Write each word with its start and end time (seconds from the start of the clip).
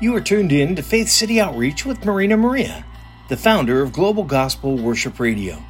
You 0.00 0.14
are 0.14 0.20
tuned 0.20 0.52
in 0.52 0.76
to 0.76 0.82
Faith 0.84 1.08
City 1.08 1.40
Outreach 1.40 1.84
with 1.84 2.04
Marina 2.04 2.36
Maria, 2.36 2.84
the 3.28 3.36
founder 3.36 3.82
of 3.82 3.92
Global 3.92 4.22
Gospel 4.22 4.76
Worship 4.76 5.18
Radio. 5.18 5.60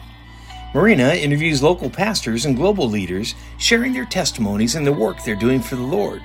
Marina 0.75 1.15
interviews 1.15 1.63
local 1.63 1.89
pastors 1.89 2.45
and 2.45 2.55
global 2.55 2.91
leaders 2.91 3.35
sharing 3.57 3.95
their 3.95 4.05
testimonies 4.05 4.75
and 4.75 4.87
the 4.87 4.93
work 4.93 5.25
they're 5.25 5.35
doing 5.35 5.63
for 5.63 5.77
the 5.77 5.83
Lord. 5.83 6.21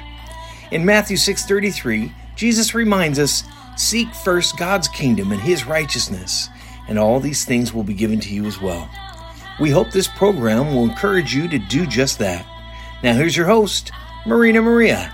In 0.70 0.84
Matthew 0.84 1.16
6:33, 1.16 2.12
Jesus 2.36 2.76
reminds 2.76 3.20
us, 3.20 3.46
"Seek 3.78 4.14
first 4.14 4.58
God's 4.58 4.90
kingdom 4.90 5.32
and 5.32 5.40
his 5.40 5.66
righteousness, 5.66 6.50
and 6.90 7.00
all 7.00 7.22
these 7.22 7.46
things 7.46 7.74
will 7.74 7.84
be 7.84 7.94
given 7.94 8.20
to 8.20 8.34
you 8.34 8.46
as 8.46 8.60
well." 8.60 8.90
We 9.62 9.70
hope 9.70 9.92
this 9.92 10.10
program 10.10 10.76
will 10.76 10.84
encourage 10.84 11.34
you 11.34 11.48
to 11.48 11.58
do 11.58 11.88
just 11.88 12.20
that. 12.20 12.46
Now 13.02 13.14
here's 13.14 13.38
your 13.38 13.48
host, 13.48 13.94
Marina 14.26 14.62
Maria. 14.62 15.10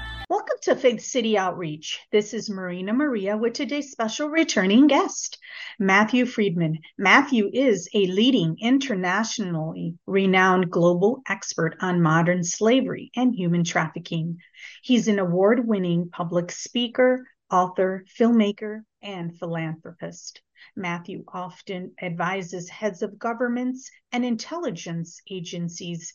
Welcome 0.59 0.75
to 0.75 0.81
Faith 0.81 1.01
City 1.05 1.37
Outreach. 1.37 2.01
This 2.11 2.33
is 2.33 2.49
Marina 2.49 2.91
Maria 2.91 3.37
with 3.37 3.53
today's 3.53 3.91
special 3.91 4.27
returning 4.27 4.87
guest, 4.87 5.37
Matthew 5.79 6.25
Friedman. 6.25 6.79
Matthew 6.97 7.49
is 7.53 7.87
a 7.93 8.07
leading 8.07 8.57
internationally 8.59 9.97
renowned 10.05 10.69
global 10.69 11.21
expert 11.29 11.77
on 11.79 12.01
modern 12.01 12.43
slavery 12.43 13.09
and 13.15 13.33
human 13.33 13.63
trafficking. 13.63 14.39
He's 14.81 15.07
an 15.07 15.17
award 15.17 15.65
winning 15.65 16.09
public 16.09 16.51
speaker, 16.51 17.25
author, 17.49 18.03
filmmaker, 18.19 18.83
and 19.01 19.37
philanthropist. 19.39 20.41
Matthew 20.75 21.23
often 21.29 21.93
advises 22.01 22.67
heads 22.67 23.01
of 23.01 23.17
governments 23.17 23.89
and 24.11 24.25
intelligence 24.25 25.21
agencies. 25.31 26.13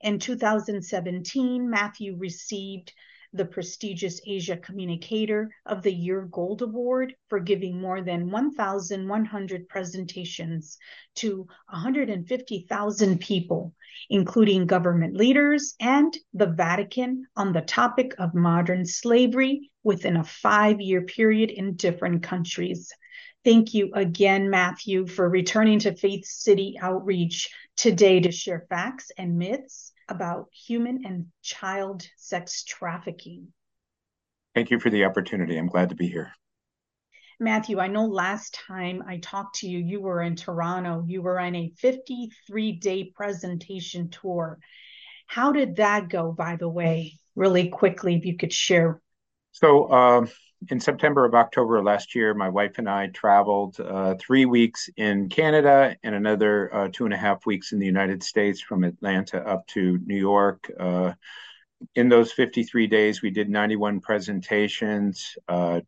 In 0.00 0.20
2017, 0.20 1.68
Matthew 1.68 2.16
received 2.16 2.92
the 3.34 3.44
prestigious 3.44 4.20
Asia 4.24 4.56
Communicator 4.56 5.50
of 5.66 5.82
the 5.82 5.92
Year 5.92 6.22
Gold 6.22 6.62
Award 6.62 7.14
for 7.28 7.40
giving 7.40 7.80
more 7.80 8.00
than 8.00 8.30
1,100 8.30 9.68
presentations 9.68 10.78
to 11.16 11.48
150,000 11.68 13.20
people, 13.20 13.74
including 14.08 14.66
government 14.66 15.16
leaders 15.16 15.74
and 15.80 16.16
the 16.32 16.46
Vatican, 16.46 17.26
on 17.36 17.52
the 17.52 17.60
topic 17.60 18.14
of 18.18 18.34
modern 18.34 18.86
slavery 18.86 19.72
within 19.82 20.16
a 20.16 20.24
five 20.24 20.80
year 20.80 21.02
period 21.02 21.50
in 21.50 21.74
different 21.74 22.22
countries. 22.22 22.92
Thank 23.44 23.74
you 23.74 23.90
again, 23.94 24.48
Matthew, 24.48 25.08
for 25.08 25.28
returning 25.28 25.80
to 25.80 25.96
Faith 25.96 26.24
City 26.24 26.78
Outreach 26.80 27.50
today 27.76 28.20
to 28.20 28.30
share 28.30 28.64
facts 28.70 29.10
and 29.18 29.36
myths 29.36 29.92
about 30.08 30.48
human 30.52 31.04
and 31.04 31.26
child 31.42 32.06
sex 32.16 32.64
trafficking. 32.64 33.48
Thank 34.54 34.70
you 34.70 34.78
for 34.78 34.90
the 34.90 35.04
opportunity. 35.04 35.56
I'm 35.56 35.66
glad 35.66 35.88
to 35.88 35.94
be 35.94 36.08
here. 36.08 36.32
Matthew, 37.40 37.80
I 37.80 37.88
know 37.88 38.06
last 38.06 38.54
time 38.54 39.02
I 39.06 39.18
talked 39.18 39.56
to 39.56 39.68
you, 39.68 39.78
you 39.78 40.00
were 40.00 40.22
in 40.22 40.36
Toronto. 40.36 41.04
You 41.06 41.20
were 41.22 41.40
on 41.40 41.54
a 41.54 41.72
53 41.78 42.72
day 42.72 43.12
presentation 43.14 44.08
tour. 44.10 44.58
How 45.26 45.52
did 45.52 45.76
that 45.76 46.08
go, 46.08 46.32
by 46.32 46.56
the 46.56 46.68
way? 46.68 47.18
Really 47.34 47.68
quickly, 47.68 48.14
if 48.14 48.24
you 48.24 48.36
could 48.36 48.52
share. 48.52 49.00
So, 49.50 49.90
um, 49.90 50.28
in 50.70 50.80
September 50.80 51.24
of 51.24 51.34
October 51.34 51.82
last 51.82 52.14
year, 52.14 52.34
my 52.34 52.48
wife 52.48 52.78
and 52.78 52.88
I 52.88 53.08
traveled 53.08 53.78
uh, 53.80 54.14
three 54.18 54.44
weeks 54.44 54.88
in 54.96 55.28
Canada 55.28 55.96
and 56.02 56.14
another 56.14 56.74
uh, 56.74 56.88
two 56.92 57.04
and 57.04 57.14
a 57.14 57.16
half 57.16 57.46
weeks 57.46 57.72
in 57.72 57.78
the 57.78 57.86
United 57.86 58.22
States 58.22 58.60
from 58.60 58.84
Atlanta 58.84 59.46
up 59.46 59.66
to 59.68 59.98
New 60.04 60.16
York. 60.16 60.70
Uh, 60.78 61.12
in 61.94 62.08
those 62.08 62.32
53 62.32 62.86
days, 62.86 63.22
we 63.22 63.30
did 63.30 63.48
91 63.48 64.00
presentations. 64.00 65.36
Uh, 65.48 65.80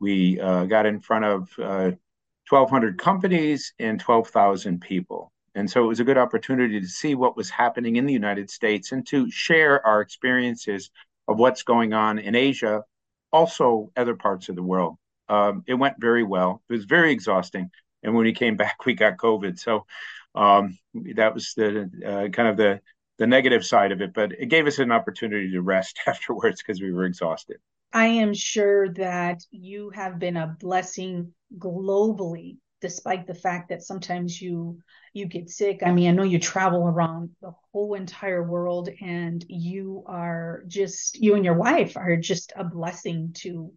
we 0.00 0.40
uh, 0.40 0.64
got 0.64 0.86
in 0.86 1.00
front 1.00 1.24
of 1.24 1.50
1,200 1.56 3.00
uh, 3.00 3.02
companies 3.02 3.72
and 3.78 4.00
12,000 4.00 4.80
people. 4.80 5.32
And 5.54 5.70
so 5.70 5.84
it 5.84 5.88
was 5.88 6.00
a 6.00 6.04
good 6.04 6.18
opportunity 6.18 6.80
to 6.80 6.88
see 6.88 7.14
what 7.14 7.36
was 7.36 7.50
happening 7.50 7.96
in 7.96 8.06
the 8.06 8.12
United 8.12 8.50
States 8.50 8.92
and 8.92 9.06
to 9.08 9.30
share 9.30 9.86
our 9.86 10.00
experiences 10.00 10.90
of 11.28 11.38
what's 11.38 11.62
going 11.62 11.92
on 11.92 12.18
in 12.18 12.34
Asia 12.34 12.82
also 13.32 13.90
other 13.96 14.14
parts 14.14 14.48
of 14.48 14.56
the 14.56 14.62
world. 14.62 14.96
Um, 15.28 15.64
it 15.66 15.74
went 15.74 15.96
very 15.98 16.24
well. 16.24 16.62
It 16.68 16.72
was 16.72 16.84
very 16.84 17.12
exhausting, 17.12 17.70
and 18.02 18.14
when 18.14 18.24
we 18.24 18.32
came 18.32 18.56
back, 18.62 18.84
we 18.86 18.94
got 18.94 19.16
COVID. 19.16 19.58
So 19.58 19.86
um, 20.34 20.78
that 21.14 21.34
was 21.34 21.54
the 21.56 21.90
uh, 22.04 22.28
kind 22.28 22.48
of 22.48 22.56
the 22.56 22.80
the 23.18 23.26
negative 23.26 23.64
side 23.64 23.92
of 23.92 24.00
it. 24.00 24.12
But 24.14 24.32
it 24.32 24.46
gave 24.46 24.66
us 24.66 24.78
an 24.78 24.92
opportunity 24.92 25.50
to 25.52 25.62
rest 25.62 26.00
afterwards 26.06 26.62
because 26.62 26.80
we 26.80 26.92
were 26.92 27.04
exhausted. 27.04 27.58
I 27.92 28.06
am 28.06 28.32
sure 28.32 28.88
that 28.94 29.42
you 29.50 29.90
have 29.90 30.18
been 30.18 30.38
a 30.38 30.56
blessing 30.58 31.34
globally, 31.58 32.56
despite 32.82 33.26
the 33.26 33.34
fact 33.34 33.70
that 33.70 33.82
sometimes 33.82 34.42
you 34.42 34.78
you 35.14 35.26
get 35.26 35.48
sick. 35.48 35.80
I 35.82 35.92
mean, 35.92 36.08
I 36.08 36.12
know 36.12 36.24
you 36.24 36.38
travel 36.38 36.82
around 36.82 37.30
the 37.40 37.52
whole 37.72 37.94
entire 37.94 38.42
world 38.42 38.90
and 39.00 39.42
you 39.48 40.04
are 40.06 40.64
just 40.66 41.18
you 41.18 41.34
and 41.36 41.44
your 41.44 41.54
wife 41.54 41.96
are 41.96 42.16
just 42.16 42.52
a 42.56 42.64
blessing 42.64 43.32
to 43.38 43.72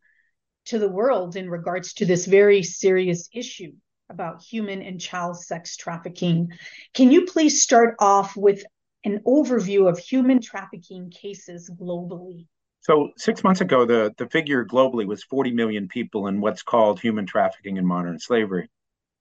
to 0.65 0.79
the 0.79 0.89
world 0.89 1.35
in 1.35 1.49
regards 1.49 1.93
to 1.93 2.05
this 2.05 2.25
very 2.25 2.63
serious 2.63 3.29
issue 3.31 3.71
about 4.09 4.41
human 4.41 4.81
and 4.81 4.99
child 4.99 5.39
sex 5.39 5.77
trafficking. 5.77 6.49
Can 6.93 7.11
you 7.11 7.25
please 7.25 7.61
start 7.61 7.95
off 7.99 8.35
with 8.35 8.63
an 9.03 9.19
overview 9.25 9.87
of 9.87 9.99
human 9.99 10.41
trafficking 10.41 11.11
cases 11.11 11.69
globally? 11.69 12.47
So 12.81 13.09
six 13.17 13.43
months 13.43 13.61
ago, 13.61 13.85
the, 13.85 14.13
the 14.17 14.27
figure 14.27 14.63
globally 14.63 15.07
was 15.07 15.23
40 15.23 15.51
million 15.51 15.87
people 15.87 16.27
in 16.27 16.39
what's 16.39 16.61
called 16.61 16.99
human 16.99 17.25
trafficking 17.25 17.79
and 17.79 17.87
modern 17.87 18.19
slavery. 18.19 18.69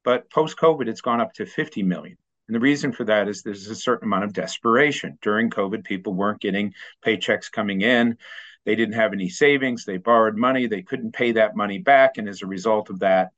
But 0.05 0.31
post 0.31 0.57
COVID, 0.59 0.89
it's 0.89 1.01
gone 1.01 1.21
up 1.21 1.33
to 1.35 1.47
50 1.47 1.83
million. 1.83 2.17
And 2.47 2.55
the 2.55 2.61
reason 2.61 2.93
for 2.93 3.05
that 3.05 3.27
is 3.27 3.43
there's 3.43 3.69
a 3.69 3.75
certain 3.75 4.07
amount 4.07 4.25
of 4.25 4.35
desperation. 4.35 5.19
During 5.23 5.51
COVID, 5.51 5.85
people 5.85 6.13
weren't 6.13 6.41
getting 6.41 6.75
paychecks 7.05 7.51
coming 7.51 7.81
in. 7.81 8.19
They 8.67 8.75
didn't 8.75 8.95
have 8.95 9.13
any 9.13 9.29
savings. 9.29 9.85
They 9.85 9.97
borrowed 9.97 10.37
money. 10.37 10.67
They 10.67 10.83
couldn't 10.83 11.13
pay 11.13 11.33
that 11.33 11.57
money 11.57 11.79
back. 11.79 12.19
And 12.19 12.29
as 12.29 12.43
a 12.43 12.47
result 12.47 12.91
of 12.91 13.01
that, 13.01 13.31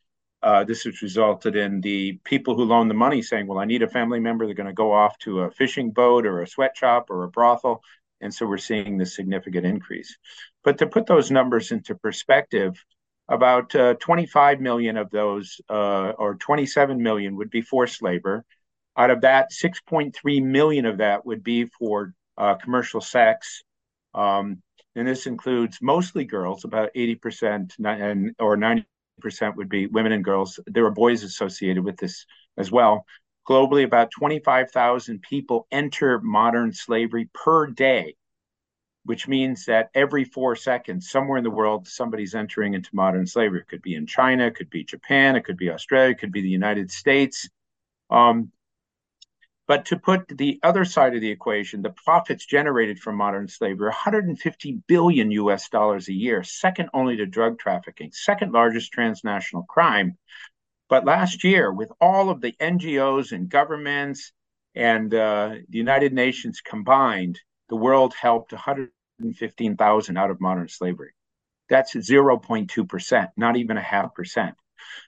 uh, 0.43 0.65
this 0.65 0.85
has 0.85 1.03
resulted 1.03 1.57
in 1.57 1.81
the 1.81 2.19
people 2.25 2.55
who 2.55 2.65
loan 2.65 2.89
the 2.89 2.95
money 2.95 3.23
saying, 3.23 3.47
Well, 3.47 3.59
I 3.59 3.65
need 3.65 3.83
a 3.83 3.89
family 3.89 4.21
member. 4.21 4.45
They're 4.45 4.55
going 4.55 4.67
to 4.67 4.73
go 4.73 4.93
off 4.93 5.19
to 5.21 5.41
a 5.41 5.51
fishing 5.51 5.93
boat 5.93 6.27
or 6.27 6.43
a 6.43 6.47
sweatshop 6.47 7.11
or 7.11 7.25
a 7.25 7.29
brothel. 7.29 7.83
And 8.21 8.33
so 8.33 8.47
we're 8.47 8.59
seeing 8.59 8.99
this 8.99 9.15
significant 9.15 9.67
increase. 9.67 10.17
But 10.63 10.79
to 10.79 10.87
put 10.87 11.07
those 11.07 11.31
numbers 11.31 11.73
into 11.73 11.95
perspective, 11.95 12.83
about 13.29 13.75
uh, 13.75 13.95
25 13.95 14.61
million 14.61 14.97
of 14.97 15.11
those, 15.11 15.61
uh, 15.69 16.13
or 16.19 16.37
27 16.37 17.03
million, 17.03 17.37
would 17.37 17.51
be 17.51 17.61
forced 17.61 18.03
labor. 18.03 18.45
Out 18.97 19.11
of 19.11 19.23
that, 19.23 19.51
6.3 19.51 20.43
million 20.43 20.87
of 20.87 20.99
that 20.99 21.27
would 21.27 21.43
be 21.43 21.67
for 21.67 22.15
uh, 22.39 22.55
commercial 22.55 23.01
sex. 23.01 23.63
Um, 24.15 24.63
and 24.95 25.07
this 25.07 25.27
includes 25.27 25.79
mostly 25.83 26.25
girls, 26.25 26.65
about 26.65 26.91
80% 26.95 27.73
and, 27.79 28.35
or 28.39 28.57
90% 28.57 28.85
would 29.57 29.69
be 29.69 29.87
women 29.87 30.13
and 30.13 30.25
girls. 30.25 30.59
There 30.67 30.87
are 30.87 30.91
boys 30.91 31.23
associated 31.23 31.85
with 31.85 31.99
this 31.99 32.25
as 32.57 32.73
well. 32.73 33.05
Globally, 33.47 33.85
about 33.85 34.11
25,000 34.11 35.21
people 35.23 35.67
enter 35.71 36.21
modern 36.21 36.73
slavery 36.73 37.29
per 37.35 37.67
day 37.67 38.15
which 39.07 39.29
means 39.29 39.65
that 39.67 39.91
every 39.95 40.25
four 40.25 40.57
seconds, 40.57 41.11
somewhere 41.11 41.39
in 41.39 41.45
the 41.45 41.51
world, 41.51 41.87
somebody's 41.87 42.35
entering 42.35 42.75
into 42.75 42.91
modern 42.93 43.27
slavery. 43.27 43.61
It 43.61 43.69
could 43.69 43.83
be 43.83 43.95
in 43.95 44.07
China, 44.07 44.47
it 44.47 44.57
could 44.57 44.69
be 44.69 44.85
Japan, 44.85 45.37
it 45.37 45.45
could 45.45 45.57
be 45.57 45.71
Australia, 45.71 46.11
it 46.11 46.19
could 46.19 46.33
be 46.33 46.43
the 46.43 46.49
United 46.49 46.91
States. 46.91 47.49
Um, 48.11 48.51
but 49.69 49.87
to 49.87 49.99
put 49.99 50.29
the 50.29 50.61
other 50.63 50.85
side 50.85 51.15
of 51.15 51.21
the 51.21 51.31
equation, 51.31 51.83
the 51.83 51.91
profits 51.91 52.47
generated 52.47 52.99
from 52.99 53.17
modern 53.17 53.49
slavery, 53.49 53.89
150 53.89 54.73
billion 54.87 55.31
US 55.33 55.69
dollars 55.69 56.09
a 56.09 56.13
year, 56.13 56.43
second 56.43 56.89
only 56.93 57.17
to 57.17 57.27
drug 57.27 57.59
trafficking, 57.59 58.11
second 58.13 58.53
largest 58.53 58.93
transnational 58.93 59.65
crime. 59.65 60.19
But 60.89 61.05
last 61.05 61.43
year, 61.43 61.73
with 61.73 61.91
all 62.01 62.31
of 62.31 62.41
the 62.41 62.53
NGOs 62.61 63.33
and 63.33 63.49
governments 63.49 64.33
and 64.75 65.13
uh, 65.13 65.55
the 65.69 65.79
United 65.79 66.13
Nations 66.13 66.61
combined, 66.61 67.41
the 67.69 67.77
world 67.77 68.15
helped 68.15 68.53
100 68.53 68.91
115,000 69.19 70.17
out 70.17 70.31
of 70.31 70.41
modern 70.41 70.69
slavery. 70.69 71.13
That's 71.69 71.95
0.2%, 71.95 73.29
not 73.37 73.57
even 73.57 73.77
a 73.77 73.83
half 73.83 74.15
percent. 74.15 74.55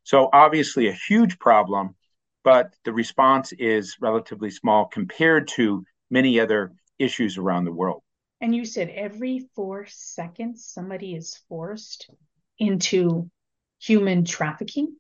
So, 0.03 0.29
obviously, 0.33 0.89
a 0.89 0.93
huge 0.93 1.39
problem, 1.39 1.95
but 2.43 2.75
the 2.85 2.93
response 2.93 3.53
is 3.53 3.97
relatively 4.01 4.51
small 4.51 4.87
compared 4.87 5.49
to 5.49 5.85
many 6.11 6.41
other 6.41 6.73
issues 6.99 7.39
around 7.39 7.65
the 7.65 7.73
world. 7.73 8.03
And 8.41 8.55
you 8.55 8.65
said 8.65 8.89
every 8.91 9.49
four 9.55 9.87
seconds 9.89 10.65
somebody 10.65 11.15
is 11.15 11.41
forced 11.49 12.11
into 12.59 13.31
human 13.81 14.25
trafficking? 14.25 14.97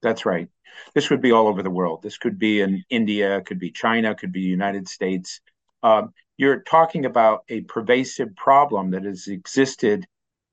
That's 0.00 0.26
right. 0.26 0.48
This 0.94 1.10
would 1.10 1.20
be 1.20 1.32
all 1.32 1.48
over 1.48 1.62
the 1.62 1.70
world. 1.70 2.02
This 2.02 2.18
could 2.18 2.38
be 2.38 2.60
in 2.60 2.82
India, 2.88 3.40
could 3.42 3.58
be 3.58 3.70
China, 3.70 4.14
could 4.14 4.32
be 4.32 4.40
United 4.40 4.88
States. 4.88 5.40
Um, 5.82 6.12
you're 6.36 6.60
talking 6.60 7.04
about 7.04 7.44
a 7.48 7.62
pervasive 7.62 8.34
problem 8.36 8.90
that 8.90 9.04
has 9.04 9.28
existed 9.28 10.06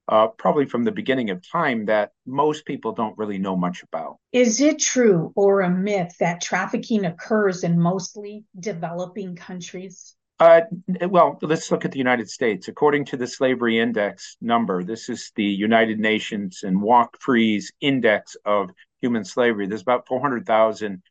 uh, 0.10 0.28
probably 0.28 0.66
from 0.66 0.84
the 0.84 0.92
beginning 0.92 1.30
of 1.30 1.48
time 1.48 1.86
that 1.86 2.12
most 2.26 2.66
people 2.66 2.92
don't 2.92 3.18
really 3.18 3.38
know 3.38 3.56
much 3.56 3.84
about. 3.84 4.18
Is 4.31 4.60
it 4.60 4.80
true 4.80 5.31
or 5.36 5.62
a 5.62 5.70
myth 5.70 6.16
that 6.20 6.42
trafficking 6.42 7.06
occurs 7.06 7.64
in 7.64 7.80
mostly 7.80 8.44
developing 8.60 9.36
countries? 9.36 10.16
Uh, 10.40 10.62
well, 11.02 11.38
let's 11.42 11.70
look 11.70 11.86
at 11.86 11.92
the 11.92 11.98
United 11.98 12.30
States. 12.30 12.70
According 12.70 13.06
to 13.06 13.18
the 13.18 13.28
Slavery 13.28 13.78
Index 13.78 14.38
number, 14.42 14.84
this 14.84 15.10
is 15.10 15.32
the 15.36 15.44
United 15.44 16.00
Nations 16.00 16.62
and 16.64 16.82
Walk 16.82 17.18
Free's 17.20 17.72
index 17.82 18.36
of 18.46 18.72
human 19.02 19.25
slavery. 19.25 19.68
There's 19.68 19.82
about 19.82 20.08
400,000 20.08 21.04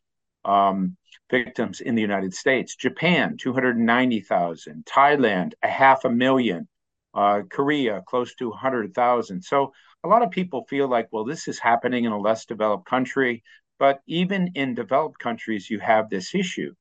um, 0.44 0.96
victims 1.30 1.80
in 1.80 1.94
the 1.94 2.02
United 2.02 2.34
States. 2.34 2.76
Japan, 2.76 3.36
290,000. 3.36 4.84
Thailand, 4.84 5.52
a 5.62 5.68
half 5.68 6.04
a 6.04 6.10
million. 6.10 6.68
Uh, 7.14 7.42
Korea, 7.50 8.02
close 8.06 8.34
to 8.36 8.50
100,000. 8.50 9.42
So 9.42 9.72
a 10.04 10.08
lot 10.08 10.22
of 10.22 10.30
people 10.30 10.66
feel 10.68 10.88
like, 10.88 11.08
well, 11.10 11.24
this 11.24 11.48
is 11.48 11.58
happening 11.58 12.04
in 12.04 12.12
a 12.12 12.20
less 12.20 12.44
developed 12.44 12.86
country. 12.86 13.42
But 13.78 14.00
even 14.06 14.50
in 14.54 14.74
developed 14.74 15.18
countries, 15.18 15.70
you 15.70 15.78
have 15.80 16.10
this 16.10 16.34
issue. 16.34 16.74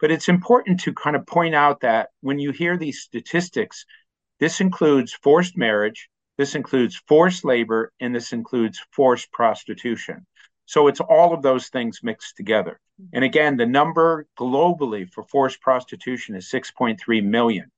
But 0.00 0.10
it's 0.10 0.28
important 0.28 0.80
to 0.80 0.94
kind 0.94 1.14
of 1.14 1.26
point 1.26 1.54
out 1.54 1.80
that 1.80 2.10
when 2.20 2.38
you 2.38 2.52
hear 2.52 2.76
these 2.76 3.00
statistics, 3.00 3.84
this 4.38 4.60
includes 4.60 5.12
forced 5.12 5.56
marriage, 5.56 6.08
this 6.38 6.54
includes 6.54 6.96
forced 7.06 7.44
labor, 7.44 7.92
and 8.00 8.14
this 8.14 8.32
includes 8.32 8.80
forced 8.92 9.30
prostitution. 9.30 10.26
So 10.70 10.86
it's 10.86 11.00
all 11.00 11.34
of 11.34 11.42
those 11.42 11.66
things 11.66 11.98
mixed 12.00 12.36
together. 12.36 12.78
And 13.12 13.24
again, 13.24 13.56
the 13.56 13.66
number 13.66 14.28
globally 14.38 15.10
for 15.10 15.24
forced 15.24 15.60
prostitution 15.60 16.36
is 16.36 16.48
6.3 16.48 17.24
million, 17.24 17.72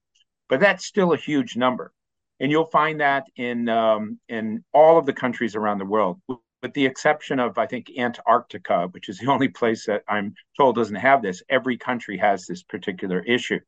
but 0.50 0.60
that's 0.60 0.84
still 0.84 1.14
a 1.14 1.16
huge 1.16 1.56
number. 1.56 1.90
And 2.38 2.50
you'll 2.50 2.66
find 2.66 3.00
that 3.00 3.24
in 3.34 3.70
um, 3.70 4.20
in 4.28 4.62
all 4.74 4.98
of 4.98 5.06
the 5.06 5.14
countries 5.14 5.56
around 5.56 5.78
the 5.78 5.86
world 5.86 6.20
with 6.28 6.74
the 6.74 6.84
exception 6.84 7.40
of, 7.40 7.56
I 7.56 7.64
think, 7.64 7.90
Antarctica, 7.96 8.88
which 8.90 9.08
is 9.08 9.18
the 9.18 9.30
only 9.32 9.48
place 9.48 9.86
that 9.86 10.02
I'm 10.06 10.34
told 10.58 10.74
doesn't 10.74 10.96
have 10.96 11.22
this. 11.22 11.42
Every 11.48 11.78
country 11.78 12.18
has 12.18 12.44
this 12.44 12.62
particular 12.62 13.20
issue. 13.20 13.60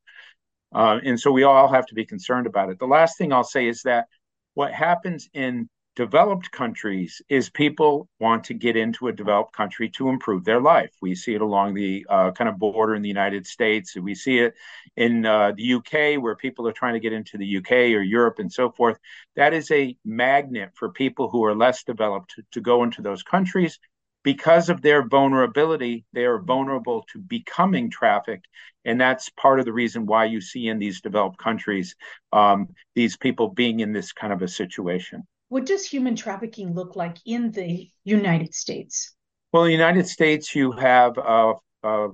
Uh, 0.71 0.99
and 1.03 1.19
so 1.19 1.31
we 1.31 1.41
all 1.41 1.67
have 1.67 1.87
to 1.87 1.95
be 1.95 2.05
concerned 2.05 2.45
about 2.45 2.69
it. 2.69 2.77
The 2.77 2.85
last 2.85 3.17
thing 3.17 3.33
I'll 3.33 3.43
say 3.43 3.67
is 3.67 3.81
that 3.85 4.05
what 4.53 4.71
happens 4.71 5.27
in 5.33 5.67
developed 5.95 6.51
countries 6.51 7.21
is 7.29 7.49
people 7.49 8.07
want 8.19 8.43
to 8.45 8.53
get 8.53 8.75
into 8.75 9.07
a 9.07 9.13
developed 9.13 9.53
country 9.53 9.89
to 9.89 10.09
improve 10.09 10.43
their 10.43 10.59
life. 10.59 10.91
We 11.01 11.15
see 11.15 11.35
it 11.35 11.41
along 11.41 11.73
the 11.73 12.05
uh, 12.09 12.31
kind 12.31 12.49
of 12.49 12.59
border 12.59 12.95
in 12.95 13.01
the 13.01 13.07
United 13.07 13.47
States. 13.47 13.95
We 13.95 14.13
see 14.13 14.39
it 14.39 14.55
in 14.97 15.25
uh, 15.25 15.53
the 15.55 15.75
UK 15.75 16.21
where 16.21 16.35
people 16.35 16.67
are 16.67 16.73
trying 16.73 16.93
to 16.93 16.99
get 16.99 17.13
into 17.13 17.37
the 17.37 17.57
UK 17.57 17.71
or 17.71 18.01
Europe 18.01 18.39
and 18.39 18.51
so 18.51 18.69
forth. 18.69 18.99
That 19.35 19.53
is 19.53 19.71
a 19.71 19.97
magnet 20.03 20.71
for 20.75 20.89
people 20.89 21.29
who 21.29 21.45
are 21.45 21.55
less 21.55 21.83
developed 21.83 22.35
to, 22.51 22.61
go 22.61 22.83
into 22.83 23.01
those 23.01 23.23
countries. 23.23 23.79
Because 24.23 24.69
of 24.69 24.81
their 24.81 25.07
vulnerability, 25.07 26.03
they 26.13 26.25
are 26.25 26.39
vulnerable 26.39 27.05
to 27.13 27.19
becoming 27.19 27.91
trafficked. 27.91 28.47
And 28.83 28.99
that's 28.99 29.29
part 29.29 29.59
of 29.59 29.65
the 29.65 29.73
reason 29.73 30.07
why 30.07 30.25
you 30.25 30.41
see 30.41 30.67
in 30.67 30.79
these 30.79 30.99
developed 30.99 31.37
countries 31.37 31.95
um, 32.33 32.69
these 32.95 33.17
people 33.17 33.49
being 33.49 33.81
in 33.81 33.93
this 33.93 34.11
kind 34.13 34.33
of 34.33 34.41
a 34.41 34.47
situation. 34.47 35.25
What 35.49 35.65
does 35.65 35.85
human 35.85 36.15
trafficking 36.15 36.73
look 36.73 36.95
like 36.95 37.17
in 37.25 37.51
the 37.51 37.89
United 38.03 38.53
States? 38.53 39.15
Well, 39.53 39.63
in 39.63 39.67
the 39.67 39.73
United 39.73 40.07
States, 40.07 40.55
you 40.55 40.71
have 40.71 41.17
uh, 41.17 41.53
uh, 41.83 42.07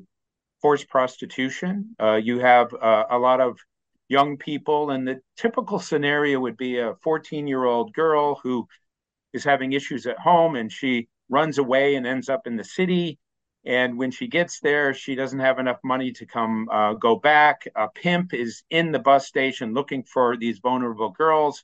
forced 0.62 0.90
prostitution. 0.90 1.96
Uh, 2.00 2.16
you 2.16 2.40
have 2.40 2.74
uh, 2.74 3.06
a 3.10 3.18
lot 3.18 3.40
of 3.40 3.58
young 4.10 4.38
people, 4.38 4.92
and 4.92 5.08
the 5.08 5.22
typical 5.38 5.80
scenario 5.80 6.40
would 6.42 6.58
be 6.58 6.80
a 6.80 6.96
14 7.02 7.48
year 7.48 7.64
old 7.64 7.94
girl 7.94 8.40
who 8.44 8.68
is 9.34 9.44
having 9.44 9.72
issues 9.72 10.06
at 10.06 10.20
home 10.20 10.56
and 10.56 10.72
she 10.72 11.08
runs 11.30 11.58
away 11.58 11.96
and 11.96 12.06
ends 12.06 12.28
up 12.28 12.46
in 12.46 12.58
the 12.58 12.64
city. 12.64 13.18
And 13.64 13.98
when 13.98 14.12
she 14.12 14.28
gets 14.28 14.60
there, 14.60 14.94
she 14.94 15.16
doesn't 15.16 15.40
have 15.40 15.60
enough 15.60 15.80
money 15.84 16.12
to 16.14 16.26
come 16.26 16.68
uh, 16.70 16.94
go 16.94 17.16
back. 17.16 17.68
A 17.76 17.88
pimp 17.88 18.34
is 18.34 18.64
in 18.70 18.92
the 18.92 19.00
bus 19.00 19.28
station 19.28 19.74
looking 19.74 20.04
for 20.04 20.36
these 20.36 20.60
vulnerable 20.60 21.12
girls 21.12 21.64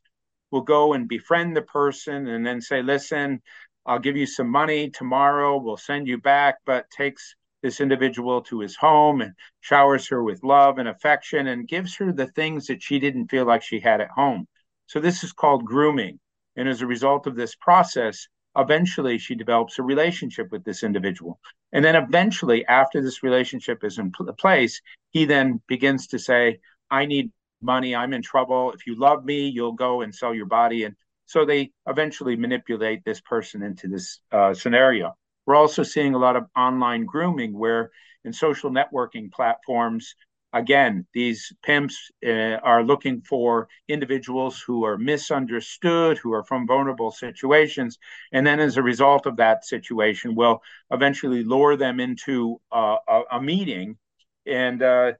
will 0.51 0.61
go 0.61 0.93
and 0.93 1.07
befriend 1.07 1.55
the 1.55 1.61
person 1.61 2.27
and 2.27 2.45
then 2.45 2.61
say, 2.61 2.81
listen, 2.81 3.41
I'll 3.85 3.99
give 3.99 4.17
you 4.17 4.25
some 4.25 4.49
money 4.49 4.89
tomorrow, 4.89 5.57
we'll 5.57 5.77
send 5.77 6.07
you 6.07 6.17
back, 6.17 6.57
but 6.65 6.89
takes 6.89 7.35
this 7.63 7.81
individual 7.81 8.41
to 8.43 8.59
his 8.59 8.75
home 8.75 9.21
and 9.21 9.33
showers 9.61 10.07
her 10.07 10.23
with 10.23 10.43
love 10.43 10.77
and 10.77 10.87
affection 10.87 11.47
and 11.47 11.67
gives 11.67 11.95
her 11.95 12.11
the 12.11 12.27
things 12.27 12.67
that 12.67 12.83
she 12.83 12.99
didn't 12.99 13.29
feel 13.29 13.45
like 13.45 13.63
she 13.63 13.79
had 13.79 14.01
at 14.01 14.09
home. 14.11 14.47
So 14.87 14.99
this 14.99 15.23
is 15.23 15.33
called 15.33 15.65
grooming. 15.65 16.19
And 16.55 16.67
as 16.67 16.81
a 16.81 16.87
result 16.87 17.27
of 17.27 17.35
this 17.35 17.55
process, 17.55 18.27
eventually 18.57 19.17
she 19.17 19.35
develops 19.35 19.79
a 19.79 19.83
relationship 19.83 20.51
with 20.51 20.63
this 20.63 20.83
individual. 20.83 21.39
And 21.71 21.83
then 21.83 21.95
eventually, 21.95 22.65
after 22.65 23.01
this 23.01 23.21
relationship 23.23 23.83
is 23.83 23.99
in 23.99 24.11
place, 24.11 24.81
he 25.11 25.25
then 25.25 25.61
begins 25.67 26.07
to 26.07 26.19
say, 26.19 26.59
I 26.89 27.05
need 27.05 27.31
money. 27.61 27.95
I'm 27.95 28.13
in 28.13 28.21
trouble. 28.21 28.71
If 28.71 28.87
you 28.87 28.99
love 28.99 29.25
me, 29.25 29.47
you'll 29.47 29.73
go 29.73 30.01
and 30.01 30.13
sell 30.13 30.33
your 30.33 30.45
body. 30.45 30.83
And 30.83 30.95
so 31.25 31.45
they 31.45 31.71
eventually 31.87 32.35
manipulate 32.35 33.03
this 33.03 33.21
person 33.21 33.63
into 33.63 33.87
this 33.87 34.19
uh, 34.31 34.53
scenario. 34.53 35.15
We're 35.45 35.55
also 35.55 35.83
seeing 35.83 36.13
a 36.13 36.19
lot 36.19 36.35
of 36.35 36.45
online 36.55 37.05
grooming 37.05 37.57
where 37.57 37.91
in 38.25 38.33
social 38.33 38.69
networking 38.69 39.31
platforms, 39.31 40.15
again, 40.53 41.05
these 41.13 41.53
pimps 41.63 42.11
uh, 42.25 42.57
are 42.63 42.83
looking 42.83 43.21
for 43.21 43.67
individuals 43.87 44.61
who 44.61 44.85
are 44.85 44.97
misunderstood, 44.97 46.17
who 46.17 46.33
are 46.33 46.43
from 46.43 46.67
vulnerable 46.67 47.11
situations. 47.11 47.97
And 48.31 48.45
then 48.45 48.59
as 48.59 48.77
a 48.77 48.83
result 48.83 49.25
of 49.25 49.37
that 49.37 49.65
situation, 49.65 50.35
will 50.35 50.61
eventually 50.91 51.43
lure 51.43 51.77
them 51.77 51.99
into 51.99 52.59
uh, 52.71 52.97
a, 53.07 53.21
a, 53.31 53.41
meeting 53.41 53.97
and 54.45 54.81
uh, 54.81 55.13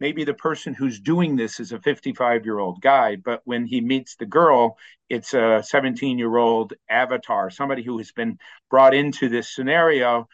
maybe 0.00 0.24
the 0.24 0.34
person 0.34 0.74
who's 0.74 1.00
doing 1.00 1.36
this 1.36 1.60
is 1.60 1.72
a 1.72 1.80
55 1.80 2.44
year 2.44 2.58
old 2.58 2.80
guy, 2.80 3.16
but 3.16 3.42
when 3.44 3.66
he 3.66 3.80
meets 3.80 4.16
the 4.16 4.26
girl, 4.26 4.76
it's 5.08 5.34
a 5.34 5.62
17 5.64 6.18
year 6.18 6.36
old 6.36 6.74
avatar, 6.88 7.50
somebody 7.50 7.82
who 7.82 7.98
has 7.98 8.12
been 8.12 8.38
brought 8.70 8.94
into 8.94 9.28
this 9.28 9.54
scenario. 9.54 10.28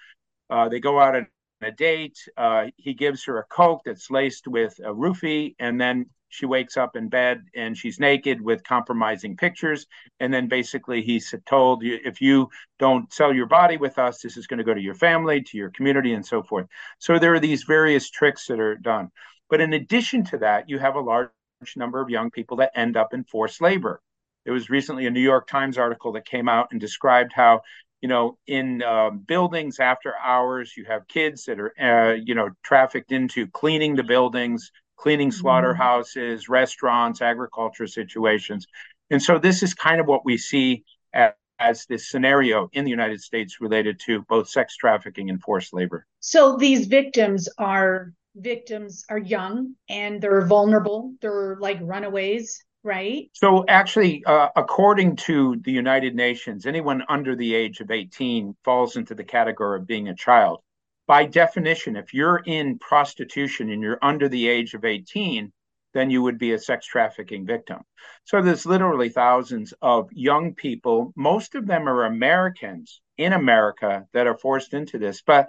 Uh, 0.51 0.69
they 0.69 0.81
go 0.81 1.01
out 1.01 1.17
on 1.17 1.27
a 1.63 1.71
date. 1.71 2.19
Uh, 2.37 2.67
he 2.77 2.95
gives 2.95 3.25
her 3.25 3.39
a 3.39 3.45
Coke 3.45 3.83
that's 3.85 4.11
laced 4.11 4.47
with 4.47 4.79
a 4.81 4.93
roofie, 4.93 5.55
and 5.59 5.81
then 5.81 6.07
she 6.35 6.47
wakes 6.47 6.77
up 6.77 6.97
in 6.97 7.09
bed 7.09 7.45
and 7.55 7.79
she's 7.79 8.01
naked 8.01 8.41
with 8.41 8.65
compromising 8.65 9.37
pictures. 9.37 9.87
And 10.19 10.35
then 10.35 10.49
basically 10.49 11.01
he's 11.01 11.33
told 11.47 11.85
if 11.85 12.21
you 12.21 12.49
don't 12.81 13.13
sell 13.13 13.33
your 13.33 13.47
body 13.47 13.77
with 13.77 13.99
us, 13.99 14.21
this 14.21 14.37
is 14.37 14.49
going 14.49 14.59
to 14.59 14.65
go 14.65 14.75
to 14.75 14.81
your 14.81 14.97
family, 14.97 15.43
to 15.43 15.57
your 15.57 15.71
community, 15.71 16.13
and 16.13 16.27
so 16.27 16.43
forth. 16.43 16.67
So 16.99 17.21
there 17.21 17.35
are 17.35 17.41
these 17.41 17.63
various 17.63 18.11
tricks 18.11 18.49
that 18.49 18.59
are 18.59 18.75
done. 18.75 19.11
But 19.51 19.61
in 19.61 19.73
addition 19.73 20.25
to 20.27 20.39
that, 20.39 20.69
you 20.69 20.79
have 20.79 20.97
a 20.97 21.01
large 21.01 21.31
number 21.77 22.01
of 22.01 22.11
young 22.11 22.31
people 22.31 22.59
that 22.59 22.73
end 22.75 22.97
up 22.97 23.15
in 23.15 23.25
forced 23.25 23.61
labor. 23.61 24.01
There 24.45 24.55
was 24.55 24.69
recently 24.69 25.07
a 25.07 25.11
New 25.11 25.21
York 25.21 25.47
Times 25.49 25.79
article 25.79 26.13
that 26.13 26.27
came 26.27 26.49
out 26.49 26.69
and 26.71 26.81
described 26.81 27.33
how, 27.33 27.63
you 28.01 28.09
know, 28.09 28.37
in 28.47 28.83
um, 28.83 29.21
buildings 29.27 29.81
after 29.81 30.15
hours, 30.23 30.75
you 30.77 30.85
have 30.85 31.09
kids 31.09 31.45
that 31.45 31.59
are, 31.59 31.73
uh, 31.81 32.15
you 32.15 32.35
know, 32.35 32.51
trafficked 32.63 33.13
into 33.13 33.47
cleaning 33.47 33.97
the 33.97 34.03
buildings, 34.03 34.71
cleaning 34.97 35.31
mm-hmm. 35.31 35.41
slaughterhouses, 35.41 36.49
restaurants, 36.49 37.23
agriculture 37.23 37.87
situations. 37.87 38.67
And 39.11 39.23
so 39.23 39.39
this 39.39 39.63
is 39.63 39.73
kind 39.73 40.01
of 40.01 40.07
what 40.07 40.25
we 40.25 40.37
see 40.37 40.85
as, 41.13 41.33
as 41.59 41.87
this 41.87 42.11
scenario 42.11 42.69
in 42.73 42.85
the 42.85 42.91
United 42.91 43.23
States 43.23 43.61
related 43.61 44.01
to 44.07 44.23
both 44.29 44.49
sex 44.49 44.77
trafficking 44.77 45.31
and 45.31 45.41
forced 45.41 45.73
labor. 45.73 46.07
So 46.21 46.57
these 46.57 46.87
victims 46.87 47.49
are 47.59 48.13
victims 48.35 49.05
are 49.09 49.19
young 49.19 49.75
and 49.89 50.21
they're 50.21 50.47
vulnerable. 50.47 51.15
They're 51.21 51.57
like 51.61 51.79
runaways, 51.81 52.65
right? 52.83 53.31
So, 53.33 53.65
actually, 53.69 54.25
uh, 54.25 54.49
according 54.57 55.17
to 55.17 55.57
the 55.63 55.73
United 55.73 56.15
Nations, 56.15 56.67
anyone 56.67 57.03
under 57.09 57.37
the 57.37 57.55
age 57.55 57.81
of 57.81 57.91
18 57.91 58.55
falls 58.65 58.97
into 58.97 59.15
the 59.15 59.25
category 59.25 59.79
of 59.79 59.87
being 59.87 60.09
a 60.09 60.15
child. 60.15 60.61
By 61.07 61.27
definition, 61.27 61.97
if 61.97 62.15
you're 62.15 62.43
in 62.47 62.79
prostitution 62.79 63.71
and 63.71 63.83
you're 63.83 63.99
under 64.01 64.29
the 64.29 64.49
age 64.49 64.75
of 64.75 64.85
18, 64.85 65.53
then 65.93 66.11
you 66.11 66.23
would 66.23 66.39
be 66.39 66.53
a 66.53 66.59
sex 66.59 66.87
trafficking 66.87 67.47
victim. 67.47 67.83
So 68.25 68.43
there's 68.43 68.67
literally 68.67 69.09
thousands 69.09 69.73
of 69.81 70.11
young 70.13 70.55
people, 70.55 71.13
most 71.17 71.55
of 71.55 71.67
them 71.67 71.89
are 71.89 72.05
Americans 72.05 73.01
in 73.17 73.33
America 73.33 74.07
that 74.13 74.27
are 74.27 74.37
forced 74.37 74.75
into 74.75 74.99
this. 74.99 75.23
But 75.23 75.49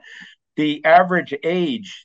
the 0.56 0.86
average 0.86 1.34
age 1.44 2.05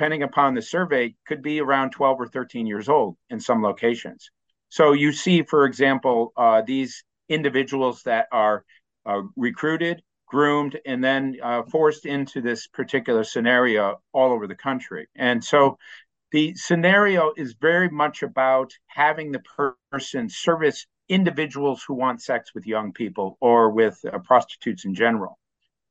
depending 0.00 0.22
upon 0.22 0.54
the 0.54 0.62
survey, 0.62 1.14
could 1.26 1.42
be 1.42 1.60
around 1.60 1.90
12 1.90 2.22
or 2.22 2.26
13 2.26 2.66
years 2.66 2.88
old 2.88 3.18
in 3.28 3.38
some 3.38 3.62
locations. 3.62 4.30
So 4.70 4.92
you 4.92 5.12
see, 5.12 5.42
for 5.42 5.66
example, 5.66 6.32
uh, 6.38 6.62
these 6.66 7.04
individuals 7.28 8.02
that 8.04 8.26
are 8.32 8.64
uh, 9.04 9.20
recruited, 9.36 10.00
groomed, 10.26 10.80
and 10.86 11.04
then 11.04 11.36
uh, 11.42 11.64
forced 11.64 12.06
into 12.06 12.40
this 12.40 12.66
particular 12.66 13.24
scenario 13.24 14.00
all 14.14 14.32
over 14.32 14.46
the 14.46 14.54
country. 14.54 15.06
And 15.16 15.44
so 15.44 15.76
the 16.32 16.54
scenario 16.54 17.34
is 17.36 17.54
very 17.60 17.90
much 17.90 18.22
about 18.22 18.72
having 18.86 19.32
the 19.32 19.42
person 19.92 20.30
service 20.30 20.86
individuals 21.10 21.84
who 21.86 21.92
want 21.92 22.22
sex 22.22 22.54
with 22.54 22.66
young 22.66 22.94
people 22.94 23.36
or 23.38 23.68
with 23.68 24.02
uh, 24.10 24.18
prostitutes 24.20 24.86
in 24.86 24.94
general. 24.94 25.38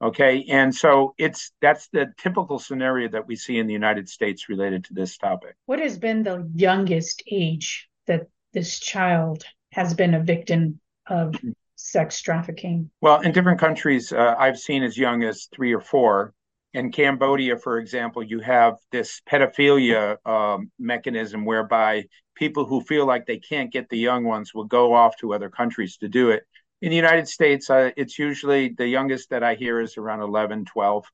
Okay, 0.02 0.46
and 0.48 0.74
so 0.74 1.14
it's 1.18 1.52
that's 1.62 1.90
the 1.90 2.14
typical 2.18 2.58
scenario 2.58 3.10
that 3.10 3.28
we 3.28 3.36
see 3.36 3.58
in 3.58 3.68
the 3.68 3.74
United 3.74 4.08
States 4.08 4.48
related 4.48 4.86
to 4.86 4.94
this 4.94 5.18
topic. 5.18 5.56
What 5.66 5.80
has 5.80 5.98
been 5.98 6.24
the 6.24 6.50
youngest 6.56 7.22
age 7.30 7.90
that 8.08 8.28
this 8.54 8.80
child 8.80 9.44
has 9.74 9.94
been 9.94 10.14
a 10.14 10.24
victim 10.24 10.80
of 11.08 11.36
sex 11.76 12.22
trafficking? 12.22 12.90
Well, 13.02 13.20
in 13.22 13.34
different 13.34 13.60
countries, 13.60 14.14
uh, 14.14 14.36
I've 14.38 14.58
seen 14.58 14.84
as 14.84 14.98
young 14.98 15.24
as 15.24 15.50
three 15.54 15.74
or 15.74 15.82
four. 15.82 16.34
In 16.74 16.92
Cambodia, 16.92 17.58
for 17.58 17.80
example, 17.80 18.22
you 18.22 18.40
have 18.42 18.76
this 18.92 19.22
pedophilia 19.30 20.18
um, 20.26 20.72
mechanism 20.78 21.44
whereby 21.44 22.06
people 22.36 22.64
who 22.64 22.82
feel 22.82 23.06
like 23.08 23.26
they 23.26 23.40
can't 23.40 23.74
get 23.74 23.90
the 23.90 23.98
young 23.98 24.24
ones 24.24 24.54
will 24.54 24.66
go 24.66 24.94
off 24.94 25.18
to 25.18 25.34
other 25.34 25.50
countries 25.50 25.98
to 25.98 26.08
do 26.08 26.30
it 26.30 26.44
in 26.82 26.90
the 26.90 26.96
United 26.96 27.28
States, 27.28 27.70
uh, 27.70 27.92
it's 27.98 28.18
usually 28.18 28.70
the 28.70 28.88
youngest 28.88 29.30
that 29.32 29.44
I 29.44 29.56
hear 29.56 29.82
is 29.82 29.98
around 29.98 30.22
11, 30.22 30.66
12. 30.66 31.06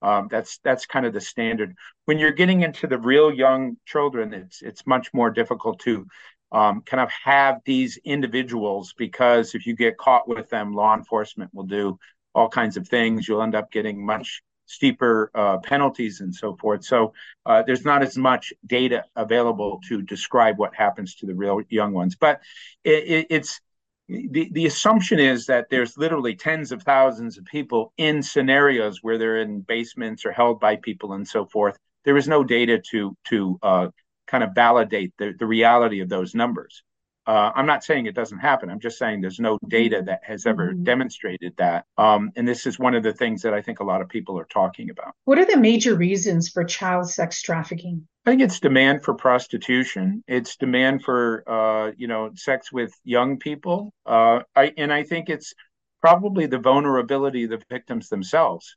Um, 0.00 0.28
that's 0.30 0.60
that's 0.62 0.86
kind 0.86 1.06
of 1.06 1.12
the 1.12 1.20
standard. 1.20 1.74
When 2.04 2.18
you're 2.18 2.30
getting 2.30 2.62
into 2.62 2.86
the 2.86 2.98
real 2.98 3.32
young 3.32 3.76
children, 3.84 4.32
it's 4.32 4.62
it's 4.62 4.86
much 4.86 5.12
more 5.12 5.30
difficult 5.30 5.80
to 5.80 6.06
um, 6.52 6.82
kind 6.82 7.00
of 7.00 7.10
have 7.24 7.60
these 7.64 7.98
individuals 8.04 8.94
because 8.96 9.56
if 9.56 9.66
you 9.66 9.74
get 9.74 9.98
caught 9.98 10.28
with 10.28 10.48
them, 10.50 10.72
law 10.72 10.94
enforcement 10.94 11.52
will 11.52 11.64
do 11.64 11.98
all 12.32 12.48
kinds 12.48 12.76
of 12.76 12.86
things. 12.86 13.26
You'll 13.26 13.42
end 13.42 13.56
up 13.56 13.72
getting 13.72 14.04
much 14.06 14.42
steeper 14.66 15.30
uh, 15.34 15.58
penalties 15.58 16.20
and 16.20 16.32
so 16.32 16.54
forth. 16.56 16.84
So 16.84 17.12
uh, 17.44 17.62
there's 17.62 17.84
not 17.84 18.02
as 18.02 18.16
much 18.16 18.52
data 18.66 19.04
available 19.16 19.80
to 19.88 20.02
describe 20.02 20.58
what 20.58 20.74
happens 20.74 21.16
to 21.16 21.26
the 21.26 21.34
real 21.34 21.62
young 21.70 21.92
ones. 21.92 22.16
But 22.16 22.40
it, 22.84 23.04
it, 23.04 23.26
it's 23.30 23.60
the, 24.08 24.48
the 24.52 24.66
assumption 24.66 25.18
is 25.18 25.46
that 25.46 25.68
there's 25.70 25.98
literally 25.98 26.34
tens 26.34 26.72
of 26.72 26.82
thousands 26.82 27.36
of 27.36 27.44
people 27.44 27.92
in 27.98 28.22
scenarios 28.22 29.02
where 29.02 29.18
they're 29.18 29.38
in 29.38 29.60
basements 29.60 30.24
or 30.24 30.32
held 30.32 30.60
by 30.60 30.76
people 30.76 31.12
and 31.12 31.28
so 31.28 31.44
forth. 31.44 31.78
There 32.04 32.16
is 32.16 32.26
no 32.26 32.42
data 32.42 32.80
to 32.90 33.16
to 33.26 33.58
uh, 33.62 33.88
kind 34.26 34.42
of 34.44 34.54
validate 34.54 35.12
the, 35.18 35.34
the 35.38 35.46
reality 35.46 36.00
of 36.00 36.08
those 36.08 36.34
numbers. 36.34 36.82
Uh, 37.28 37.52
I'm 37.54 37.66
not 37.66 37.84
saying 37.84 38.06
it 38.06 38.14
doesn't 38.14 38.38
happen. 38.38 38.70
I'm 38.70 38.80
just 38.80 38.98
saying 38.98 39.20
there's 39.20 39.38
no 39.38 39.58
data 39.68 40.02
that 40.06 40.22
has 40.24 40.46
ever 40.46 40.72
mm-hmm. 40.72 40.82
demonstrated 40.82 41.52
that. 41.58 41.84
Um, 41.98 42.32
and 42.36 42.48
this 42.48 42.66
is 42.66 42.78
one 42.78 42.94
of 42.94 43.02
the 43.02 43.12
things 43.12 43.42
that 43.42 43.52
I 43.52 43.60
think 43.60 43.80
a 43.80 43.84
lot 43.84 44.00
of 44.00 44.08
people 44.08 44.38
are 44.38 44.46
talking 44.46 44.88
about. 44.88 45.12
What 45.26 45.38
are 45.38 45.44
the 45.44 45.58
major 45.58 45.94
reasons 45.94 46.48
for 46.48 46.64
child 46.64 47.10
sex 47.10 47.42
trafficking? 47.42 48.08
I 48.24 48.30
think 48.30 48.40
it's 48.40 48.60
demand 48.60 49.04
for 49.04 49.12
prostitution. 49.12 50.24
It's 50.26 50.56
demand 50.56 51.04
for 51.04 51.44
uh, 51.46 51.92
you 51.98 52.08
know 52.08 52.30
sex 52.34 52.72
with 52.72 52.94
young 53.04 53.38
people. 53.38 53.92
Uh, 54.06 54.40
I, 54.56 54.72
and 54.78 54.90
I 54.90 55.02
think 55.02 55.28
it's 55.28 55.52
probably 56.00 56.46
the 56.46 56.58
vulnerability 56.58 57.44
of 57.44 57.50
the 57.50 57.62
victims 57.70 58.08
themselves. 58.08 58.74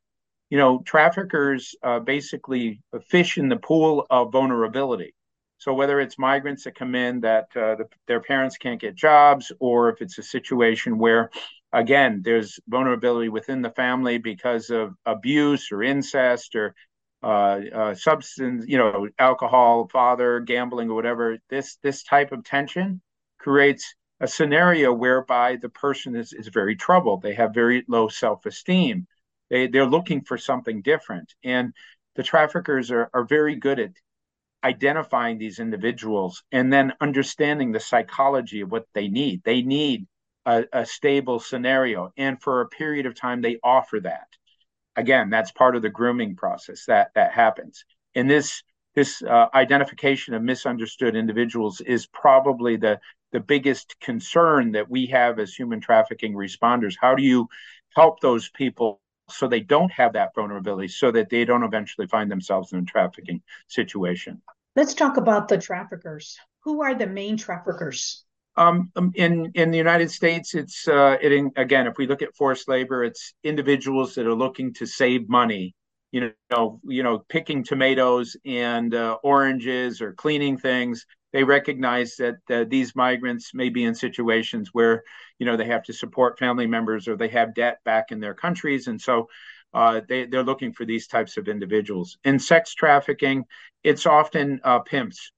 You 0.49 0.57
know, 0.57 0.79
traffickers 0.85 1.73
uh, 1.83 1.99
basically 1.99 2.81
fish 3.07 3.37
in 3.37 3.47
the 3.47 3.55
pool 3.55 4.05
of 4.09 4.33
vulnerability. 4.33 5.13
So 5.61 5.75
whether 5.75 5.99
it's 6.01 6.17
migrants 6.17 6.63
that 6.63 6.73
come 6.73 6.95
in 6.95 7.19
that 7.21 7.45
uh, 7.55 7.75
the, 7.75 7.85
their 8.07 8.19
parents 8.19 8.57
can't 8.57 8.81
get 8.81 8.95
jobs, 8.95 9.51
or 9.59 9.89
if 9.89 10.01
it's 10.01 10.17
a 10.17 10.23
situation 10.23 10.97
where, 10.97 11.29
again, 11.71 12.23
there's 12.25 12.59
vulnerability 12.67 13.29
within 13.29 13.61
the 13.61 13.69
family 13.69 14.17
because 14.17 14.71
of 14.71 14.95
abuse 15.05 15.71
or 15.71 15.83
incest 15.83 16.55
or 16.55 16.73
uh, 17.21 17.59
uh, 17.75 17.93
substance, 17.93 18.65
you 18.67 18.79
know, 18.79 19.07
alcohol, 19.19 19.87
father, 19.87 20.39
gambling, 20.39 20.89
or 20.89 20.95
whatever. 20.95 21.37
This 21.47 21.77
this 21.83 22.01
type 22.01 22.31
of 22.31 22.43
tension 22.43 22.99
creates 23.37 23.93
a 24.19 24.27
scenario 24.27 24.91
whereby 24.91 25.57
the 25.57 25.69
person 25.69 26.15
is, 26.15 26.33
is 26.33 26.47
very 26.47 26.75
troubled. 26.75 27.21
They 27.21 27.35
have 27.35 27.53
very 27.53 27.85
low 27.87 28.07
self 28.07 28.47
esteem. 28.47 29.05
They 29.51 29.67
they're 29.67 29.85
looking 29.85 30.23
for 30.23 30.39
something 30.39 30.81
different, 30.81 31.35
and 31.43 31.71
the 32.15 32.23
traffickers 32.23 32.89
are 32.89 33.11
are 33.13 33.25
very 33.25 33.57
good 33.57 33.79
at 33.79 33.91
identifying 34.63 35.37
these 35.37 35.59
individuals 35.59 36.43
and 36.51 36.71
then 36.71 36.93
understanding 37.01 37.71
the 37.71 37.79
psychology 37.79 38.61
of 38.61 38.71
what 38.71 38.85
they 38.93 39.07
need. 39.07 39.41
They 39.43 39.61
need 39.61 40.07
a, 40.45 40.65
a 40.73 40.85
stable 40.85 41.39
scenario, 41.39 42.11
and 42.17 42.41
for 42.41 42.61
a 42.61 42.67
period 42.69 43.05
of 43.05 43.15
time, 43.15 43.41
they 43.41 43.59
offer 43.63 43.99
that 44.01 44.27
again, 44.95 45.29
that's 45.29 45.51
part 45.51 45.75
of 45.75 45.81
the 45.81 45.89
grooming 45.89 46.35
process 46.35 46.85
that 46.85 47.11
that 47.15 47.33
happens. 47.33 47.85
And 48.15 48.29
this 48.29 48.63
this 48.95 49.21
uh, 49.21 49.47
identification 49.53 50.33
of 50.33 50.43
misunderstood 50.43 51.15
individuals 51.15 51.81
is 51.81 52.05
probably 52.07 52.77
the 52.77 52.99
the 53.31 53.39
biggest 53.39 53.95
concern 54.01 54.73
that 54.73 54.89
we 54.89 55.05
have 55.07 55.39
as 55.39 55.53
human 55.53 55.79
trafficking 55.79 56.33
responders. 56.33 56.95
How 56.99 57.15
do 57.15 57.23
you 57.23 57.47
help 57.95 58.19
those 58.19 58.49
people 58.49 59.00
so 59.31 59.47
they 59.47 59.59
don't 59.59 59.91
have 59.91 60.13
that 60.13 60.33
vulnerability, 60.35 60.87
so 60.87 61.11
that 61.11 61.29
they 61.29 61.45
don't 61.45 61.63
eventually 61.63 62.07
find 62.07 62.29
themselves 62.29 62.73
in 62.73 62.79
a 62.79 62.83
trafficking 62.83 63.41
situation? 63.67 64.41
Let's 64.75 64.93
talk 64.93 65.17
about 65.17 65.47
the 65.47 65.57
traffickers. 65.57 66.37
Who 66.63 66.81
are 66.81 66.95
the 66.95 67.07
main 67.07 67.37
traffickers? 67.37 68.23
Um, 68.55 68.91
um, 68.95 69.11
in 69.15 69.51
in 69.55 69.71
the 69.71 69.77
United 69.77 70.11
States, 70.11 70.55
it's 70.55 70.87
uh, 70.87 71.17
it 71.21 71.51
again. 71.55 71.87
If 71.87 71.97
we 71.97 72.07
look 72.07 72.21
at 72.21 72.35
forced 72.35 72.67
labor, 72.67 73.03
it's 73.03 73.33
individuals 73.43 74.15
that 74.15 74.27
are 74.27 74.35
looking 74.35 74.73
to 74.75 74.85
save 74.85 75.29
money. 75.29 75.73
You 76.11 76.33
know, 76.49 76.81
you 76.83 77.03
know, 77.03 77.19
picking 77.29 77.63
tomatoes 77.63 78.35
and 78.45 78.93
uh, 78.93 79.17
oranges 79.23 80.01
or 80.01 80.13
cleaning 80.13 80.57
things. 80.57 81.05
They 81.33 81.43
recognize 81.43 82.15
that 82.17 82.37
uh, 82.49 82.65
these 82.67 82.95
migrants 82.95 83.53
may 83.53 83.69
be 83.69 83.83
in 83.83 83.95
situations 83.95 84.69
where 84.73 85.03
you 85.39 85.45
know 85.45 85.57
they 85.57 85.65
have 85.65 85.83
to 85.83 85.93
support 85.93 86.39
family 86.39 86.67
members 86.67 87.07
or 87.07 87.15
they 87.15 87.29
have 87.29 87.55
debt 87.55 87.79
back 87.85 88.11
in 88.11 88.19
their 88.19 88.33
countries, 88.33 88.87
and 88.87 88.99
so 88.99 89.27
uh, 89.73 90.01
they 90.07 90.25
they're 90.25 90.43
looking 90.43 90.73
for 90.73 90.85
these 90.85 91.07
types 91.07 91.37
of 91.37 91.47
individuals. 91.47 92.17
In 92.23 92.39
sex 92.39 92.73
trafficking, 92.73 93.45
it's 93.83 94.05
often 94.05 94.59
uh, 94.63 94.79
pimps. 94.79 95.31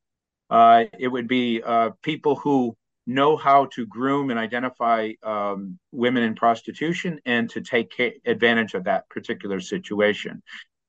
Uh, 0.49 0.85
it 0.99 1.07
would 1.07 1.27
be 1.27 1.61
uh, 1.63 1.91
people 2.01 2.35
who 2.35 2.75
know 3.05 3.35
how 3.35 3.65
to 3.65 3.85
groom 3.85 4.29
and 4.29 4.39
identify 4.39 5.11
um, 5.23 5.77
women 5.91 6.23
in 6.23 6.35
prostitution 6.35 7.19
and 7.25 7.49
to 7.49 7.61
take 7.61 7.93
advantage 8.25 8.73
of 8.73 8.85
that 8.85 9.09
particular 9.09 9.59
situation. 9.59 10.41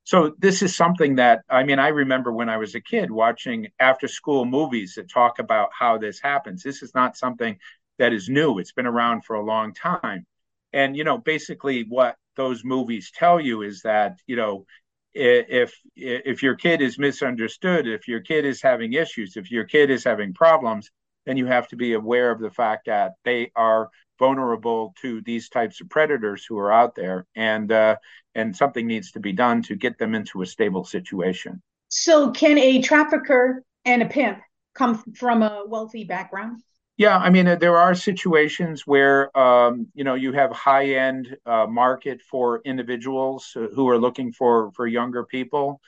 So 0.05 0.35
this 0.39 0.63
is 0.63 0.77
something 0.77 1.17
that 1.17 1.41
I 1.49 1.65
mean 1.65 1.79
I 1.79 1.89
remember 1.89 2.33
when 2.33 2.49
I 2.49 2.59
was 2.59 2.75
a 2.75 2.81
kid 2.81 3.11
watching 3.11 3.69
after 3.81 4.07
school 4.07 4.45
movies 4.45 4.95
that 4.97 5.11
talk 5.11 5.39
about 5.39 5.71
how 5.79 5.99
this 5.99 6.21
happens. 6.21 6.63
This 6.63 6.83
is 6.83 6.95
not 6.95 7.17
something 7.17 7.59
that 7.99 8.13
is 8.13 8.29
new. 8.29 8.59
It's 8.59 8.73
been 8.73 8.87
around 8.87 9.25
for 9.25 9.37
a 9.37 9.45
long 9.45 9.73
time. 9.75 10.27
And 10.73 10.97
you 10.97 11.05
know 11.05 11.19
basically 11.19 11.85
what 11.89 12.17
those 12.37 12.65
movies 12.65 13.13
tell 13.15 13.41
you 13.41 13.63
is 13.63 13.83
that 13.83 14.19
you 14.27 14.37
know 14.37 14.67
if 15.15 15.75
if 15.97 16.43
your 16.43 16.57
kid 16.57 16.83
is 16.83 16.99
misunderstood, 16.99 17.87
if 17.87 18.09
your 18.09 18.21
kid 18.21 18.45
is 18.45 18.61
having 18.61 18.93
issues, 18.93 19.37
if 19.37 19.51
your 19.51 19.65
kid 19.65 19.91
is 19.91 20.05
having 20.05 20.35
problems, 20.35 20.91
then 21.25 21.37
you 21.37 21.47
have 21.47 21.69
to 21.69 21.77
be 21.77 21.95
aware 21.95 22.31
of 22.31 22.41
the 22.41 22.51
fact 22.51 22.87
that 22.87 23.13
they 23.25 23.51
are 23.57 23.89
vulnerable 24.19 24.95
to 25.03 25.21
these 25.23 25.49
types 25.49 25.81
of 25.81 25.89
predators 25.89 26.45
who 26.45 26.59
are 26.59 26.73
out 26.73 26.95
there, 26.95 27.27
and 27.35 27.71
uh, 27.73 27.97
and 28.35 28.57
something 28.57 28.87
needs 28.87 29.13
to 29.13 29.21
be 29.21 29.33
done 29.33 29.63
to 29.63 29.77
get 29.77 29.99
them 29.99 30.15
into 30.15 30.43
a 30.43 30.47
stable 30.47 30.85
situation. 30.85 31.63
So, 31.89 32.31
can 32.31 32.59
a 32.59 32.81
trafficker 32.83 33.63
and 33.85 34.03
a 34.03 34.07
pimp 34.07 34.39
come 34.75 35.03
from 35.17 35.43
a 35.43 35.65
wealthy 35.67 36.05
background? 36.05 36.63
Yeah, 36.97 37.19
I 37.19 37.31
mean, 37.31 37.47
there 37.59 37.77
are 37.77 37.95
situations 37.95 38.87
where 38.87 39.37
um, 39.37 39.89
you 39.95 40.05
know 40.05 40.15
you 40.15 40.33
have 40.33 40.53
high 40.53 40.95
end 40.95 41.37
uh, 41.45 41.67
market 41.67 42.23
for 42.23 42.61
individuals 42.65 43.51
who 43.55 43.89
are 43.89 43.99
looking 43.99 44.33
for 44.33 44.71
for 44.73 44.87
younger 44.87 45.25
people. 45.25 45.81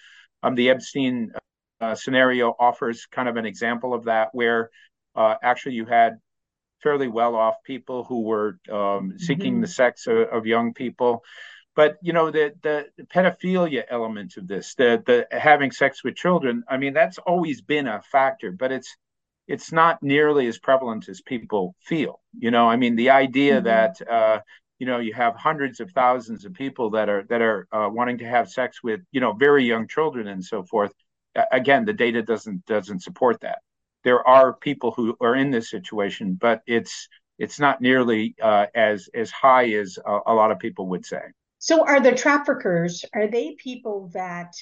Um, 0.43 0.55
the 0.57 0.71
Epstein 0.71 1.33
uh, 1.81 1.95
scenario 1.95 2.55
offers 2.59 3.07
kind 3.07 3.29
of 3.29 3.37
an 3.37 3.47
example 3.47 3.95
of 3.95 4.05
that, 4.05 4.31
where 4.33 4.71
uh, 5.15 5.37
actually 5.43 5.75
you 5.75 5.85
had 5.85 6.19
fairly 6.83 7.09
well 7.09 7.35
off 7.35 7.63
people 7.65 8.05
who 8.05 8.23
were 8.23 8.59
um, 8.71 9.15
seeking 9.19 9.55
mm-hmm. 9.55 9.63
the 9.63 9.69
sex 9.69 10.07
of, 10.07 10.19
of, 10.29 10.47
young 10.47 10.75
people. 10.75 11.23
But 11.75 11.99
you 12.01 12.13
know 12.13 12.31
the, 12.31 12.55
the 12.63 12.87
pedophilia 13.05 13.85
element 13.89 14.37
of 14.39 14.49
this, 14.49 14.75
the 14.77 15.03
the 15.05 15.27
having 15.31 15.71
sex 15.71 16.03
with 16.03 16.17
children. 16.17 16.65
I 16.69 16.79
mean, 16.79 16.95
that's 16.95 17.19
always 17.19 17.61
been 17.61 17.87
a 17.87 18.01
factor, 18.01 18.51
but 18.51 18.73
it's 18.73 18.97
it's 19.47 19.73
not 19.73 20.03
nearly 20.03 20.47
as 20.47 20.59
prevalent 20.59 21.09
as 21.09 21.21
people 21.21 21.75
feel. 21.81 22.21
You 22.39 22.51
know, 22.51 22.69
I 22.69 22.77
mean, 22.77 22.97
the 22.97 23.11
idea 23.11 23.57
mm-hmm. 23.57 23.67
that 23.67 24.09
uh, 24.11 24.41
you 24.79 24.87
know 24.87 25.01
you 25.01 25.13
have 25.13 25.37
hundreds 25.37 25.81
of 25.81 25.91
thousands 25.91 26.47
of 26.47 26.55
people 26.55 26.91
that 26.91 27.11
are 27.11 27.25
that 27.25 27.43
are 27.43 27.69
uh, 27.73 27.89
wanting 27.91 28.19
to 28.19 28.27
have 28.27 28.49
sex 28.49 28.83
with 28.83 29.01
you 29.13 29.21
know 29.21 29.35
very 29.35 29.67
young 29.67 29.87
children 29.87 30.29
and 30.29 30.43
so 30.43 30.63
forth. 30.63 30.93
Again, 31.53 31.85
the 31.85 31.93
data 31.93 32.23
doesn't 32.23 32.65
doesn't 32.65 33.03
support 33.03 33.43
that 33.43 33.59
there 34.07 34.27
are 34.27 34.53
people 34.53 34.93
who 34.93 35.17
are 35.21 35.35
in 35.35 35.51
this 35.51 35.69
situation, 35.69 36.39
but 36.41 36.63
it's 36.69 37.09
it's 37.41 37.59
not 37.59 37.81
nearly 37.81 38.37
uh, 38.41 38.67
as 38.73 39.11
as 39.15 39.33
high 39.33 39.69
as 39.73 39.99
a, 40.07 40.19
a 40.29 40.33
lot 40.33 40.53
of 40.53 40.61
people 40.61 40.87
would 40.87 41.05
say. 41.05 41.23
So, 41.59 41.85
are 41.85 41.99
the 41.99 42.15
traffickers 42.15 43.05
are 43.13 43.27
they 43.27 43.57
people 43.59 44.09
that 44.15 44.55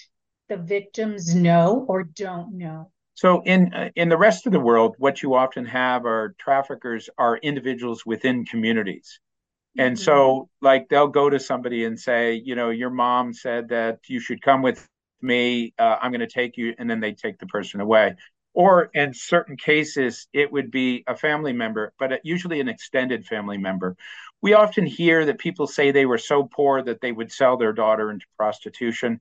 the 0.48 0.56
victims 0.56 1.34
know 1.34 1.84
or 1.86 2.04
don't 2.04 2.56
know? 2.56 2.90
So 3.12 3.42
in 3.44 3.74
uh, 3.74 3.90
in 3.94 4.08
the 4.08 4.16
rest 4.16 4.46
of 4.46 4.52
the 4.52 4.60
world, 4.60 4.94
what 4.98 5.22
you 5.22 5.34
often 5.34 5.66
have 5.66 6.06
are 6.06 6.34
traffickers 6.38 7.10
are 7.18 7.36
individuals 7.36 8.06
within 8.06 8.46
communities. 8.46 9.20
And 9.76 9.94
mm-hmm. 9.94 10.04
so 10.04 10.48
like 10.62 10.88
they'll 10.88 11.08
go 11.08 11.28
to 11.28 11.38
somebody 11.38 11.84
and 11.84 12.00
say, 12.00 12.40
you 12.42 12.54
know, 12.54 12.70
your 12.70 12.90
mom 12.90 13.34
said 13.34 13.68
that 13.68 13.98
you 14.08 14.20
should 14.20 14.40
come 14.40 14.62
with 14.62 14.88
me, 15.20 15.74
uh, 15.78 15.96
I'm 16.00 16.12
going 16.12 16.20
to 16.20 16.26
take 16.26 16.56
you 16.56 16.74
and 16.78 16.88
then 16.88 17.00
they 17.00 17.12
take 17.12 17.38
the 17.38 17.46
person 17.46 17.80
away. 17.80 18.14
Or 18.54 18.90
in 18.94 19.12
certain 19.12 19.56
cases, 19.56 20.28
it 20.32 20.50
would 20.52 20.70
be 20.70 21.04
a 21.06 21.16
family 21.16 21.52
member, 21.52 21.92
but 21.98 22.20
usually 22.24 22.60
an 22.60 22.68
extended 22.68 23.26
family 23.26 23.58
member. 23.58 23.96
We 24.40 24.54
often 24.54 24.86
hear 24.86 25.26
that 25.26 25.38
people 25.38 25.66
say 25.66 25.90
they 25.90 26.06
were 26.06 26.18
so 26.18 26.44
poor 26.44 26.82
that 26.82 27.00
they 27.00 27.12
would 27.12 27.32
sell 27.32 27.56
their 27.56 27.72
daughter 27.72 28.10
into 28.10 28.26
prostitution. 28.36 29.20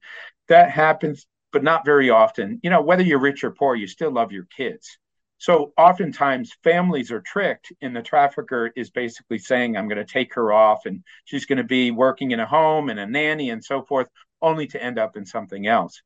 That 0.50 0.70
happens 0.70 1.26
but 1.54 1.64
not 1.64 1.86
very 1.86 2.10
often. 2.10 2.60
You 2.64 2.72
know, 2.72 2.82
whether 2.82 3.04
you're 3.04 3.20
rich 3.20 3.44
or 3.44 3.52
poor, 3.52 3.76
you 3.76 3.88
still 3.88 4.12
love 4.12 4.32
your 4.32 4.48
kids. 4.56 4.98
So 5.38 5.74
oftentimes 5.78 6.52
families 6.64 7.12
are 7.12 7.22
tricked, 7.22 7.72
and 7.82 7.96
the 7.96 8.02
trafficker 8.02 8.72
is 8.76 8.90
basically 8.90 9.38
saying, 9.38 9.78
I'm 9.78 9.88
going 9.88 9.98
to 9.98 10.06
take 10.06 10.34
her 10.36 10.52
off 10.52 10.86
and 10.86 11.04
she's 11.26 11.46
going 11.46 11.58
to 11.58 11.64
be 11.64 11.92
working 11.92 12.32
in 12.32 12.40
a 12.40 12.46
home 12.46 12.90
and 12.90 13.00
a 13.00 13.06
nanny 13.06 13.50
and 13.50 13.64
so 13.64 13.84
forth, 13.84 14.08
only 14.42 14.68
to 14.68 14.82
end 14.82 14.98
up 14.98 15.16
in 15.16 15.26
something 15.26 15.68
else. 15.68 16.02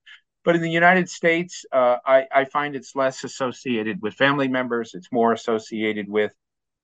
But 0.48 0.56
in 0.56 0.62
the 0.62 0.72
United 0.72 1.10
States, 1.10 1.66
uh, 1.74 1.98
I, 2.06 2.26
I, 2.34 2.46
find 2.46 2.74
it's 2.74 2.96
less 2.96 3.26
associated 3.26 4.02
with 4.02 4.14
family 4.14 4.48
members. 4.48 4.94
It's 4.94 5.12
more 5.12 5.34
associated 5.34 6.08
with 6.08 6.32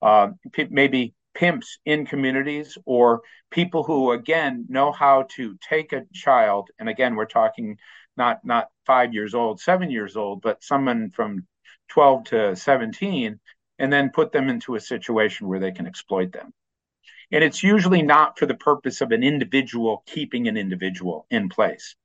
uh, 0.01 0.31
p- 0.51 0.67
maybe 0.69 1.13
pimps 1.33 1.77
in 1.85 2.05
communities 2.05 2.77
or 2.85 3.21
people 3.51 3.83
who, 3.83 4.11
again, 4.11 4.65
know 4.67 4.91
how 4.91 5.27
to 5.37 5.57
take 5.61 5.93
a 5.93 6.03
child. 6.13 6.71
And 6.77 6.89
again, 6.89 7.15
we're 7.15 7.23
talking 7.25 7.77
not 8.17 8.43
not 8.43 8.67
five 8.85 9.13
years 9.13 9.33
old, 9.33 9.61
seven 9.61 9.89
years 9.89 10.17
old, 10.17 10.41
but 10.41 10.61
someone 10.61 11.11
from 11.11 11.47
12 11.87 12.23
to 12.25 12.55
17, 12.57 13.39
and 13.79 13.93
then 13.93 14.09
put 14.09 14.33
them 14.33 14.49
into 14.49 14.75
a 14.75 14.81
situation 14.81 15.47
where 15.47 15.61
they 15.61 15.71
can 15.71 15.87
exploit 15.87 16.33
them. 16.33 16.53
And 17.31 17.45
it's 17.45 17.63
usually 17.63 18.01
not 18.01 18.37
for 18.37 18.45
the 18.45 18.55
purpose 18.55 18.99
of 18.99 19.13
an 19.13 19.23
individual 19.23 20.03
keeping 20.05 20.49
an 20.49 20.57
individual 20.57 21.27
in 21.31 21.47
place. 21.47 21.95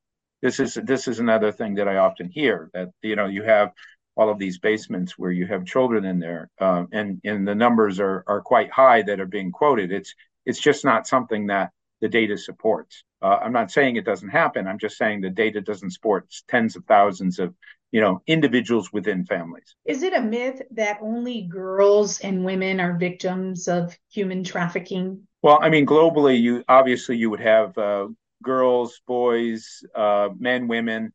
This 0.42 0.60
is 0.60 0.74
this 0.74 1.08
is 1.08 1.18
another 1.18 1.52
thing 1.52 1.74
that 1.74 1.88
I 1.88 1.96
often 1.96 2.30
hear 2.30 2.70
that 2.74 2.90
you 3.02 3.16
know 3.16 3.26
you 3.26 3.42
have 3.42 3.72
all 4.16 4.30
of 4.30 4.38
these 4.38 4.58
basements 4.58 5.16
where 5.16 5.30
you 5.30 5.46
have 5.46 5.64
children 5.64 6.04
in 6.04 6.18
there, 6.18 6.50
uh, 6.60 6.84
and 6.92 7.20
and 7.24 7.46
the 7.46 7.54
numbers 7.54 8.00
are 8.00 8.24
are 8.26 8.40
quite 8.40 8.70
high 8.70 9.02
that 9.02 9.20
are 9.20 9.26
being 9.26 9.52
quoted. 9.52 9.92
It's 9.92 10.14
it's 10.46 10.60
just 10.60 10.84
not 10.84 11.06
something 11.06 11.46
that 11.48 11.70
the 12.00 12.08
data 12.08 12.38
supports. 12.38 13.04
Uh, 13.20 13.38
I'm 13.42 13.52
not 13.52 13.70
saying 13.70 13.96
it 13.96 14.04
doesn't 14.04 14.28
happen. 14.28 14.66
I'm 14.66 14.78
just 14.78 14.96
saying 14.96 15.20
the 15.20 15.30
data 15.30 15.60
doesn't 15.60 15.90
support 15.90 16.32
tens 16.48 16.76
of 16.76 16.84
thousands 16.84 17.38
of 17.38 17.54
you 17.90 18.00
know 18.00 18.22
individuals 18.26 18.92
within 18.92 19.24
families. 19.24 19.74
Is 19.84 20.02
it 20.02 20.14
a 20.14 20.20
myth 20.20 20.62
that 20.72 20.98
only 21.00 21.42
girls 21.42 22.20
and 22.20 22.44
women 22.44 22.80
are 22.80 22.96
victims 22.96 23.66
of 23.66 23.96
human 24.10 24.44
trafficking? 24.44 25.26
Well, 25.42 25.58
I 25.60 25.68
mean, 25.68 25.86
globally, 25.86 26.40
you 26.40 26.64
obviously 26.68 27.16
you 27.16 27.30
would 27.30 27.40
have 27.40 27.76
uh, 27.78 28.08
girls, 28.42 29.00
boys, 29.06 29.82
uh, 29.94 30.28
men, 30.38 30.68
women. 30.68 31.12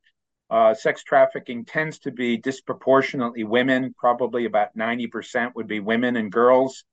Uh, 0.50 0.74
sex 0.74 1.04
trafficking 1.04 1.66
tends 1.66 2.00
to 2.00 2.12
be 2.12 2.38
disproportionately 2.38 3.44
women. 3.44 3.94
Probably 3.98 4.46
about 4.46 4.76
ninety 4.76 5.08
percent 5.08 5.56
would 5.56 5.68
be 5.68 5.80
women 5.80 6.16
and 6.16 6.32
girls. 6.32 6.84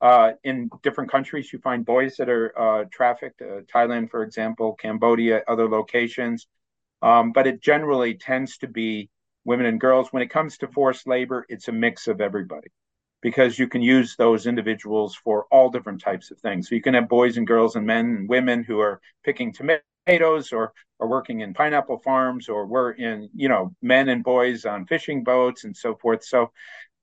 Uh, 0.00 0.32
in 0.44 0.70
different 0.82 1.10
countries, 1.10 1.52
you 1.52 1.58
find 1.58 1.84
boys 1.84 2.16
that 2.16 2.28
are 2.28 2.58
uh, 2.58 2.84
trafficked, 2.92 3.42
uh, 3.42 3.62
Thailand, 3.72 4.10
for 4.10 4.22
example, 4.22 4.74
Cambodia, 4.74 5.42
other 5.48 5.68
locations. 5.68 6.46
Um, 7.02 7.32
but 7.32 7.46
it 7.46 7.60
generally 7.60 8.14
tends 8.14 8.58
to 8.58 8.68
be 8.68 9.10
women 9.44 9.66
and 9.66 9.80
girls. 9.80 10.08
When 10.10 10.22
it 10.22 10.30
comes 10.30 10.58
to 10.58 10.68
forced 10.68 11.06
labor, 11.06 11.44
it's 11.48 11.68
a 11.68 11.72
mix 11.72 12.08
of 12.08 12.20
everybody 12.20 12.68
because 13.26 13.58
you 13.58 13.66
can 13.66 13.82
use 13.82 14.14
those 14.14 14.46
individuals 14.46 15.16
for 15.16 15.46
all 15.50 15.68
different 15.68 16.00
types 16.00 16.30
of 16.30 16.38
things. 16.38 16.68
So 16.68 16.76
you 16.76 16.80
can 16.80 16.94
have 16.94 17.08
boys 17.08 17.38
and 17.38 17.44
girls 17.44 17.74
and 17.74 17.84
men 17.84 18.04
and 18.04 18.28
women 18.28 18.62
who 18.62 18.78
are 18.78 19.00
picking 19.24 19.52
tomatoes 19.52 20.52
or 20.52 20.72
are 21.00 21.08
working 21.08 21.40
in 21.40 21.52
pineapple 21.52 21.98
farms 22.04 22.48
or 22.48 22.66
we're 22.66 22.92
in, 22.92 23.28
you 23.34 23.48
know, 23.48 23.74
men 23.82 24.08
and 24.10 24.22
boys 24.22 24.64
on 24.64 24.86
fishing 24.86 25.24
boats 25.24 25.64
and 25.64 25.76
so 25.76 25.96
forth. 25.96 26.22
So 26.22 26.52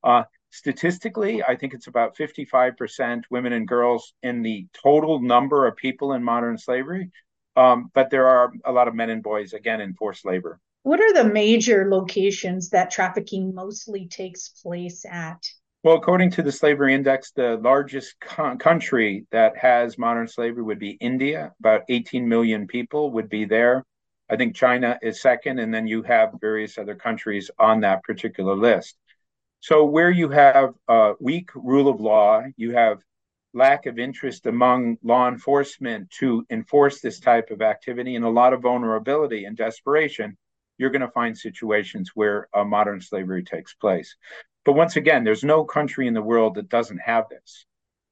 uh, 0.01 0.23
statistically, 0.49 1.43
I 1.43 1.57
think 1.57 1.73
it's 1.73 1.87
about 1.87 2.15
55% 2.15 3.23
women 3.29 3.51
and 3.51 3.67
girls 3.67 4.13
in 4.23 4.43
the 4.43 4.65
total 4.81 5.19
number 5.19 5.67
of 5.67 5.75
people 5.75 6.13
in 6.13 6.23
modern 6.23 6.57
slavery. 6.57 7.11
Um, 7.57 7.91
but 7.93 8.11
there 8.11 8.29
are 8.29 8.53
a 8.63 8.71
lot 8.71 8.87
of 8.87 8.95
men 8.95 9.09
and 9.09 9.21
boys, 9.21 9.51
again, 9.51 9.81
in 9.81 9.93
forced 9.93 10.23
labor. 10.23 10.61
What 10.83 11.01
are 11.01 11.13
the 11.13 11.25
major 11.25 11.89
locations 11.91 12.69
that 12.69 12.91
trafficking 12.91 13.53
mostly 13.53 14.07
takes 14.07 14.47
place 14.47 15.03
at? 15.03 15.43
Well, 15.83 15.97
according 15.97 16.31
to 16.31 16.41
the 16.41 16.51
Slavery 16.51 16.93
Index, 16.93 17.31
the 17.31 17.57
largest 17.57 18.15
co- 18.21 18.55
country 18.55 19.25
that 19.31 19.57
has 19.57 19.97
modern 19.97 20.29
slavery 20.29 20.63
would 20.63 20.79
be 20.79 20.91
India. 20.91 21.51
About 21.59 21.81
18 21.89 22.25
million 22.25 22.67
people 22.67 23.11
would 23.11 23.27
be 23.27 23.43
there. 23.43 23.83
I 24.29 24.37
think 24.37 24.55
China 24.55 24.97
is 25.01 25.21
second, 25.21 25.59
and 25.59 25.73
then 25.73 25.85
you 25.85 26.01
have 26.03 26.35
various 26.39 26.77
other 26.77 26.95
countries 26.95 27.51
on 27.59 27.81
that 27.81 28.01
particular 28.03 28.55
list. 28.55 28.97
So 29.59 29.83
where 29.83 30.09
you 30.09 30.29
have 30.29 30.73
uh, 30.87 31.13
weak 31.19 31.49
rule 31.53 31.89
of 31.89 31.99
law, 31.99 32.43
you 32.55 32.71
have 32.71 32.99
lack 33.53 33.85
of 33.85 33.99
interest 33.99 34.45
among 34.45 34.99
law 35.03 35.27
enforcement 35.27 36.09
to 36.11 36.45
enforce 36.49 37.01
this 37.01 37.19
type 37.19 37.51
of 37.51 37.61
activity 37.61 38.15
and 38.15 38.23
a 38.23 38.29
lot 38.29 38.53
of 38.53 38.61
vulnerability 38.61 39.43
and 39.43 39.57
desperation, 39.57 40.37
you're 40.77 40.91
going 40.91 41.01
to 41.01 41.11
find 41.11 41.37
situations 41.37 42.11
where 42.15 42.47
uh, 42.53 42.63
modern 42.63 43.01
slavery 43.01 43.43
takes 43.43 43.73
place. 43.73 44.15
But 44.65 44.73
once 44.73 44.95
again, 44.95 45.23
there's 45.23 45.43
no 45.43 45.63
country 45.63 46.07
in 46.07 46.13
the 46.13 46.21
world 46.21 46.55
that 46.55 46.69
doesn't 46.69 46.99
have 46.99 47.27
this. 47.29 47.65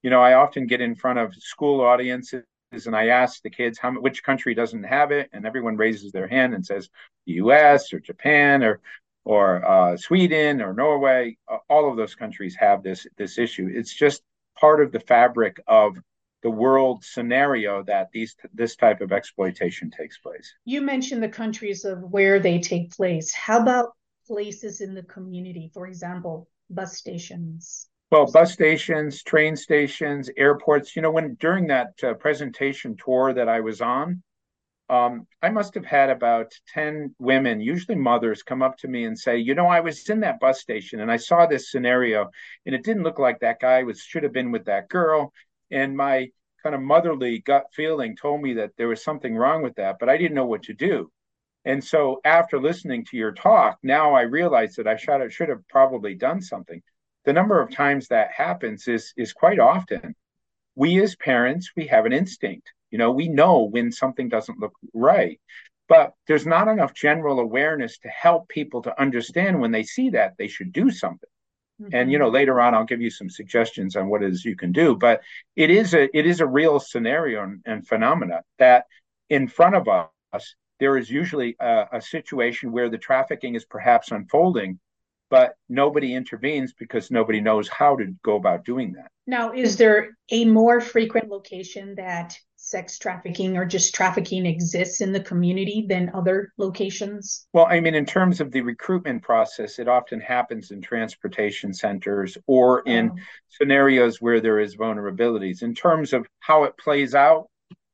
You 0.03 0.09
know, 0.09 0.21
I 0.21 0.33
often 0.33 0.67
get 0.67 0.81
in 0.81 0.95
front 0.95 1.19
of 1.19 1.35
school 1.35 1.81
audiences 1.81 2.43
and 2.71 2.95
I 2.95 3.07
ask 3.07 3.41
the 3.41 3.49
kids 3.49 3.77
how 3.77 3.91
which 3.93 4.23
country 4.23 4.55
doesn't 4.55 4.83
have 4.83 5.11
it, 5.11 5.29
and 5.33 5.45
everyone 5.45 5.77
raises 5.77 6.11
their 6.11 6.27
hand 6.27 6.53
and 6.53 6.65
says 6.65 6.89
the 7.25 7.33
U.S. 7.33 7.93
or 7.93 7.99
Japan 7.99 8.63
or 8.63 8.79
or 9.23 9.63
uh, 9.63 9.97
Sweden 9.97 10.61
or 10.61 10.73
Norway, 10.73 11.37
all 11.69 11.89
of 11.89 11.95
those 11.97 12.15
countries 12.15 12.55
have 12.55 12.81
this 12.81 13.05
this 13.17 13.37
issue. 13.37 13.69
It's 13.71 13.93
just 13.93 14.23
part 14.59 14.81
of 14.81 14.91
the 14.91 14.99
fabric 14.99 15.61
of 15.67 15.97
the 16.43 16.49
world 16.49 17.03
scenario 17.03 17.83
that 17.83 18.09
these 18.11 18.35
this 18.53 18.75
type 18.75 19.01
of 19.01 19.11
exploitation 19.11 19.91
takes 19.91 20.17
place. 20.17 20.53
You 20.65 20.81
mentioned 20.81 21.21
the 21.21 21.29
countries 21.29 21.85
of 21.85 22.01
where 22.01 22.39
they 22.39 22.59
take 22.59 22.91
place. 22.91 23.31
How 23.31 23.61
about 23.61 23.89
places 24.31 24.79
in 24.79 24.93
the 24.93 25.03
community? 25.03 25.69
For 25.73 25.87
example, 25.87 26.47
bus 26.69 26.97
stations. 26.97 27.89
Well, 28.11 28.31
bus 28.31 28.53
stations, 28.53 29.23
train 29.23 29.57
stations, 29.57 30.29
airports. 30.37 30.95
You 30.95 31.01
know, 31.01 31.11
when 31.11 31.35
during 31.35 31.67
that 31.67 31.91
uh, 32.01 32.13
presentation 32.13 32.95
tour 32.95 33.33
that 33.33 33.49
I 33.49 33.59
was 33.59 33.81
on, 33.81 34.23
um, 34.89 35.27
I 35.41 35.49
must 35.49 35.73
have 35.75 35.85
had 35.85 36.09
about 36.09 36.53
10 36.73 37.13
women, 37.19 37.59
usually 37.59 37.97
mothers, 37.97 38.41
come 38.41 38.61
up 38.61 38.77
to 38.79 38.87
me 38.87 39.03
and 39.03 39.19
say, 39.19 39.37
You 39.37 39.53
know, 39.53 39.67
I 39.67 39.81
was 39.81 40.09
in 40.09 40.21
that 40.21 40.39
bus 40.39 40.61
station 40.61 41.01
and 41.01 41.11
I 41.11 41.17
saw 41.17 41.45
this 41.45 41.69
scenario, 41.69 42.29
and 42.65 42.73
it 42.73 42.85
didn't 42.85 43.03
look 43.03 43.19
like 43.19 43.39
that 43.39 43.59
guy 43.59 43.83
was 43.83 43.99
should 43.99 44.23
have 44.23 44.33
been 44.33 44.51
with 44.51 44.65
that 44.65 44.87
girl. 44.87 45.33
And 45.71 45.97
my 45.97 46.29
kind 46.63 46.75
of 46.75 46.81
motherly 46.81 47.39
gut 47.39 47.65
feeling 47.73 48.15
told 48.15 48.41
me 48.41 48.53
that 48.53 48.71
there 48.77 48.87
was 48.87 49.03
something 49.03 49.35
wrong 49.35 49.61
with 49.61 49.75
that, 49.75 49.97
but 49.99 50.09
I 50.09 50.17
didn't 50.17 50.35
know 50.35 50.45
what 50.45 50.63
to 50.63 50.73
do. 50.73 51.11
And 51.65 51.83
so 51.83 52.19
after 52.25 52.59
listening 52.59 53.05
to 53.05 53.17
your 53.17 53.31
talk, 53.31 53.77
now 53.83 54.13
I 54.13 54.21
realize 54.21 54.75
that 54.75 54.87
I 54.87 54.95
should 54.95 55.21
have, 55.21 55.33
should 55.33 55.49
have 55.49 55.67
probably 55.67 56.15
done 56.15 56.41
something. 56.41 56.81
The 57.25 57.33
number 57.33 57.61
of 57.61 57.71
times 57.71 58.07
that 58.07 58.31
happens 58.31 58.87
is 58.87 59.13
is 59.15 59.31
quite 59.31 59.59
often. 59.59 60.15
We 60.75 61.01
as 61.01 61.15
parents, 61.15 61.71
we 61.75 61.85
have 61.87 62.05
an 62.05 62.13
instinct 62.13 62.71
you 62.91 62.97
know, 62.97 63.11
we 63.11 63.29
know 63.29 63.63
when 63.63 63.91
something 63.91 64.29
doesn't 64.29 64.59
look 64.59 64.73
right, 64.93 65.39
but 65.87 66.13
there's 66.27 66.45
not 66.45 66.67
enough 66.67 66.93
general 66.93 67.39
awareness 67.39 67.97
to 67.99 68.09
help 68.09 68.49
people 68.49 68.81
to 68.83 69.01
understand 69.01 69.59
when 69.59 69.71
they 69.71 69.83
see 69.83 70.09
that 70.11 70.33
they 70.37 70.47
should 70.47 70.73
do 70.73 70.91
something. 70.91 71.29
Mm-hmm. 71.81 71.95
And 71.95 72.11
you 72.11 72.19
know, 72.19 72.29
later 72.29 72.59
on, 72.61 72.75
I'll 72.75 72.83
give 72.83 73.01
you 73.01 73.09
some 73.09 73.29
suggestions 73.29 73.95
on 73.95 74.09
what 74.09 74.21
it 74.21 74.31
is 74.31 74.45
you 74.45 74.57
can 74.57 74.73
do. 74.73 74.95
But 74.95 75.21
it 75.55 75.71
is 75.71 75.93
a 75.93 76.15
it 76.15 76.27
is 76.27 76.41
a 76.41 76.45
real 76.45 76.79
scenario 76.79 77.43
and, 77.43 77.61
and 77.65 77.87
phenomena 77.87 78.41
that 78.59 78.85
in 79.29 79.47
front 79.47 79.75
of 79.75 79.87
us 79.87 80.55
there 80.81 80.97
is 80.97 81.09
usually 81.09 81.55
a, 81.61 81.85
a 81.93 82.01
situation 82.01 82.73
where 82.73 82.89
the 82.89 82.97
trafficking 82.97 83.55
is 83.55 83.63
perhaps 83.63 84.11
unfolding 84.11 84.77
but 85.31 85.55
nobody 85.69 86.13
intervenes 86.13 86.73
because 86.73 87.09
nobody 87.09 87.39
knows 87.39 87.69
how 87.69 87.95
to 87.95 88.13
go 88.21 88.35
about 88.35 88.65
doing 88.65 88.91
that. 88.91 89.09
Now, 89.25 89.53
is 89.53 89.77
there 89.77 90.09
a 90.29 90.43
more 90.43 90.81
frequent 90.81 91.29
location 91.29 91.95
that 91.95 92.35
sex 92.57 92.99
trafficking 92.99 93.57
or 93.57 93.65
just 93.65 93.95
trafficking 93.95 94.45
exists 94.45 94.99
in 94.99 95.13
the 95.13 95.21
community 95.21 95.85
than 95.87 96.11
other 96.13 96.51
locations? 96.57 97.47
Well, 97.53 97.65
I 97.65 97.79
mean, 97.79 97.95
in 97.95 98.05
terms 98.05 98.41
of 98.41 98.51
the 98.51 98.61
recruitment 98.61 99.23
process, 99.23 99.79
it 99.79 99.87
often 99.87 100.19
happens 100.19 100.71
in 100.71 100.81
transportation 100.81 101.73
centers 101.73 102.37
or 102.45 102.81
in 102.81 103.11
oh. 103.11 103.15
scenarios 103.47 104.21
where 104.21 104.41
there 104.41 104.59
is 104.59 104.75
vulnerabilities. 104.75 105.63
In 105.63 105.73
terms 105.73 106.11
of 106.11 106.27
how 106.41 106.65
it 106.65 106.77
plays 106.77 107.15
out, 107.15 107.47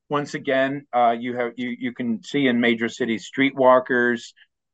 once 0.10 0.34
again, 0.34 0.86
uh, 0.94 1.16
you 1.20 1.36
have 1.36 1.54
you 1.58 1.76
you 1.80 1.94
can 1.94 2.24
see 2.24 2.48
in 2.48 2.60
major 2.62 2.90
cities 2.90 3.30
streetwalkers, 3.30 4.34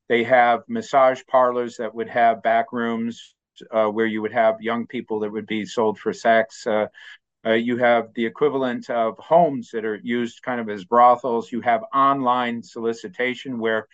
They 0.10 0.24
have 0.26 0.62
massage 0.70 1.22
parlors 1.30 1.78
that 1.78 1.96
would 1.96 2.10
have 2.10 2.44
back 2.44 2.74
rooms 2.74 3.36
uh, 3.72 3.88
where 3.88 4.06
you 4.08 4.22
would 4.22 4.34
have 4.34 4.62
young 4.62 4.88
people 4.88 5.22
that 5.22 5.32
would 5.32 5.48
be 5.48 5.66
sold 5.66 6.00
for 6.00 6.14
sex. 6.14 6.68
Uh, 6.68 6.88
uh, 7.46 7.54
you 7.54 7.78
have 7.78 8.14
the 8.16 8.26
equivalent 8.26 8.90
of 8.90 9.18
homes 9.20 9.72
that 9.72 9.86
are 9.86 10.00
used 10.04 10.42
kind 10.44 10.62
of 10.62 10.70
as 10.70 10.86
brothels. 10.86 11.52
You 11.52 11.62
have 11.62 11.84
online 11.94 12.64
solicitation 12.64 13.60
where 13.60 13.88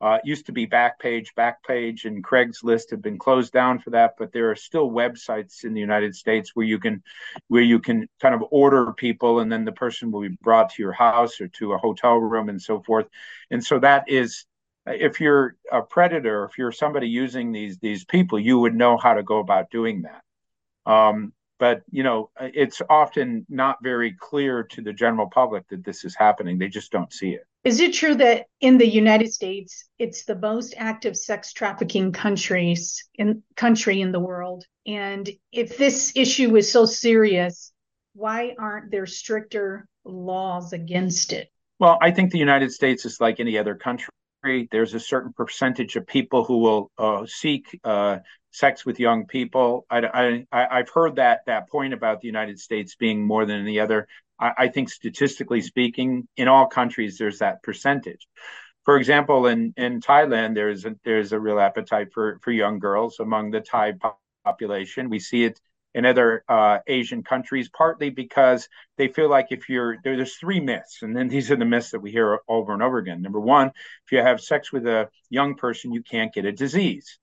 uh, 0.00 0.18
it 0.22 0.26
used 0.26 0.46
to 0.46 0.52
be 0.52 0.66
Backpage. 0.66 1.28
Backpage 1.36 2.06
and 2.06 2.24
Craigslist 2.24 2.90
have 2.90 3.02
been 3.02 3.18
closed 3.18 3.52
down 3.52 3.78
for 3.78 3.90
that, 3.90 4.14
but 4.18 4.32
there 4.32 4.50
are 4.50 4.56
still 4.56 4.90
websites 4.90 5.64
in 5.64 5.74
the 5.74 5.80
United 5.80 6.14
States 6.14 6.52
where 6.54 6.66
you 6.66 6.78
can, 6.78 7.02
where 7.48 7.62
you 7.62 7.78
can 7.78 8.08
kind 8.20 8.34
of 8.34 8.42
order 8.50 8.92
people, 8.92 9.40
and 9.40 9.52
then 9.52 9.64
the 9.64 9.72
person 9.72 10.10
will 10.10 10.22
be 10.22 10.36
brought 10.42 10.70
to 10.70 10.82
your 10.82 10.92
house 10.92 11.40
or 11.40 11.48
to 11.48 11.74
a 11.74 11.78
hotel 11.78 12.16
room 12.16 12.48
and 12.48 12.62
so 12.62 12.80
forth. 12.80 13.06
And 13.50 13.64
so 13.64 13.78
that 13.80 14.08
is, 14.08 14.46
if 14.86 15.20
you're 15.20 15.56
a 15.70 15.82
predator, 15.82 16.44
if 16.44 16.56
you're 16.56 16.72
somebody 16.72 17.08
using 17.08 17.52
these 17.52 17.78
these 17.78 18.04
people, 18.04 18.38
you 18.38 18.58
would 18.58 18.74
know 18.74 18.96
how 18.96 19.14
to 19.14 19.22
go 19.22 19.38
about 19.38 19.70
doing 19.70 20.02
that. 20.02 20.22
Um, 20.90 21.34
but 21.58 21.82
you 21.90 22.02
know 22.02 22.30
it's 22.40 22.80
often 22.88 23.46
not 23.48 23.76
very 23.82 24.12
clear 24.18 24.64
to 24.64 24.80
the 24.80 24.92
general 24.92 25.28
public 25.28 25.68
that 25.68 25.84
this 25.84 26.04
is 26.04 26.16
happening 26.16 26.58
they 26.58 26.68
just 26.68 26.90
don't 26.90 27.12
see 27.12 27.32
it 27.32 27.46
is 27.64 27.80
it 27.80 27.92
true 27.92 28.14
that 28.14 28.46
in 28.60 28.78
the 28.78 28.88
united 28.88 29.32
states 29.32 29.84
it's 29.98 30.24
the 30.24 30.34
most 30.34 30.74
active 30.76 31.16
sex 31.16 31.52
trafficking 31.52 32.12
countries 32.12 33.04
in 33.14 33.42
country 33.56 34.00
in 34.00 34.12
the 34.12 34.20
world? 34.20 34.64
And 34.86 35.28
if 35.52 35.76
this 35.76 36.12
issue 36.16 36.56
is 36.56 36.70
so 36.70 36.86
serious 36.86 37.72
why 38.14 38.54
aren't 38.58 38.90
there 38.90 39.06
stricter 39.06 39.86
laws 40.04 40.72
against 40.72 41.32
it? 41.32 41.48
Well 41.78 41.98
i 42.00 42.10
think 42.10 42.30
the 42.30 42.38
united 42.38 42.72
states 42.72 43.04
is 43.04 43.20
like 43.20 43.40
any 43.40 43.58
other 43.58 43.74
country 43.74 44.09
there's 44.42 44.94
a 44.94 45.00
certain 45.00 45.32
percentage 45.32 45.96
of 45.96 46.06
people 46.06 46.44
who 46.44 46.58
will 46.58 46.90
uh, 46.98 47.26
seek 47.26 47.78
uh, 47.84 48.18
sex 48.50 48.84
with 48.84 48.98
young 48.98 49.26
people. 49.26 49.86
I, 49.90 50.44
have 50.52 50.88
heard 50.88 51.16
that 51.16 51.40
that 51.46 51.68
point 51.68 51.94
about 51.94 52.20
the 52.20 52.26
United 52.26 52.58
States 52.58 52.96
being 52.96 53.26
more 53.26 53.44
than 53.44 53.60
any 53.60 53.78
other. 53.78 54.08
I, 54.38 54.52
I, 54.58 54.68
think 54.68 54.90
statistically 54.90 55.60
speaking, 55.60 56.26
in 56.36 56.48
all 56.48 56.66
countries, 56.66 57.18
there's 57.18 57.38
that 57.40 57.62
percentage. 57.62 58.26
For 58.84 58.96
example, 58.96 59.46
in, 59.46 59.74
in 59.76 60.00
Thailand, 60.00 60.54
there's 60.54 60.84
a, 60.84 60.96
there's 61.04 61.32
a 61.32 61.40
real 61.40 61.60
appetite 61.60 62.12
for, 62.12 62.38
for 62.42 62.50
young 62.50 62.78
girls 62.78 63.20
among 63.20 63.50
the 63.50 63.60
Thai 63.60 63.94
population. 64.44 65.10
We 65.10 65.18
see 65.18 65.44
it 65.44 65.60
in 65.94 66.06
other 66.06 66.44
uh, 66.48 66.78
Asian 66.86 67.22
countries, 67.22 67.68
partly 67.68 68.10
because 68.10 68.68
they 68.96 69.08
feel 69.08 69.28
like 69.28 69.48
if 69.50 69.68
you're 69.68 69.96
there, 70.04 70.16
there's 70.16 70.36
three 70.36 70.60
myths, 70.60 71.02
and 71.02 71.16
then 71.16 71.28
these 71.28 71.50
are 71.50 71.56
the 71.56 71.64
myths 71.64 71.90
that 71.90 72.00
we 72.00 72.10
hear 72.10 72.40
over 72.48 72.72
and 72.72 72.82
over 72.82 72.98
again. 72.98 73.22
Number 73.22 73.40
one, 73.40 73.68
if 73.68 74.12
you 74.12 74.18
have 74.18 74.40
sex 74.40 74.72
with 74.72 74.86
a 74.86 75.08
young 75.28 75.54
person, 75.54 75.92
you 75.92 76.02
can't 76.02 76.32
get 76.32 76.44
a 76.44 76.52
disease. 76.52 77.18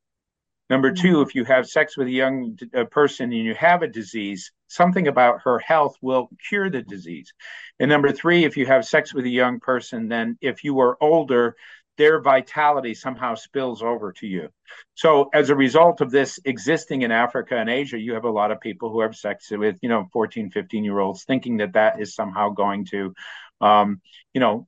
Number 0.69 0.91
two, 0.91 1.13
mm-hmm. 1.13 1.30
if 1.30 1.36
you 1.36 1.45
have 1.45 1.67
sex 1.67 1.97
with 1.97 2.08
a 2.08 2.12
young 2.12 2.58
uh, 2.75 2.84
person 2.86 3.32
and 3.32 3.45
you 3.45 3.56
have 3.56 3.84
a 3.84 3.88
disease, 3.88 4.51
something 4.67 5.08
about 5.08 5.41
her 5.43 5.60
health 5.60 5.95
will 6.01 6.30
cure 6.49 6.69
the 6.69 6.82
disease. 6.82 7.34
And 7.80 7.89
number 7.89 8.12
three, 8.12 8.43
if 8.43 8.58
you 8.58 8.65
have 8.65 8.86
sex 8.86 9.13
with 9.13 9.25
a 9.25 9.30
young 9.30 9.62
person, 9.62 10.10
then 10.10 10.38
if 10.41 10.65
you 10.65 10.80
are 10.82 10.97
older, 11.01 11.56
their 11.97 12.21
vitality 12.21 12.93
somehow 12.93 13.36
spills 13.36 13.81
over 13.81 14.13
to 14.13 14.27
you. 14.27 14.49
So 14.95 15.29
as 15.33 15.49
a 15.49 15.55
result 15.55 16.01
of 16.01 16.12
this 16.12 16.39
existing 16.45 17.01
in 17.01 17.12
Africa 17.12 17.57
and 17.57 17.69
Asia, 17.69 17.99
you 17.99 18.13
have 18.13 18.25
a 18.25 18.31
lot 18.31 18.51
of 18.51 18.62
people 18.62 18.91
who 18.91 19.01
have 19.01 19.15
sex 19.15 19.49
with, 19.51 19.77
you 19.81 19.89
know, 19.89 20.07
14, 20.13 20.51
15 20.51 20.83
year 20.83 20.99
olds 20.99 21.23
thinking 21.23 21.57
that 21.57 21.73
that 21.73 21.99
is 21.99 22.15
somehow 22.15 22.49
going 22.49 22.86
to, 22.86 23.13
um, 23.62 24.01
you 24.33 24.39
know, 24.39 24.67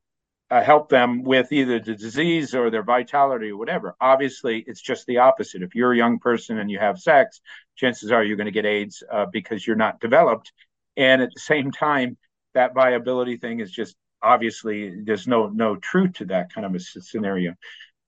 uh, 0.52 0.64
help 0.64 0.90
them 0.90 1.24
with 1.24 1.52
either 1.52 1.80
the 1.80 1.94
disease 1.94 2.56
or 2.56 2.72
their 2.72 2.84
vitality 2.84 3.52
or 3.52 3.58
whatever. 3.58 3.96
Obviously, 4.02 4.64
it's 4.66 4.82
just 4.82 5.06
the 5.06 5.20
opposite. 5.20 5.62
If 5.62 5.76
you're 5.76 5.94
a 5.94 5.98
young 5.98 6.18
person 6.18 6.58
and 6.58 6.72
you 6.72 6.80
have 6.80 7.00
sex, 7.00 7.40
chances 7.76 8.12
are 8.12 8.24
you're 8.24 8.38
going 8.38 8.46
to 8.46 8.52
get 8.52 8.66
AIDS 8.66 9.04
uh, 9.12 9.28
because 9.32 9.66
you're 9.66 9.76
not 9.76 10.00
developed. 10.00 10.52
And 10.98 11.22
at 11.22 11.30
the 11.34 11.40
same 11.40 11.72
time, 11.72 12.18
that 12.56 12.74
viability 12.74 13.38
thing 13.38 13.60
is 13.60 13.72
just 13.72 13.96
obviously 14.22 15.02
there's 15.04 15.28
no 15.28 15.48
no 15.48 15.76
truth 15.76 16.14
to 16.14 16.26
that 16.26 16.54
kind 16.54 16.66
of 16.66 16.76
a 16.76 16.80
scenario. 16.80 17.56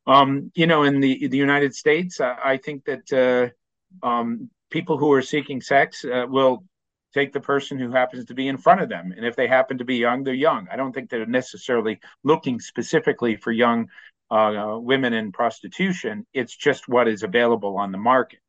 Um, 0.07 0.51
you 0.55 0.67
know, 0.67 0.83
in 0.83 0.99
the 0.99 1.27
the 1.27 1.37
United 1.37 1.75
States, 1.75 2.19
I, 2.19 2.37
I 2.43 2.57
think 2.57 2.85
that 2.85 3.53
uh, 4.03 4.07
um, 4.07 4.49
people 4.69 4.97
who 4.97 5.11
are 5.11 5.21
seeking 5.21 5.61
sex 5.61 6.03
uh, 6.05 6.25
will 6.27 6.63
take 7.13 7.33
the 7.33 7.41
person 7.41 7.77
who 7.77 7.91
happens 7.91 8.25
to 8.25 8.33
be 8.33 8.47
in 8.47 8.57
front 8.57 8.81
of 8.81 8.89
them. 8.89 9.13
And 9.15 9.25
if 9.25 9.35
they 9.35 9.47
happen 9.47 9.77
to 9.79 9.85
be 9.85 9.97
young, 9.97 10.23
they're 10.23 10.33
young. 10.33 10.67
I 10.71 10.77
don't 10.77 10.93
think 10.93 11.09
they're 11.09 11.25
necessarily 11.25 11.99
looking 12.23 12.59
specifically 12.59 13.35
for 13.35 13.51
young 13.51 13.89
uh, 14.29 14.77
women 14.79 15.13
in 15.13 15.31
prostitution. 15.31 16.25
It's 16.33 16.55
just 16.55 16.87
what 16.87 17.07
is 17.07 17.23
available 17.23 17.77
on 17.77 17.91
the 17.91 17.97
market. 17.97 18.39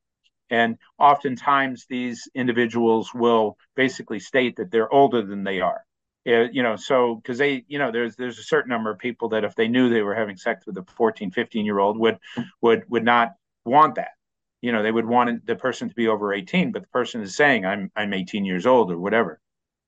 And 0.48 0.76
oftentimes 0.98 1.86
these 1.88 2.28
individuals 2.34 3.12
will 3.12 3.56
basically 3.74 4.20
state 4.20 4.56
that 4.56 4.70
they're 4.70 4.92
older 4.92 5.22
than 5.22 5.44
they 5.44 5.60
are. 5.60 5.82
You 6.24 6.62
know, 6.62 6.76
so 6.76 7.16
because 7.16 7.38
they, 7.38 7.64
you 7.66 7.78
know, 7.78 7.90
there's 7.90 8.16
there's 8.16 8.38
a 8.38 8.44
certain 8.44 8.70
number 8.70 8.90
of 8.90 8.98
people 8.98 9.30
that 9.30 9.44
if 9.44 9.54
they 9.54 9.68
knew 9.68 9.88
they 9.88 10.02
were 10.02 10.14
having 10.14 10.36
sex 10.36 10.66
with 10.66 10.76
a 10.78 10.84
14, 10.96 11.30
15 11.30 11.64
year 11.64 11.78
old 11.78 11.98
would 11.98 12.18
would 12.60 12.84
would 12.88 13.04
not 13.04 13.34
want 13.64 13.96
that. 13.96 14.12
You 14.60 14.70
know 14.70 14.82
they 14.82 14.92
would 14.92 15.06
want 15.06 15.44
the 15.46 15.56
person 15.56 15.88
to 15.88 15.94
be 15.94 16.06
over 16.06 16.32
18 16.32 16.70
but 16.70 16.82
the 16.82 16.88
person 16.88 17.20
is 17.20 17.34
saying 17.34 17.66
i'm 17.66 17.90
i'm 17.96 18.14
18 18.14 18.44
years 18.44 18.66
old 18.66 18.92
or 18.92 18.98
whatever. 18.98 19.40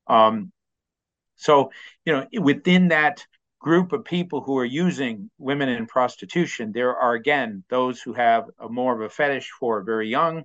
Um, 0.07 0.51
so 1.35 1.71
you 2.05 2.13
know 2.13 2.27
within 2.41 2.89
that 2.89 3.25
group 3.59 3.93
of 3.93 4.03
people 4.03 4.41
who 4.41 4.57
are 4.57 4.65
using 4.65 5.29
women 5.37 5.69
in 5.69 5.87
prostitution 5.87 6.71
there 6.71 6.95
are 6.95 7.13
again 7.13 7.63
those 7.69 8.01
who 8.01 8.13
have 8.13 8.45
a 8.59 8.69
more 8.69 8.93
of 8.93 9.01
a 9.01 9.09
fetish 9.09 9.49
for 9.59 9.81
very 9.81 10.09
young 10.09 10.43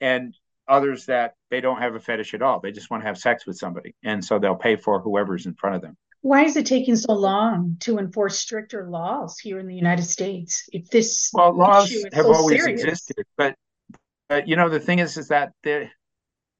and 0.00 0.36
others 0.68 1.06
that 1.06 1.34
they 1.50 1.60
don't 1.60 1.80
have 1.80 1.94
a 1.94 2.00
fetish 2.00 2.34
at 2.34 2.42
all 2.42 2.60
they 2.60 2.72
just 2.72 2.90
want 2.90 3.02
to 3.02 3.06
have 3.06 3.18
sex 3.18 3.46
with 3.46 3.56
somebody 3.56 3.94
and 4.04 4.24
so 4.24 4.38
they'll 4.38 4.54
pay 4.54 4.76
for 4.76 5.00
whoever's 5.00 5.46
in 5.46 5.54
front 5.54 5.76
of 5.76 5.82
them 5.82 5.96
why 6.20 6.44
is 6.44 6.56
it 6.56 6.66
taking 6.66 6.96
so 6.96 7.12
long 7.12 7.76
to 7.80 7.98
enforce 7.98 8.38
stricter 8.38 8.88
laws 8.88 9.38
here 9.38 9.58
in 9.60 9.68
the 9.68 9.74
United 9.74 10.02
States? 10.02 10.68
If 10.72 10.90
this 10.90 11.30
well, 11.32 11.56
laws 11.56 11.92
have 12.12 12.24
so 12.24 12.34
always 12.34 12.60
serious? 12.60 12.82
existed, 12.82 13.24
but 13.36 13.54
uh, 14.30 14.40
you 14.44 14.56
know, 14.56 14.68
the 14.68 14.80
thing 14.80 14.98
is, 14.98 15.16
is 15.16 15.28
that 15.28 15.52
there, 15.62 15.90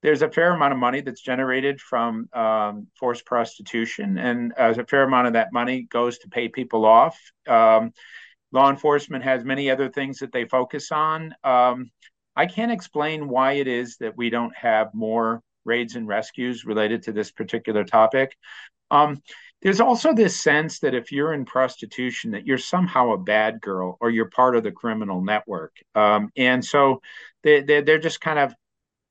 there's 0.02 0.22
a 0.22 0.30
fair 0.30 0.52
amount 0.52 0.72
of 0.72 0.78
money 0.78 1.00
that's 1.00 1.20
generated 1.20 1.80
from 1.80 2.28
um, 2.32 2.86
forced 2.98 3.26
prostitution, 3.26 4.16
and 4.16 4.52
uh, 4.58 4.74
a 4.78 4.84
fair 4.84 5.02
amount 5.02 5.26
of 5.26 5.32
that 5.32 5.52
money 5.52 5.82
goes 5.90 6.18
to 6.18 6.28
pay 6.28 6.48
people 6.48 6.86
off. 6.86 7.18
Um, 7.46 7.92
law 8.52 8.70
enforcement 8.70 9.24
has 9.24 9.44
many 9.44 9.70
other 9.70 9.90
things 9.90 10.20
that 10.20 10.32
they 10.32 10.44
focus 10.44 10.92
on. 10.92 11.34
Um, 11.42 11.90
I 12.38 12.46
can't 12.46 12.72
explain 12.72 13.28
why 13.28 13.52
it 13.54 13.66
is 13.66 13.96
that 13.98 14.16
we 14.16 14.30
don't 14.30 14.56
have 14.56 14.94
more 14.94 15.42
raids 15.64 15.96
and 15.96 16.06
rescues 16.06 16.64
related 16.64 17.02
to 17.02 17.12
this 17.12 17.32
particular 17.32 17.84
topic. 17.84 18.36
Um, 18.92 19.20
there's 19.60 19.80
also 19.80 20.14
this 20.14 20.38
sense 20.38 20.78
that 20.80 20.94
if 20.94 21.10
you're 21.10 21.34
in 21.34 21.44
prostitution 21.44 22.30
that 22.30 22.46
you're 22.46 22.58
somehow 22.58 23.10
a 23.10 23.18
bad 23.18 23.60
girl 23.60 23.98
or 24.00 24.08
you're 24.08 24.30
part 24.30 24.54
of 24.54 24.62
the 24.62 24.70
criminal 24.70 25.20
network 25.20 25.76
um, 25.96 26.30
and 26.36 26.64
so 26.64 27.02
they, 27.42 27.60
they, 27.62 27.82
they're 27.82 27.98
just 27.98 28.20
kind 28.20 28.38
of 28.38 28.54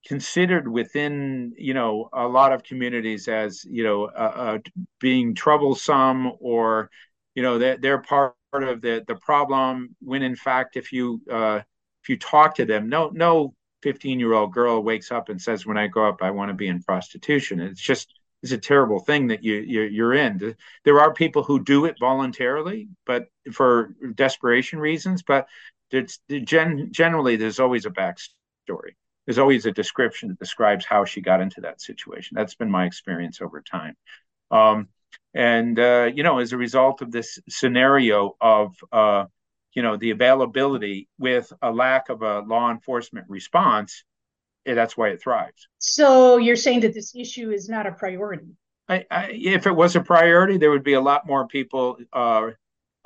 considered 0.06 0.68
within 0.68 1.54
you 1.58 1.74
know 1.74 2.10
a 2.13 2.26
lot 2.26 2.54
of 2.54 2.63
communities 2.63 3.28
as 3.28 3.66
you 3.66 3.84
know 3.84 4.06
uh, 4.06 4.34
uh, 4.36 4.58
being 5.00 5.36
troublesome 5.36 6.32
or 6.40 6.90
you 7.36 7.44
know 7.44 7.58
they're, 7.58 7.78
they're 7.78 8.02
part 8.02 8.34
of 8.54 8.80
the 8.82 9.04
the 9.06 9.16
problem 9.16 9.96
when 10.02 10.24
in 10.24 10.36
fact 10.36 10.78
if 10.78 10.94
you 10.94 11.22
uh, 11.30 11.60
if 12.08 12.10
you 12.10 12.17
talk 12.17 12.56
to 12.56 12.65
them 12.65 12.88
no 12.88 13.10
no 13.13 13.54
15 13.84 14.20
year 14.20 14.34
old 14.34 14.54
girl 14.54 14.82
wakes 14.82 15.12
up 15.12 15.30
and 15.30 15.41
says 15.41 15.65
when 15.65 15.78
i 15.78 15.88
grow 15.88 16.10
up 16.10 16.22
i 16.22 16.32
want 16.32 16.50
to 16.50 16.54
be 16.54 16.67
in 16.67 16.82
prostitution 16.82 17.60
it's 17.60 17.82
just, 17.82 18.08
it's 18.43 18.52
a 18.52 18.58
terrible 18.58 19.00
thing 19.00 19.28
that 19.28 19.43
you, 19.43 19.56
you 19.56 20.06
are 20.06 20.13
in. 20.13 20.56
There 20.84 21.00
are 21.00 21.13
people 21.13 21.43
who 21.43 21.63
do 21.63 21.86
it 21.86 21.98
voluntarily, 22.00 22.88
but 23.06 23.26
for 23.52 23.96
desperation 24.13 24.80
reasons. 24.80 25.24
But 25.24 25.48
it's 25.91 26.20
gen, 26.30 26.89
generally 26.91 27.36
there's 27.36 27.60
always 27.60 27.86
a 27.86 27.89
backstory. 27.89 28.96
There's 29.26 29.39
always 29.39 29.65
a 29.65 29.72
description 29.72 30.30
that 30.30 30.39
describes 30.39 30.86
how 30.86 31.04
she 31.04 31.22
got 31.22 31.41
into 31.41 31.62
that 31.62 31.82
situation. 31.82 32.36
That's 32.36 32.56
been 32.56 32.72
my 32.72 32.86
experience 32.86 33.41
over 33.41 33.62
time. 33.62 33.96
Um, 34.52 34.89
and 35.34 35.78
uh, 35.80 36.10
you 36.13 36.24
know, 36.24 36.39
as 36.39 36.54
a 36.54 36.58
result 36.58 37.02
of 37.02 37.12
this 37.12 37.39
scenario 37.50 38.36
of 38.39 38.76
uh, 38.91 39.26
you 39.78 39.84
know 39.84 39.96
the 39.96 40.10
availability 40.10 41.08
with 41.20 41.54
a 41.62 41.72
lack 41.72 42.10
of 42.10 42.24
a 42.24 42.40
law 42.40 42.72
enforcement 42.72 43.28
response, 43.30 44.04
that's 44.66 44.98
why 44.98 45.10
it 45.10 45.22
thrives. 45.22 45.68
So 45.78 46.38
you're 46.38 46.56
saying 46.56 46.80
that 46.80 46.96
this 46.96 47.16
issue 47.16 47.52
is 47.52 47.70
not 47.70 47.86
a 47.86 47.92
priority. 47.92 48.58
I, 48.90 49.06
I, 49.12 49.30
if 49.32 49.68
it 49.68 49.76
was 49.76 49.96
a 49.96 50.02
priority, 50.02 50.58
there 50.58 50.72
would 50.72 50.84
be 50.84 50.94
a 50.94 51.02
lot 51.12 51.28
more 51.28 51.48
people 51.48 51.98
uh, 52.12 52.50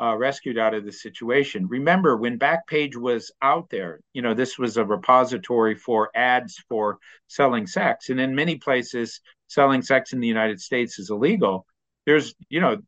uh, 0.01 0.15
rescued 0.15 0.57
out 0.57 0.73
of 0.73 0.85
the 0.85 0.93
situation. 0.93 1.67
Remember, 1.67 2.15
when 2.15 2.39
Backpage 2.39 2.95
was 2.95 3.33
out 3.41 3.69
there, 3.69 3.99
you 4.13 4.21
know, 4.21 4.33
this 4.33 4.57
was 4.57 4.77
a 4.77 4.85
repository 4.85 5.75
for 5.75 6.09
ads 6.15 6.55
for 6.69 6.99
selling 7.27 7.67
sex, 7.67 8.07
and 8.07 8.19
in 8.21 8.33
many 8.33 8.55
places, 8.55 9.19
selling 9.47 9.81
sex 9.81 10.13
in 10.13 10.21
the 10.21 10.27
United 10.27 10.61
States 10.61 10.99
is 10.99 11.09
illegal. 11.09 11.65
There's 12.05 12.33
you 12.49 12.59
know 12.59 12.81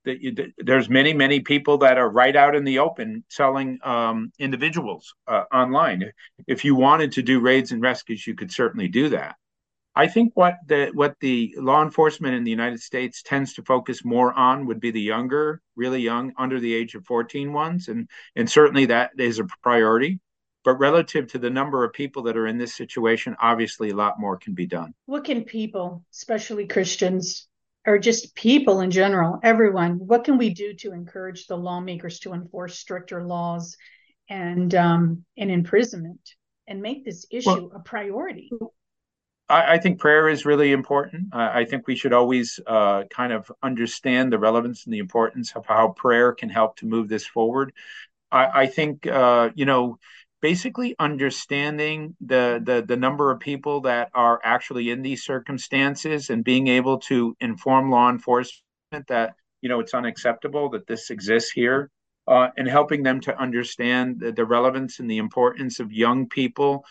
there's 0.57 0.89
many 0.89 1.13
many 1.13 1.39
people 1.39 1.77
that 1.79 1.97
are 1.97 2.09
right 2.09 2.35
out 2.35 2.55
in 2.55 2.63
the 2.63 2.79
open 2.79 3.23
selling 3.29 3.79
um, 3.83 4.31
individuals 4.39 5.13
uh, 5.27 5.43
online. 5.53 6.11
If 6.47 6.65
you 6.65 6.75
wanted 6.75 7.11
to 7.13 7.21
do 7.21 7.39
raids 7.39 7.71
and 7.71 7.81
rescues 7.81 8.25
you 8.25 8.35
could 8.35 8.51
certainly 8.51 8.87
do 8.87 9.09
that. 9.09 9.35
I 9.95 10.07
think 10.07 10.31
what 10.35 10.55
the 10.65 10.89
what 10.93 11.15
the 11.19 11.53
law 11.57 11.83
enforcement 11.83 12.33
in 12.33 12.43
the 12.43 12.51
united 12.51 12.79
states 12.79 13.21
tends 13.21 13.53
to 13.53 13.63
focus 13.63 14.03
more 14.03 14.33
on 14.33 14.65
would 14.65 14.79
be 14.79 14.89
the 14.89 15.01
younger 15.01 15.61
really 15.75 16.01
young 16.01 16.33
under 16.37 16.59
the 16.59 16.73
age 16.73 16.95
of 16.95 17.05
14 17.05 17.53
ones 17.53 17.87
and 17.89 18.09
and 18.35 18.49
certainly 18.49 18.87
that 18.87 19.11
is 19.17 19.39
a 19.39 19.45
priority. 19.61 20.19
But 20.65 20.79
relative 20.79 21.27
to 21.33 21.39
the 21.39 21.49
number 21.49 21.83
of 21.83 21.91
people 21.91 22.23
that 22.23 22.37
are 22.37 22.47
in 22.47 22.57
this 22.57 22.75
situation 22.75 23.35
obviously 23.39 23.91
a 23.91 23.95
lot 23.95 24.19
more 24.19 24.37
can 24.37 24.55
be 24.55 24.65
done. 24.65 24.95
What 25.05 25.25
can 25.25 25.43
people 25.43 26.03
especially 26.11 26.65
christians 26.65 27.47
or 27.85 27.97
just 27.97 28.35
people 28.35 28.81
in 28.81 28.91
general, 28.91 29.39
everyone, 29.43 29.99
what 29.99 30.23
can 30.23 30.37
we 30.37 30.53
do 30.53 30.73
to 30.75 30.93
encourage 30.93 31.47
the 31.47 31.57
lawmakers 31.57 32.19
to 32.19 32.33
enforce 32.33 32.77
stricter 32.77 33.23
laws 33.23 33.77
and 34.29 34.73
um, 34.75 35.25
and 35.37 35.51
imprisonment 35.51 36.35
and 36.67 36.81
make 36.81 37.03
this 37.03 37.25
issue 37.29 37.49
well, 37.49 37.71
a 37.75 37.79
priority? 37.79 38.49
I, 39.49 39.73
I, 39.73 39.77
think 39.79 39.99
prayer 39.99 40.29
is 40.29 40.45
really 40.45 40.71
important. 40.71 41.33
I, 41.33 41.61
I 41.61 41.65
think 41.65 41.87
we 41.87 41.95
should 41.95 42.13
always 42.13 42.59
uh, 42.65 43.03
kind 43.09 43.33
of 43.33 43.51
understand 43.61 44.31
the 44.31 44.39
relevance 44.39 44.85
and 44.85 44.93
the 44.93 44.99
importance 44.99 45.51
of 45.55 45.65
how 45.65 45.89
prayer 45.89 46.31
can 46.31 46.49
help 46.49 46.77
to 46.77 46.85
move 46.85 47.09
this 47.09 47.25
forward. 47.25 47.73
I, 48.31 48.61
I 48.61 48.67
think 48.67 49.05
uh, 49.05 49.49
you 49.55 49.65
know 49.65 49.99
basically 50.43 50.93
understanding 50.99 52.17
the, 52.19 52.61
the 52.65 52.83
the 52.85 52.97
number 52.97 53.31
of 53.31 53.39
people 53.39 53.79
that 53.79 54.09
are 54.13 54.41
actually 54.43 54.89
in 54.89 55.01
these 55.01 55.23
circumstances 55.23 56.29
and 56.29 56.43
being 56.43 56.67
able 56.67 56.99
to 56.99 57.33
inform 57.39 57.89
law 57.89 58.09
enforcement 58.09 59.07
that 59.07 59.35
you 59.61 59.69
know 59.69 59.79
it's 59.79 59.93
unacceptable 59.93 60.69
that 60.69 60.85
this 60.85 61.11
exists 61.11 61.49
here 61.49 61.89
uh, 62.27 62.49
and 62.57 62.67
helping 62.67 63.03
them 63.03 63.21
to 63.21 63.33
understand 63.39 64.19
the, 64.19 64.33
the 64.33 64.45
relevance 64.45 64.99
and 64.99 65.09
the 65.09 65.17
importance 65.17 65.79
of 65.79 65.93
young 65.93 66.27
people 66.27 66.83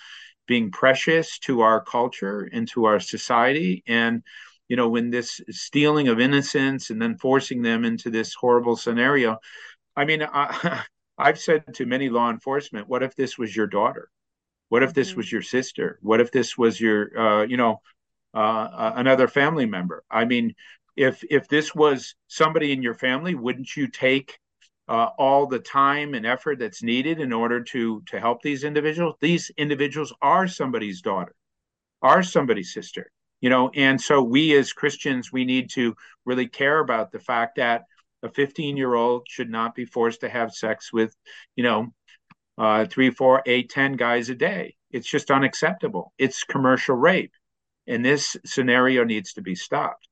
being 0.46 0.70
precious 0.70 1.38
to 1.38 1.60
our 1.60 1.84
culture 1.84 2.48
and 2.54 2.66
to 2.68 2.86
our 2.86 3.00
society. 3.00 3.82
And 3.86 4.22
you 4.68 4.76
know 4.76 4.88
when 4.88 5.10
this 5.10 5.42
stealing 5.50 6.08
of 6.08 6.20
innocence 6.20 6.88
and 6.88 7.02
then 7.02 7.18
forcing 7.18 7.60
them 7.60 7.84
into 7.84 8.08
this 8.08 8.32
horrible 8.32 8.76
scenario 8.76 9.36
i 9.96 10.06
mean 10.06 10.22
I, 10.22 10.84
I've 11.22 11.38
said 11.38 11.74
to 11.74 11.86
many 11.86 12.08
law 12.08 12.30
enforcement, 12.30 12.88
what 12.88 13.02
if 13.02 13.14
this 13.14 13.38
was 13.38 13.54
your 13.54 13.68
daughter? 13.68 14.10
What 14.70 14.82
if 14.82 14.92
this 14.92 15.10
mm-hmm. 15.10 15.18
was 15.18 15.30
your 15.30 15.42
sister? 15.42 15.98
What 16.02 16.20
if 16.20 16.32
this 16.32 16.58
was 16.58 16.80
your, 16.80 17.16
uh, 17.16 17.42
you 17.44 17.56
know, 17.56 17.80
uh, 18.34 18.92
another 18.96 19.28
family 19.28 19.66
member? 19.66 20.02
I 20.10 20.24
mean, 20.24 20.54
if 20.96 21.22
if 21.30 21.48
this 21.48 21.74
was 21.74 22.14
somebody 22.26 22.72
in 22.72 22.82
your 22.82 22.94
family, 22.94 23.34
wouldn't 23.34 23.76
you 23.76 23.86
take 23.86 24.38
uh, 24.88 25.10
all 25.18 25.46
the 25.46 25.58
time 25.58 26.14
and 26.14 26.26
effort 26.26 26.58
that's 26.58 26.82
needed 26.82 27.20
in 27.20 27.32
order 27.32 27.62
to 27.64 28.02
to 28.06 28.18
help 28.18 28.42
these 28.42 28.64
individuals? 28.64 29.14
These 29.20 29.50
individuals 29.56 30.12
are 30.20 30.48
somebody's 30.48 31.02
daughter, 31.02 31.34
are 32.02 32.22
somebody's 32.22 32.72
sister, 32.72 33.10
you 33.40 33.48
know. 33.48 33.70
And 33.74 34.00
so 34.00 34.22
we 34.22 34.56
as 34.56 34.72
Christians, 34.72 35.32
we 35.32 35.44
need 35.44 35.70
to 35.70 35.94
really 36.24 36.48
care 36.48 36.80
about 36.80 37.12
the 37.12 37.20
fact 37.20 37.56
that 37.56 37.84
a 38.22 38.28
15 38.28 38.76
year 38.76 38.94
old 38.94 39.26
should 39.28 39.50
not 39.50 39.74
be 39.74 39.84
forced 39.84 40.20
to 40.20 40.28
have 40.28 40.52
sex 40.52 40.92
with, 40.92 41.14
you 41.56 41.64
know, 41.64 41.92
uh, 42.58 42.86
three, 42.86 43.10
four, 43.10 43.42
eight, 43.46 43.70
ten 43.70 43.94
guys 43.94 44.28
a 44.28 44.34
day. 44.34 44.76
It's 44.90 45.08
just 45.08 45.30
unacceptable. 45.30 46.12
It's 46.18 46.44
commercial 46.44 46.96
rape. 46.96 47.32
And 47.86 48.04
this 48.04 48.36
scenario 48.44 49.04
needs 49.04 49.32
to 49.34 49.42
be 49.42 49.54
stopped. 49.54 50.06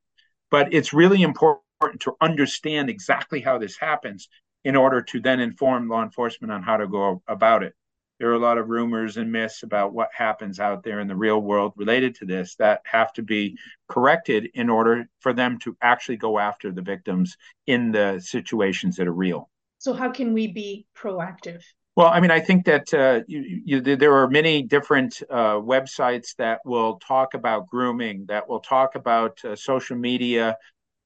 But 0.51 0.73
it's 0.75 0.93
really 0.93 1.23
important 1.23 1.63
to 2.01 2.15
understand 2.21 2.91
exactly 2.91 3.41
how 3.41 3.59
this 3.59 3.77
happens 3.79 4.29
in 4.65 4.75
order 4.77 5.03
to 5.03 5.21
then 5.21 5.41
inform 5.41 5.89
law 5.89 6.03
enforcement 6.03 6.53
on 6.53 6.63
how 6.63 6.77
to 6.77 6.89
go 6.89 7.23
about 7.29 7.63
it 7.63 7.75
there 8.21 8.29
are 8.29 8.35
a 8.35 8.39
lot 8.39 8.59
of 8.59 8.69
rumors 8.69 9.17
and 9.17 9.33
myths 9.33 9.63
about 9.63 9.95
what 9.95 10.11
happens 10.15 10.61
out 10.61 10.85
there 10.85 11.01
in 11.01 11.09
the 11.09 11.17
real 11.17 11.41
world 11.41 11.73
related 11.75 12.15
to 12.17 12.27
this 12.27 12.55
that 12.57 12.83
have 12.85 13.13
to 13.15 13.23
be 13.23 13.57
corrected 13.89 14.51
in 14.53 14.69
order 14.69 15.09
for 15.21 15.33
them 15.33 15.59
to 15.59 15.75
actually 15.81 16.19
go 16.19 16.39
after 16.39 16.71
the 16.71 16.83
victims 16.83 17.39
in 17.67 17.91
the 17.91 18.21
situations 18.23 18.97
that 18.97 19.09
are 19.09 19.13
real. 19.13 19.49
So, 19.79 19.95
how 19.95 20.11
can 20.11 20.35
we 20.35 20.49
be 20.49 20.87
proactive? 20.95 21.63
Well, 21.97 22.09
I 22.09 22.21
mean, 22.21 22.31
I 22.31 22.41
think 22.41 22.67
that 22.67 22.93
uh, 22.93 23.21
you, 23.27 23.63
you, 23.65 23.81
there 23.81 24.15
are 24.15 24.29
many 24.29 24.63
different 24.63 25.23
uh, 25.31 25.55
websites 25.55 26.37
that 26.37 26.61
will 26.65 26.99
talk 26.99 27.33
about 27.33 27.67
grooming, 27.67 28.27
that 28.29 28.49
will 28.49 28.61
talk 28.61 28.95
about 28.95 29.43
uh, 29.45 29.57
social 29.57 29.97
media 29.97 30.57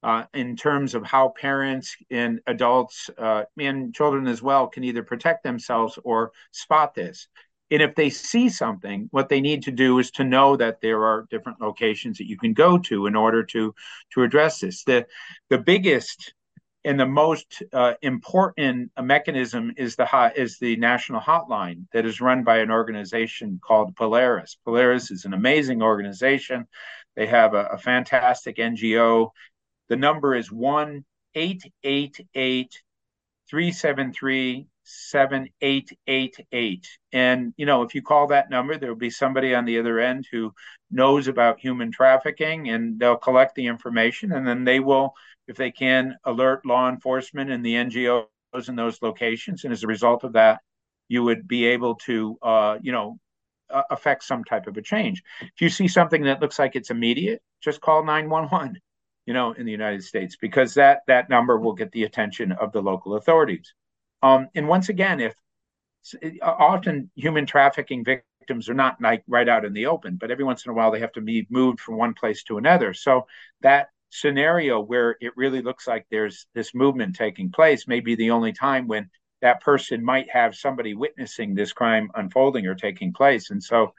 uh, 0.05 0.23
in 0.35 0.55
terms 0.55 0.93
of 0.93 1.03
how 1.03 1.29
parents 1.29 1.97
and 2.11 2.39
adults 2.45 3.09
uh, 3.17 3.43
and 3.57 3.91
children 3.95 4.27
as 4.27 4.39
well 4.39 4.67
can 4.67 4.83
either 4.83 5.01
protect 5.01 5.43
themselves 5.43 5.97
or 6.03 6.31
spot 6.51 6.93
this. 6.93 7.27
And 7.71 7.81
if 7.81 7.95
they 7.95 8.11
see 8.11 8.47
something, 8.47 9.07
what 9.09 9.29
they 9.29 9.41
need 9.41 9.63
to 9.63 9.71
do 9.71 9.97
is 9.97 10.11
to 10.11 10.23
know 10.23 10.55
that 10.57 10.79
there 10.79 11.03
are 11.03 11.25
different 11.31 11.59
locations 11.59 12.19
that 12.19 12.29
you 12.29 12.37
can 12.37 12.53
go 12.53 12.77
to 12.77 13.07
in 13.07 13.15
order 13.15 13.43
to 13.45 13.73
to 14.13 14.21
address 14.21 14.59
this. 14.59 14.83
The 14.83 15.07
the 15.49 15.57
biggest 15.57 16.35
and 16.83 16.99
the 16.99 17.07
most 17.07 17.63
uh, 17.73 17.95
important 18.03 18.91
mechanism 19.01 19.73
is 19.75 19.95
the 19.95 20.05
hot, 20.05 20.37
is 20.37 20.59
the 20.59 20.75
national 20.75 21.19
hotline 21.19 21.87
that 21.93 22.05
is 22.05 22.21
run 22.21 22.43
by 22.43 22.59
an 22.59 22.69
organization 22.69 23.59
called 23.59 23.95
Polaris. 23.95 24.55
Polaris 24.63 25.09
is 25.09 25.25
an 25.25 25.33
amazing 25.33 25.81
organization. 25.81 26.67
They 27.15 27.25
have 27.25 27.55
a, 27.55 27.65
a 27.71 27.77
fantastic 27.79 28.57
NGO 28.57 29.31
the 29.89 29.95
number 29.95 30.35
is 30.35 30.51
1 30.51 31.03
888 31.35 32.81
373 33.49 34.67
7888. 34.85 36.87
And, 37.11 37.53
you 37.57 37.65
know, 37.65 37.81
if 37.81 37.95
you 37.95 38.01
call 38.01 38.27
that 38.27 38.49
number, 38.49 38.77
there 38.77 38.89
will 38.89 38.95
be 38.95 39.09
somebody 39.09 39.53
on 39.53 39.65
the 39.65 39.79
other 39.79 39.99
end 39.99 40.27
who 40.31 40.53
knows 40.91 41.27
about 41.27 41.59
human 41.59 41.91
trafficking 41.91 42.69
and 42.69 42.99
they'll 42.99 43.17
collect 43.17 43.55
the 43.55 43.67
information 43.67 44.31
and 44.31 44.47
then 44.47 44.63
they 44.63 44.79
will, 44.79 45.13
if 45.47 45.57
they 45.57 45.71
can, 45.71 46.15
alert 46.23 46.65
law 46.65 46.87
enforcement 46.87 47.51
and 47.51 47.65
the 47.65 47.73
NGOs 47.73 48.27
in 48.67 48.75
those 48.75 49.01
locations. 49.01 49.63
And 49.63 49.73
as 49.73 49.83
a 49.83 49.87
result 49.87 50.23
of 50.23 50.33
that, 50.33 50.61
you 51.07 51.23
would 51.23 51.47
be 51.47 51.65
able 51.65 51.95
to, 52.05 52.37
uh, 52.41 52.77
you 52.81 52.91
know, 52.91 53.19
affect 53.89 54.23
some 54.23 54.43
type 54.43 54.67
of 54.67 54.77
a 54.77 54.81
change. 54.81 55.23
If 55.41 55.59
you 55.59 55.69
see 55.69 55.87
something 55.87 56.23
that 56.23 56.41
looks 56.41 56.59
like 56.59 56.75
it's 56.75 56.91
immediate, 56.91 57.41
just 57.61 57.81
call 57.81 58.03
911 58.03 58.79
you 59.25 59.33
know, 59.33 59.53
in 59.53 59.65
the 59.65 59.71
United 59.71 60.03
States, 60.03 60.35
because 60.39 60.73
that 60.75 61.01
that 61.07 61.29
number 61.29 61.59
will 61.59 61.73
get 61.73 61.91
the 61.91 62.03
attention 62.03 62.51
of 62.51 62.71
the 62.71 62.81
local 62.81 63.15
authorities. 63.15 63.73
Um, 64.21 64.47
and 64.55 64.67
once 64.67 64.89
again, 64.89 65.19
if 65.19 65.33
often 66.41 67.09
human 67.15 67.45
trafficking 67.45 68.03
victims 68.03 68.69
are 68.69 68.75
not 68.75 69.01
like 69.01 69.23
right 69.27 69.49
out 69.49 69.65
in 69.65 69.73
the 69.73 69.87
open, 69.87 70.17
but 70.17 70.31
every 70.31 70.43
once 70.43 70.65
in 70.65 70.71
a 70.71 70.73
while 70.73 70.91
they 70.91 70.99
have 70.99 71.11
to 71.13 71.21
be 71.21 71.47
moved 71.49 71.79
from 71.79 71.97
one 71.97 72.13
place 72.13 72.43
to 72.43 72.57
another. 72.57 72.93
So 72.93 73.25
that 73.61 73.87
scenario 74.09 74.79
where 74.79 75.17
it 75.19 75.33
really 75.35 75.61
looks 75.61 75.87
like 75.87 76.05
there's 76.09 76.47
this 76.53 76.73
movement 76.73 77.15
taking 77.15 77.51
place 77.51 77.87
may 77.87 77.99
be 77.99 78.15
the 78.15 78.31
only 78.31 78.53
time 78.53 78.87
when 78.87 79.09
that 79.41 79.61
person 79.61 80.03
might 80.03 80.29
have 80.29 80.55
somebody 80.55 80.93
witnessing 80.93 81.53
this 81.53 81.73
crime 81.73 82.09
unfolding 82.15 82.65
or 82.67 82.75
taking 82.75 83.11
place. 83.13 83.49
And 83.49 83.61
so 83.61 83.93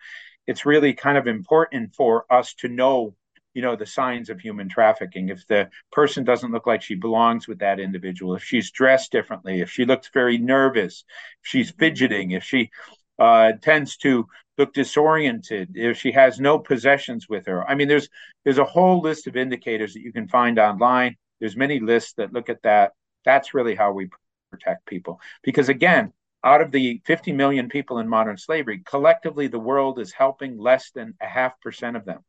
it's 0.46 0.64
really 0.64 0.94
kind 0.94 1.18
of 1.18 1.26
important 1.26 1.94
for 1.94 2.24
us 2.32 2.54
to 2.54 2.68
know 2.68 3.14
you 3.56 3.62
know 3.62 3.74
the 3.74 3.86
signs 3.86 4.28
of 4.28 4.38
human 4.38 4.68
trafficking. 4.68 5.30
If 5.30 5.46
the 5.46 5.70
person 5.90 6.24
doesn't 6.24 6.52
look 6.52 6.66
like 6.66 6.82
she 6.82 6.94
belongs 6.94 7.48
with 7.48 7.60
that 7.60 7.80
individual 7.80 8.34
if 8.36 8.44
she's 8.44 8.70
dressed 8.70 9.10
differently 9.10 9.62
if 9.62 9.70
she 9.70 9.86
looks 9.86 10.10
very 10.12 10.36
nervous 10.36 11.04
if 11.42 11.48
she's 11.48 11.70
fidgeting 11.70 12.32
if 12.32 12.44
she 12.44 12.70
uh, 13.18 13.52
tends 13.62 13.96
to 13.96 14.26
look 14.58 14.74
disoriented 14.74 15.70
if 15.74 15.96
she 15.96 16.12
has 16.12 16.38
no 16.38 16.58
possessions 16.58 17.30
with 17.30 17.46
her. 17.46 17.66
I 17.66 17.74
mean 17.74 17.88
there's 17.88 18.10
there's 18.44 18.58
a 18.58 18.64
whole 18.64 19.00
list 19.00 19.26
of 19.26 19.36
indicators 19.36 19.94
that 19.94 20.02
you 20.02 20.12
can 20.12 20.28
find 20.28 20.58
online. 20.58 21.16
There's 21.40 21.56
many 21.56 21.80
lists 21.80 22.12
that 22.18 22.34
look 22.34 22.50
at 22.50 22.62
that. 22.62 22.92
That's 23.24 23.54
really 23.54 23.74
how 23.74 23.92
we 23.92 24.10
protect 24.50 24.84
people. 24.84 25.18
Because 25.42 25.70
again 25.70 26.12
out 26.44 26.60
of 26.60 26.72
the 26.72 27.00
50 27.06 27.32
million 27.32 27.70
people 27.70 28.00
in 28.00 28.06
modern 28.06 28.36
slavery 28.36 28.82
collectively 28.84 29.46
the 29.48 29.58
world 29.58 29.98
is 29.98 30.12
helping 30.12 30.58
less 30.58 30.90
than 30.90 31.14
a 31.22 31.26
half 31.26 31.58
percent 31.62 31.96
of 31.96 32.04
them 32.04 32.22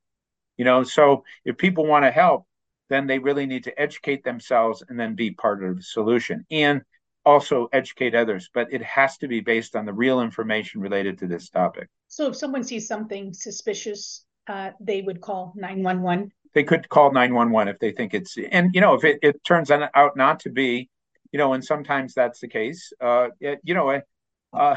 you 0.57 0.65
know, 0.65 0.83
so 0.83 1.23
if 1.45 1.57
people 1.57 1.85
want 1.85 2.05
to 2.05 2.11
help, 2.11 2.45
then 2.89 3.07
they 3.07 3.19
really 3.19 3.45
need 3.45 3.63
to 3.65 3.79
educate 3.79 4.23
themselves 4.23 4.83
and 4.87 4.99
then 4.99 5.15
be 5.15 5.31
part 5.31 5.63
of 5.63 5.75
the 5.77 5.81
solution 5.83 6.45
and 6.51 6.81
also 7.25 7.67
educate 7.73 8.15
others. 8.15 8.49
But 8.53 8.71
it 8.71 8.81
has 8.83 9.17
to 9.17 9.27
be 9.27 9.41
based 9.41 9.75
on 9.75 9.85
the 9.85 9.93
real 9.93 10.21
information 10.21 10.81
related 10.81 11.19
to 11.19 11.27
this 11.27 11.49
topic. 11.49 11.89
So 12.07 12.27
if 12.27 12.35
someone 12.35 12.63
sees 12.63 12.87
something 12.87 13.33
suspicious, 13.33 14.25
uh, 14.47 14.71
they 14.79 15.01
would 15.01 15.21
call 15.21 15.53
911. 15.55 16.31
They 16.53 16.63
could 16.63 16.87
call 16.89 17.11
911 17.11 17.67
if 17.73 17.79
they 17.79 17.91
think 17.91 18.13
it's, 18.13 18.37
and 18.51 18.73
you 18.73 18.81
know, 18.81 18.95
if 18.95 19.03
it, 19.03 19.19
it 19.21 19.43
turns 19.43 19.69
out 19.69 20.17
not 20.17 20.39
to 20.41 20.49
be, 20.49 20.89
you 21.31 21.37
know, 21.37 21.53
and 21.53 21.63
sometimes 21.63 22.13
that's 22.13 22.39
the 22.39 22.47
case, 22.47 22.91
uh, 23.01 23.27
it, 23.41 23.59
you 23.63 23.73
know, 23.73 24.01
uh, 24.53 24.75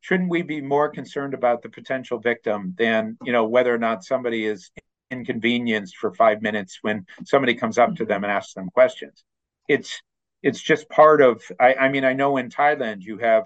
shouldn't 0.00 0.28
we 0.28 0.42
be 0.42 0.60
more 0.60 0.90
concerned 0.90 1.32
about 1.32 1.62
the 1.62 1.68
potential 1.68 2.18
victim 2.18 2.74
than, 2.76 3.16
you 3.22 3.32
know, 3.32 3.44
whether 3.44 3.72
or 3.72 3.78
not 3.78 4.04
somebody 4.04 4.44
is 4.44 4.70
inconvenienced 5.12 5.96
for 5.96 6.12
five 6.14 6.42
minutes 6.42 6.78
when 6.82 7.06
somebody 7.24 7.54
comes 7.54 7.78
up 7.78 7.94
to 7.96 8.04
them 8.04 8.24
and 8.24 8.32
asks 8.32 8.54
them 8.54 8.68
questions. 8.70 9.24
it's 9.68 10.02
it's 10.42 10.60
just 10.60 10.88
part 10.88 11.20
of. 11.22 11.42
I, 11.60 11.74
I 11.74 11.88
mean, 11.88 12.04
I 12.04 12.14
know 12.14 12.36
in 12.36 12.50
Thailand 12.50 13.02
you 13.02 13.18
have 13.18 13.44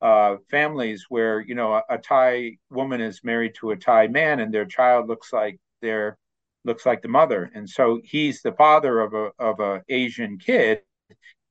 uh, 0.00 0.36
families 0.50 1.06
where 1.08 1.40
you 1.40 1.54
know 1.54 1.74
a, 1.74 1.82
a, 1.90 1.98
Thai 1.98 2.58
woman 2.70 3.00
is 3.00 3.24
married 3.24 3.54
to 3.56 3.72
a 3.72 3.76
Thai 3.76 4.06
man, 4.08 4.40
and 4.40 4.54
their 4.54 4.64
child 4.64 5.08
looks 5.08 5.32
like 5.32 5.58
their 5.82 6.16
looks 6.64 6.86
like 6.86 7.02
the 7.02 7.08
mother, 7.08 7.50
and 7.54 7.68
so 7.68 8.00
he's 8.04 8.42
the 8.42 8.52
father 8.52 9.00
of 9.00 9.14
a 9.14 9.30
of 9.38 9.60
a 9.60 9.82
Asian 9.88 10.38
kid, 10.38 10.82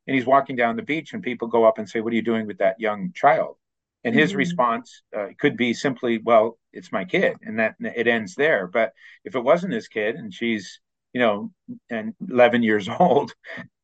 and 0.08 0.16
he's 0.16 0.26
walking 0.26 0.56
down 0.56 0.78
the 0.78 0.82
beach, 0.82 1.14
and 1.14 1.22
people 1.22 1.48
go 1.48 1.66
up 1.66 1.78
and 1.78 1.90
say, 1.90 2.00
"What 2.00 2.14
are 2.14 2.16
you 2.16 2.22
doing 2.22 2.48
with 2.48 2.60
that 2.60 2.80
young 2.80 3.12
child?" 3.14 3.58
And 4.04 4.16
his 4.16 4.30
mm-hmm. 4.30 4.38
response 4.38 5.02
uh, 5.16 5.28
could 5.38 5.58
be 5.58 5.74
simply, 5.74 6.20
"Well, 6.20 6.58
it's 6.78 6.92
my 6.92 7.06
kid," 7.06 7.38
and 7.44 7.60
that 7.60 7.76
it 7.80 8.08
ends 8.08 8.36
there. 8.36 8.68
But 8.68 8.94
if 9.24 9.36
it 9.36 9.44
wasn't 9.44 9.74
his 9.74 9.88
kid, 9.88 10.16
and 10.16 10.34
she's 10.34 10.80
you 11.14 11.22
know, 11.22 11.52
and 11.90 12.14
11 12.30 12.62
years 12.62 12.88
old, 13.00 13.34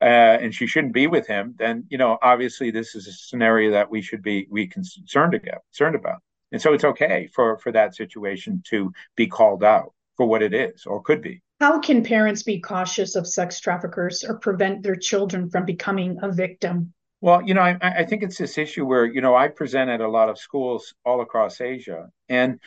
uh, 0.02 0.38
and 0.42 0.54
she 0.54 0.68
shouldn't 0.68 0.94
be 0.94 1.08
with 1.08 1.26
him, 1.26 1.56
then 1.58 1.86
you 1.90 1.98
know, 1.98 2.18
obviously, 2.22 2.72
this 2.72 2.96
is 2.96 3.08
a 3.08 3.12
scenario 3.12 3.72
that 3.72 3.90
we 3.90 4.02
should 4.02 4.22
be 4.22 4.48
we 4.50 4.68
concerned 4.68 5.34
about, 5.34 5.64
concerned 5.72 5.96
about. 5.96 6.22
And 6.52 6.62
so 6.62 6.74
it's 6.74 6.84
okay 6.84 7.28
for 7.34 7.58
for 7.58 7.72
that 7.72 7.96
situation 7.96 8.62
to 8.70 8.94
be 9.16 9.28
called 9.28 9.64
out 9.64 9.94
for 10.16 10.28
what 10.28 10.44
it 10.44 10.54
is 10.54 10.86
or 10.86 11.02
could 11.02 11.22
be. 11.22 11.42
How 11.60 11.80
can 11.80 12.04
parents 12.04 12.44
be 12.44 12.60
cautious 12.60 13.16
of 13.16 13.26
sex 13.26 13.60
traffickers 13.60 14.24
or 14.24 14.38
prevent 14.38 14.84
their 14.84 14.96
children 14.96 15.50
from 15.50 15.66
becoming 15.66 16.20
a 16.22 16.32
victim? 16.32 16.94
Well, 17.24 17.42
you 17.42 17.54
know, 17.54 17.62
I, 17.62 17.78
I 17.82 18.04
think 18.04 18.22
it's 18.22 18.38
this 18.38 18.58
issue 18.58 18.86
where 18.86 19.06
you 19.06 19.22
know 19.22 19.34
I 19.34 19.48
present 19.48 19.90
at 19.90 20.02
a 20.02 20.10
lot 20.10 20.28
of 20.28 20.38
schools 20.38 20.94
all 21.06 21.22
across 21.22 21.62
Asia, 21.62 22.10
and 22.28 22.60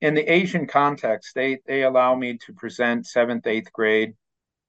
in 0.00 0.14
the 0.14 0.32
Asian 0.32 0.66
context, 0.66 1.34
they 1.34 1.58
they 1.66 1.82
allow 1.82 2.14
me 2.14 2.38
to 2.46 2.54
present 2.54 3.06
seventh, 3.06 3.46
eighth 3.46 3.70
grade, 3.70 4.14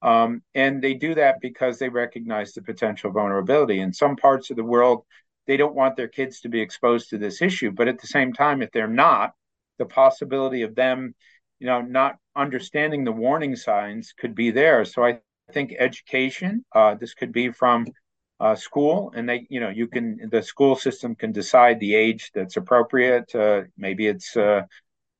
um, 0.02 0.42
and 0.54 0.82
they 0.82 0.92
do 0.92 1.14
that 1.14 1.40
because 1.40 1.78
they 1.78 1.88
recognize 1.88 2.52
the 2.52 2.60
potential 2.60 3.12
vulnerability. 3.12 3.80
In 3.80 3.94
some 3.94 4.14
parts 4.14 4.50
of 4.50 4.58
the 4.58 4.62
world, 4.62 5.06
they 5.46 5.56
don't 5.56 5.74
want 5.74 5.96
their 5.96 6.08
kids 6.08 6.40
to 6.40 6.50
be 6.50 6.60
exposed 6.60 7.08
to 7.08 7.16
this 7.16 7.40
issue, 7.40 7.70
but 7.70 7.88
at 7.88 7.98
the 7.98 8.08
same 8.08 8.34
time, 8.34 8.60
if 8.60 8.70
they're 8.72 8.88
not, 8.88 9.32
the 9.78 9.86
possibility 9.86 10.60
of 10.64 10.74
them, 10.74 11.14
you 11.60 11.66
know, 11.66 11.80
not 11.80 12.16
understanding 12.36 13.04
the 13.04 13.12
warning 13.26 13.56
signs 13.56 14.12
could 14.12 14.34
be 14.34 14.50
there. 14.50 14.84
So 14.84 15.02
I 15.02 15.20
think 15.50 15.74
education. 15.78 16.62
Uh, 16.74 16.94
this 16.94 17.14
could 17.14 17.32
be 17.32 17.50
from 17.52 17.86
uh, 18.40 18.54
school, 18.54 19.12
and 19.14 19.28
they, 19.28 19.46
you 19.50 19.60
know, 19.60 19.68
you 19.68 19.86
can 19.86 20.28
the 20.30 20.42
school 20.42 20.74
system 20.74 21.14
can 21.14 21.32
decide 21.32 21.78
the 21.78 21.94
age 21.94 22.30
that's 22.34 22.56
appropriate. 22.56 23.34
Uh, 23.34 23.62
maybe 23.76 24.06
it's 24.06 24.36
uh, 24.36 24.62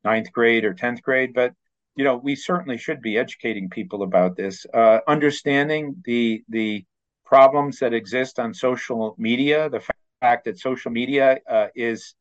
ninth 0.05 0.33
grade 0.33 0.65
or 0.65 0.75
10th 0.75 1.03
grade, 1.03 1.35
but 1.35 1.53
you 1.97 2.05
know, 2.05 2.17
we 2.17 2.35
certainly 2.35 2.79
should 2.79 3.03
be 3.03 3.19
educating 3.19 3.69
people 3.69 4.03
about 4.03 4.37
this, 4.37 4.65
uh, 4.73 5.01
understanding 5.07 5.97
the 6.05 6.43
the 6.49 6.85
problems 7.27 7.79
that 7.79 7.93
exist 7.93 8.39
on 8.39 8.55
social 8.55 9.15
media, 9.19 9.69
the 9.69 9.83
fact 10.21 10.45
that 10.47 10.59
social 10.59 10.91
media 10.91 11.39
uh, 11.49 11.67
is 11.75 12.15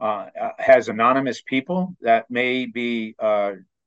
uh, 0.00 0.26
uh 0.40 0.50
has 0.58 0.88
anonymous 0.88 1.42
people 1.42 1.94
that 2.00 2.30
may 2.30 2.66
be 2.66 3.14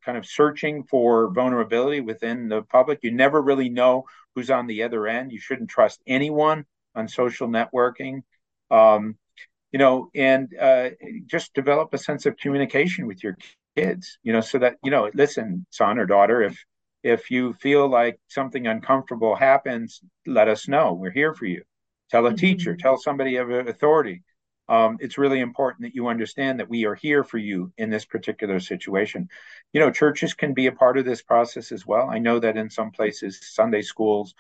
kind 0.04 0.18
of 0.18 0.26
searching 0.26 0.84
for 0.84 1.32
vulnerability 1.32 2.02
within 2.02 2.48
the 2.48 2.62
public. 2.64 3.00
You 3.04 3.12
never 3.12 3.42
really 3.42 3.70
know 3.70 4.06
who's 4.36 4.50
on 4.50 4.68
the 4.68 4.84
other 4.84 5.08
end. 5.08 5.32
You 5.32 5.40
shouldn't 5.40 5.70
trust 5.70 6.02
anyone 6.08 6.66
on 6.96 7.08
social 7.08 7.48
networking. 7.48 8.22
Um, 8.72 9.18
you 9.72 9.80
know, 9.80 10.10
and 10.16 10.50
uh, 10.60 10.90
just 11.26 11.54
develop 11.54 11.94
a 11.94 11.98
sense 11.98 12.26
of 12.26 12.38
communication 12.38 13.06
with 13.06 13.24
your 13.24 13.38
kids, 13.76 14.18
you 14.24 14.34
know, 14.34 14.42
so 14.42 14.58
that, 14.60 14.78
you 14.84 14.90
know, 14.92 15.10
listen, 15.14 15.66
son 15.70 16.00
or 16.00 16.06
daughter, 16.06 16.42
if 16.42 16.64
if 17.02 17.32
you 17.32 17.54
feel 17.54 17.88
like 17.88 18.20
something 18.28 18.68
uncomfortable 18.68 19.36
happens, 19.36 20.02
let 20.26 20.50
us 20.50 20.68
know. 20.68 20.94
We're 20.94 21.12
here 21.12 21.34
for 21.34 21.46
you. 21.46 21.64
Tell 22.12 22.26
a 22.26 22.30
mm-hmm. 22.30 22.36
teacher, 22.36 22.76
tell 22.76 22.98
somebody 22.98 23.38
of 23.38 23.50
authority. 23.50 24.24
Um, 24.70 24.98
it's 25.00 25.18
really 25.18 25.40
important 25.40 25.82
that 25.82 25.96
you 25.96 26.08
understand 26.08 26.60
that 26.60 26.70
we 26.70 26.86
are 26.86 26.96
here 26.96 27.24
for 27.24 27.40
you 27.40 27.74
in 27.78 27.90
this 27.90 28.06
particular 28.06 28.60
situation. 28.60 29.28
You 29.74 29.80
know, 29.80 29.92
churches 29.92 30.34
can 30.34 30.54
be 30.54 30.68
a 30.68 30.72
part 30.72 30.98
of 30.98 31.06
this 31.06 31.24
process 31.24 31.72
as 31.72 31.86
well. 31.86 32.10
I 32.10 32.20
know 32.20 32.40
that 32.40 32.56
in 32.56 32.70
some 32.70 32.92
places, 32.92 33.40
Sunday 33.42 33.82
schools 33.82 34.36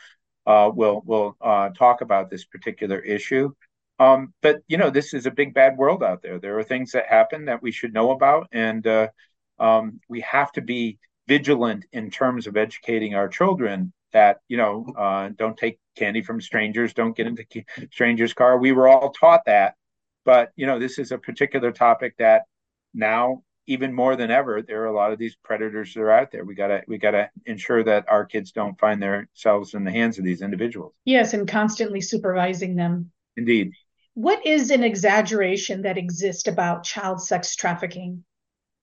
uh, 0.45 0.71
will 0.73 1.01
will 1.05 1.35
uh, 1.41 1.69
talk 1.69 2.01
about 2.01 2.29
this 2.29 2.45
particular 2.45 2.99
issue. 2.99 3.51
Um, 3.97 4.33
but 4.41 4.61
you 4.67 4.77
know, 4.77 4.89
this 4.89 5.13
is 5.13 5.25
a 5.25 5.31
big 5.31 5.53
bad 5.53 5.77
world 5.77 6.03
out 6.03 6.21
there. 6.21 6.39
There 6.39 6.57
are 6.57 6.63
things 6.63 6.91
that 6.91 7.07
happen 7.07 7.45
that 7.45 7.61
we 7.61 7.71
should 7.71 7.93
know 7.93 8.11
about, 8.11 8.47
and 8.51 8.85
uh, 8.85 9.07
um, 9.59 9.99
we 10.07 10.21
have 10.21 10.51
to 10.53 10.61
be 10.61 10.99
vigilant 11.27 11.85
in 11.91 12.09
terms 12.09 12.47
of 12.47 12.57
educating 12.57 13.13
our 13.13 13.27
children 13.27 13.93
that 14.13 14.37
you 14.47 14.57
know 14.57 14.85
uh, 14.97 15.29
don't 15.35 15.57
take 15.57 15.79
candy 15.97 16.21
from 16.21 16.41
strangers, 16.41 16.93
don't 16.93 17.15
get 17.15 17.27
into 17.27 17.45
strangers' 17.91 18.33
car. 18.33 18.57
We 18.57 18.71
were 18.71 18.87
all 18.87 19.11
taught 19.11 19.45
that, 19.45 19.75
but 20.29 20.51
you 20.55 20.65
know, 20.65 20.79
this 20.79 20.99
is 20.99 21.11
a 21.11 21.17
particular 21.17 21.71
topic 21.71 22.15
that 22.19 22.43
now 22.93 23.43
even 23.65 23.93
more 23.93 24.15
than 24.15 24.31
ever 24.31 24.61
there 24.61 24.81
are 24.81 24.87
a 24.87 24.95
lot 24.95 25.13
of 25.13 25.19
these 25.19 25.35
predators 25.43 25.93
that 25.93 26.01
are 26.01 26.09
out 26.09 26.31
there 26.31 26.43
we 26.43 26.55
gotta 26.55 26.81
we 26.87 26.97
gotta 26.97 27.29
ensure 27.45 27.83
that 27.83 28.03
our 28.09 28.25
kids 28.25 28.51
don't 28.51 28.79
find 28.79 28.99
themselves 28.99 29.75
in 29.75 29.83
the 29.83 29.91
hands 29.91 30.17
of 30.17 30.23
these 30.23 30.41
individuals 30.41 30.91
yes 31.05 31.35
and 31.35 31.47
constantly 31.47 32.01
supervising 32.01 32.75
them 32.75 33.11
indeed 33.37 33.71
what 34.21 34.45
is 34.45 34.69
an 34.69 34.83
exaggeration 34.83 35.83
that 35.83 35.97
exists 35.97 36.49
about 36.49 36.83
child 36.83 37.21
sex 37.21 37.55
trafficking? 37.55 38.25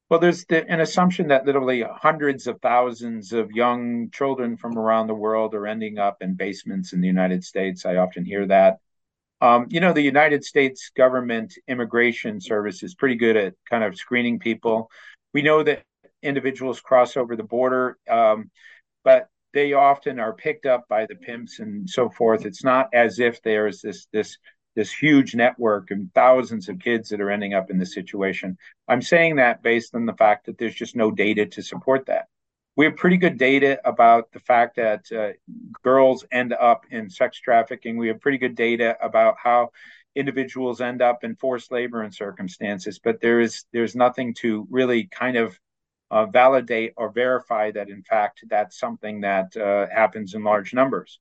Well, 0.08 0.18
there's 0.18 0.46
the, 0.46 0.66
an 0.66 0.80
assumption 0.80 1.28
that 1.28 1.44
literally 1.44 1.84
hundreds 2.00 2.46
of 2.46 2.58
thousands 2.62 3.34
of 3.34 3.50
young 3.50 4.08
children 4.12 4.56
from 4.56 4.78
around 4.78 5.08
the 5.08 5.14
world 5.14 5.54
are 5.54 5.66
ending 5.66 5.98
up 5.98 6.22
in 6.22 6.36
basements 6.36 6.94
in 6.94 7.02
the 7.02 7.06
United 7.06 7.44
States. 7.44 7.84
I 7.84 7.96
often 7.96 8.24
hear 8.24 8.46
that. 8.46 8.78
Um, 9.40 9.66
you 9.68 9.80
know, 9.80 9.92
the 9.92 10.02
United 10.02 10.44
States 10.44 10.90
government 10.96 11.54
immigration 11.68 12.40
service 12.40 12.82
is 12.82 12.94
pretty 12.94 13.16
good 13.16 13.36
at 13.36 13.54
kind 13.68 13.84
of 13.84 13.96
screening 13.96 14.38
people. 14.38 14.90
We 15.34 15.42
know 15.42 15.62
that 15.62 15.82
individuals 16.22 16.80
cross 16.80 17.16
over 17.16 17.36
the 17.36 17.42
border, 17.42 17.98
um, 18.08 18.50
but 19.04 19.28
they 19.52 19.72
often 19.74 20.18
are 20.20 20.32
picked 20.32 20.66
up 20.66 20.86
by 20.88 21.06
the 21.06 21.14
pimps 21.14 21.58
and 21.58 21.88
so 21.88 22.08
forth. 22.08 22.46
It's 22.46 22.64
not 22.64 22.88
as 22.92 23.20
if 23.20 23.42
there's 23.42 23.80
this 23.80 24.06
this 24.12 24.38
this 24.74 24.92
huge 24.92 25.34
network 25.34 25.90
and 25.90 26.12
thousands 26.14 26.68
of 26.68 26.78
kids 26.78 27.08
that 27.08 27.20
are 27.20 27.30
ending 27.30 27.54
up 27.54 27.70
in 27.70 27.78
this 27.78 27.94
situation. 27.94 28.58
I'm 28.86 29.00
saying 29.00 29.36
that 29.36 29.62
based 29.62 29.94
on 29.94 30.04
the 30.04 30.12
fact 30.12 30.46
that 30.46 30.58
there's 30.58 30.74
just 30.74 30.94
no 30.94 31.10
data 31.10 31.46
to 31.46 31.62
support 31.62 32.06
that. 32.06 32.26
We 32.76 32.84
have 32.84 32.96
pretty 32.96 33.16
good 33.16 33.38
data 33.38 33.80
about 33.84 34.30
the 34.32 34.40
fact 34.40 34.76
that 34.76 35.10
uh, 35.10 35.32
girls 35.82 36.24
end 36.30 36.52
up 36.52 36.84
in 36.90 37.08
sex 37.08 37.38
trafficking. 37.40 37.96
We 37.96 38.08
have 38.08 38.20
pretty 38.20 38.38
good 38.38 38.54
data 38.54 38.96
about 39.00 39.36
how 39.42 39.70
individuals 40.14 40.80
end 40.80 41.00
up 41.02 41.24
in 41.24 41.36
forced 41.36 41.72
labor 41.72 42.02
and 42.02 42.14
circumstances, 42.14 42.98
but 42.98 43.20
there 43.20 43.40
is 43.40 43.64
there's 43.72 43.96
nothing 43.96 44.34
to 44.34 44.66
really 44.70 45.04
kind 45.04 45.36
of 45.36 45.58
uh, 46.10 46.26
validate 46.26 46.92
or 46.96 47.10
verify 47.10 47.70
that 47.72 47.88
in 47.88 48.02
fact 48.02 48.44
that's 48.48 48.78
something 48.78 49.22
that 49.22 49.56
uh, 49.56 49.86
happens 49.92 50.34
in 50.34 50.44
large 50.44 50.72
numbers. 50.74 51.18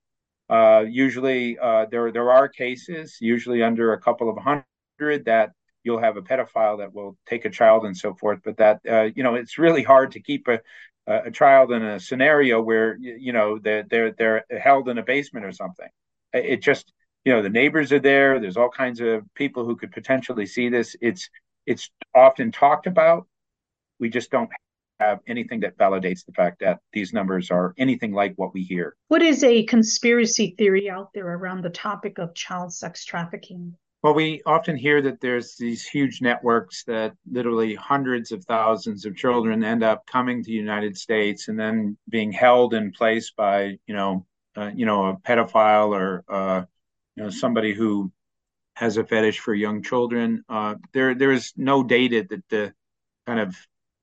Uh, 0.48 0.84
usually, 0.88 1.58
uh, 1.58 1.86
there 1.90 2.12
there 2.12 2.30
are 2.30 2.48
cases, 2.48 3.16
usually 3.20 3.62
under 3.62 3.92
a 3.92 4.00
couple 4.00 4.28
of 4.30 4.36
hundred, 4.38 5.24
that 5.24 5.50
you'll 5.82 6.00
have 6.00 6.16
a 6.16 6.22
pedophile 6.22 6.78
that 6.78 6.94
will 6.94 7.16
take 7.26 7.44
a 7.44 7.50
child 7.50 7.84
and 7.84 7.96
so 7.96 8.14
forth. 8.14 8.40
But 8.44 8.56
that 8.58 8.80
uh, 8.88 9.08
you 9.16 9.22
know, 9.22 9.34
it's 9.34 9.58
really 9.58 9.82
hard 9.82 10.12
to 10.12 10.20
keep 10.20 10.48
a 10.48 10.60
a 11.06 11.30
child 11.30 11.72
in 11.72 11.82
a 11.82 12.00
scenario 12.00 12.60
where 12.60 12.96
you 12.96 13.32
know 13.32 13.58
they're 13.58 13.84
they're 13.84 14.12
they're 14.12 14.44
held 14.60 14.88
in 14.88 14.98
a 14.98 15.02
basement 15.02 15.46
or 15.46 15.52
something. 15.52 15.88
It 16.32 16.62
just 16.62 16.92
you 17.24 17.32
know 17.32 17.42
the 17.42 17.50
neighbors 17.50 17.92
are 17.92 18.00
there. 18.00 18.40
There's 18.40 18.56
all 18.56 18.70
kinds 18.70 19.00
of 19.00 19.22
people 19.34 19.64
who 19.64 19.76
could 19.76 19.92
potentially 19.92 20.46
see 20.46 20.68
this. 20.68 20.96
It's 21.00 21.28
it's 21.66 21.90
often 22.14 22.50
talked 22.52 22.86
about. 22.86 23.26
We 23.98 24.08
just 24.10 24.30
don't 24.30 24.50
have 25.00 25.20
anything 25.26 25.60
that 25.60 25.76
validates 25.76 26.24
the 26.24 26.32
fact 26.32 26.60
that 26.60 26.80
these 26.92 27.12
numbers 27.12 27.50
are 27.50 27.74
anything 27.78 28.12
like 28.12 28.34
what 28.36 28.54
we 28.54 28.62
hear. 28.62 28.96
What 29.08 29.22
is 29.22 29.44
a 29.44 29.64
conspiracy 29.64 30.54
theory 30.56 30.88
out 30.88 31.12
there 31.14 31.26
around 31.26 31.62
the 31.62 31.70
topic 31.70 32.18
of 32.18 32.34
child 32.34 32.72
sex 32.72 33.04
trafficking? 33.04 33.76
Well, 34.06 34.14
we 34.14 34.40
often 34.46 34.76
hear 34.76 35.02
that 35.02 35.20
there's 35.20 35.56
these 35.56 35.84
huge 35.84 36.22
networks 36.22 36.84
that 36.84 37.16
literally 37.28 37.74
hundreds 37.74 38.30
of 38.30 38.44
thousands 38.44 39.04
of 39.04 39.16
children 39.16 39.64
end 39.64 39.82
up 39.82 40.06
coming 40.06 40.44
to 40.44 40.46
the 40.46 40.52
United 40.52 40.96
States 40.96 41.48
and 41.48 41.58
then 41.58 41.96
being 42.08 42.30
held 42.30 42.72
in 42.72 42.92
place 42.92 43.32
by, 43.36 43.80
you 43.88 43.94
know, 43.96 44.24
uh, 44.56 44.70
you 44.72 44.86
know, 44.86 45.06
a 45.06 45.16
pedophile 45.16 45.88
or, 45.88 46.22
uh, 46.28 46.62
you 47.16 47.24
know, 47.24 47.30
somebody 47.30 47.74
who 47.74 48.12
has 48.76 48.96
a 48.96 49.04
fetish 49.04 49.40
for 49.40 49.54
young 49.54 49.82
children. 49.82 50.44
Uh, 50.48 50.76
there, 50.92 51.16
there 51.16 51.32
is 51.32 51.52
no 51.56 51.82
data 51.82 52.24
that 52.30 52.48
the 52.48 52.72
kind 53.26 53.40
of 53.40 53.56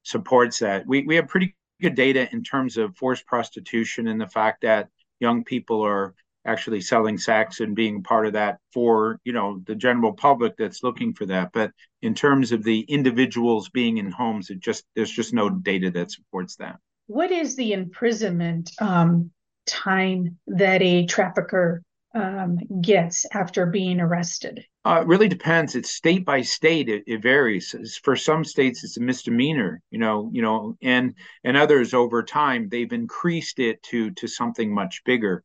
supports 0.04 0.60
that. 0.60 0.86
We 0.86 1.04
we 1.04 1.16
have 1.16 1.30
pretty 1.30 1.56
good 1.80 1.96
data 1.96 2.28
in 2.34 2.44
terms 2.44 2.76
of 2.76 2.98
forced 2.98 3.26
prostitution 3.26 4.10
and 4.10 4.20
the 4.20 4.28
fact 4.28 4.64
that 4.64 4.90
young 5.22 5.46
people 5.46 5.82
are 5.82 6.14
actually 6.46 6.82
selling 6.82 7.18
sex 7.18 7.60
and 7.60 7.76
being 7.76 8.04
part 8.04 8.28
of 8.28 8.34
that 8.34 8.60
for 8.74 9.20
you 9.24 9.34
know 9.34 9.62
the 9.66 9.76
general 9.76 10.14
public 10.14 10.56
that's 10.58 10.84
looking 10.84 11.14
for 11.14 11.26
that 11.26 11.52
but 11.54 11.72
in 12.02 12.14
terms 12.14 12.52
of 12.52 12.64
the 12.64 12.82
individuals 12.82 13.70
being 13.70 13.98
in 13.98 14.12
homes 14.12 14.50
it 14.50 14.60
just 14.60 14.86
there's 14.96 15.12
just 15.12 15.34
no 15.34 15.50
data 15.50 15.90
that 15.90 16.12
supports 16.12 16.56
that 16.56 16.78
what 17.08 17.32
is 17.32 17.56
the 17.56 17.74
imprisonment 17.74 18.72
um, 18.80 19.32
time 19.66 20.38
that 20.48 20.82
a 20.82 21.06
trafficker 21.06 21.82
um, 22.16 22.60
gets 22.82 23.26
after 23.34 23.66
being 23.66 24.00
arrested? 24.00 24.64
Uh, 24.86 25.00
it 25.02 25.08
really 25.08 25.28
depends. 25.28 25.76
It's 25.76 25.90
state 25.90 26.26
by 26.26 26.42
state. 26.42 26.90
It, 26.90 27.04
it, 27.08 27.22
varies. 27.22 27.74
For 28.04 28.16
some 28.16 28.44
states, 28.44 28.84
it's 28.84 28.98
a 28.98 29.02
misdemeanor. 29.02 29.82
You 29.92 30.00
know, 30.00 30.30
you 30.34 30.42
know, 30.42 30.78
and 30.82 31.16
and 31.44 31.58
others 31.58 31.94
over 31.94 32.22
time 32.22 32.70
they've 32.70 32.92
increased 32.92 33.60
it 33.60 33.82
to 33.84 34.12
to 34.12 34.28
something 34.28 34.74
much 34.74 35.02
bigger. 35.06 35.44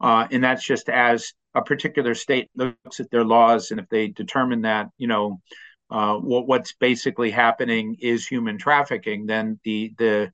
Uh, 0.00 0.26
and 0.30 0.42
that's 0.44 0.64
just 0.64 0.88
as 0.88 1.32
a 1.54 1.62
particular 1.62 2.14
state 2.14 2.48
looks 2.54 3.00
at 3.00 3.10
their 3.10 3.24
laws, 3.24 3.70
and 3.70 3.80
if 3.80 3.88
they 3.88 4.08
determine 4.08 4.62
that 4.62 4.88
you 4.98 5.06
know 5.08 5.40
uh, 5.90 6.16
what 6.16 6.46
what's 6.46 6.72
basically 6.74 7.30
happening 7.30 7.96
is 8.00 8.26
human 8.26 8.58
trafficking, 8.58 9.26
then 9.26 9.58
the 9.64 9.92
the 9.98 10.30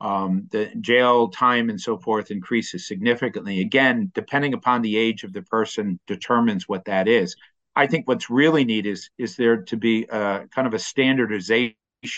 um, 0.00 0.48
the 0.50 0.70
jail 0.80 1.28
time 1.28 1.70
and 1.70 1.80
so 1.80 1.96
forth 1.96 2.30
increases 2.30 2.88
significantly. 2.88 3.60
Again, 3.60 4.10
depending 4.14 4.52
upon 4.54 4.82
the 4.82 4.96
age 4.96 5.24
of 5.24 5.32
the 5.32 5.42
person, 5.42 6.00
determines 6.06 6.68
what 6.68 6.84
that 6.86 7.08
is. 7.08 7.36
I 7.76 7.86
think 7.86 8.06
what's 8.06 8.30
really 8.30 8.64
neat 8.64 8.86
is 8.86 9.10
is 9.18 9.36
there 9.36 9.62
to 9.62 9.76
be 9.76 10.04
a 10.04 10.46
kind 10.54 10.66
of 10.66 10.74
a 10.74 10.78
standardization 10.78 11.74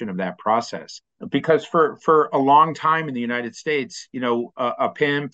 of 0.09 0.17
that 0.19 0.39
process 0.39 1.01
because 1.31 1.65
for 1.65 1.97
for 1.99 2.29
a 2.33 2.39
long 2.39 2.75
time 2.75 3.09
in 3.09 3.15
the 3.15 3.21
United 3.21 3.55
States, 3.55 4.09
you 4.13 4.21
know, 4.21 4.53
a, 4.57 4.73
a 4.81 4.89
pimp 4.91 5.33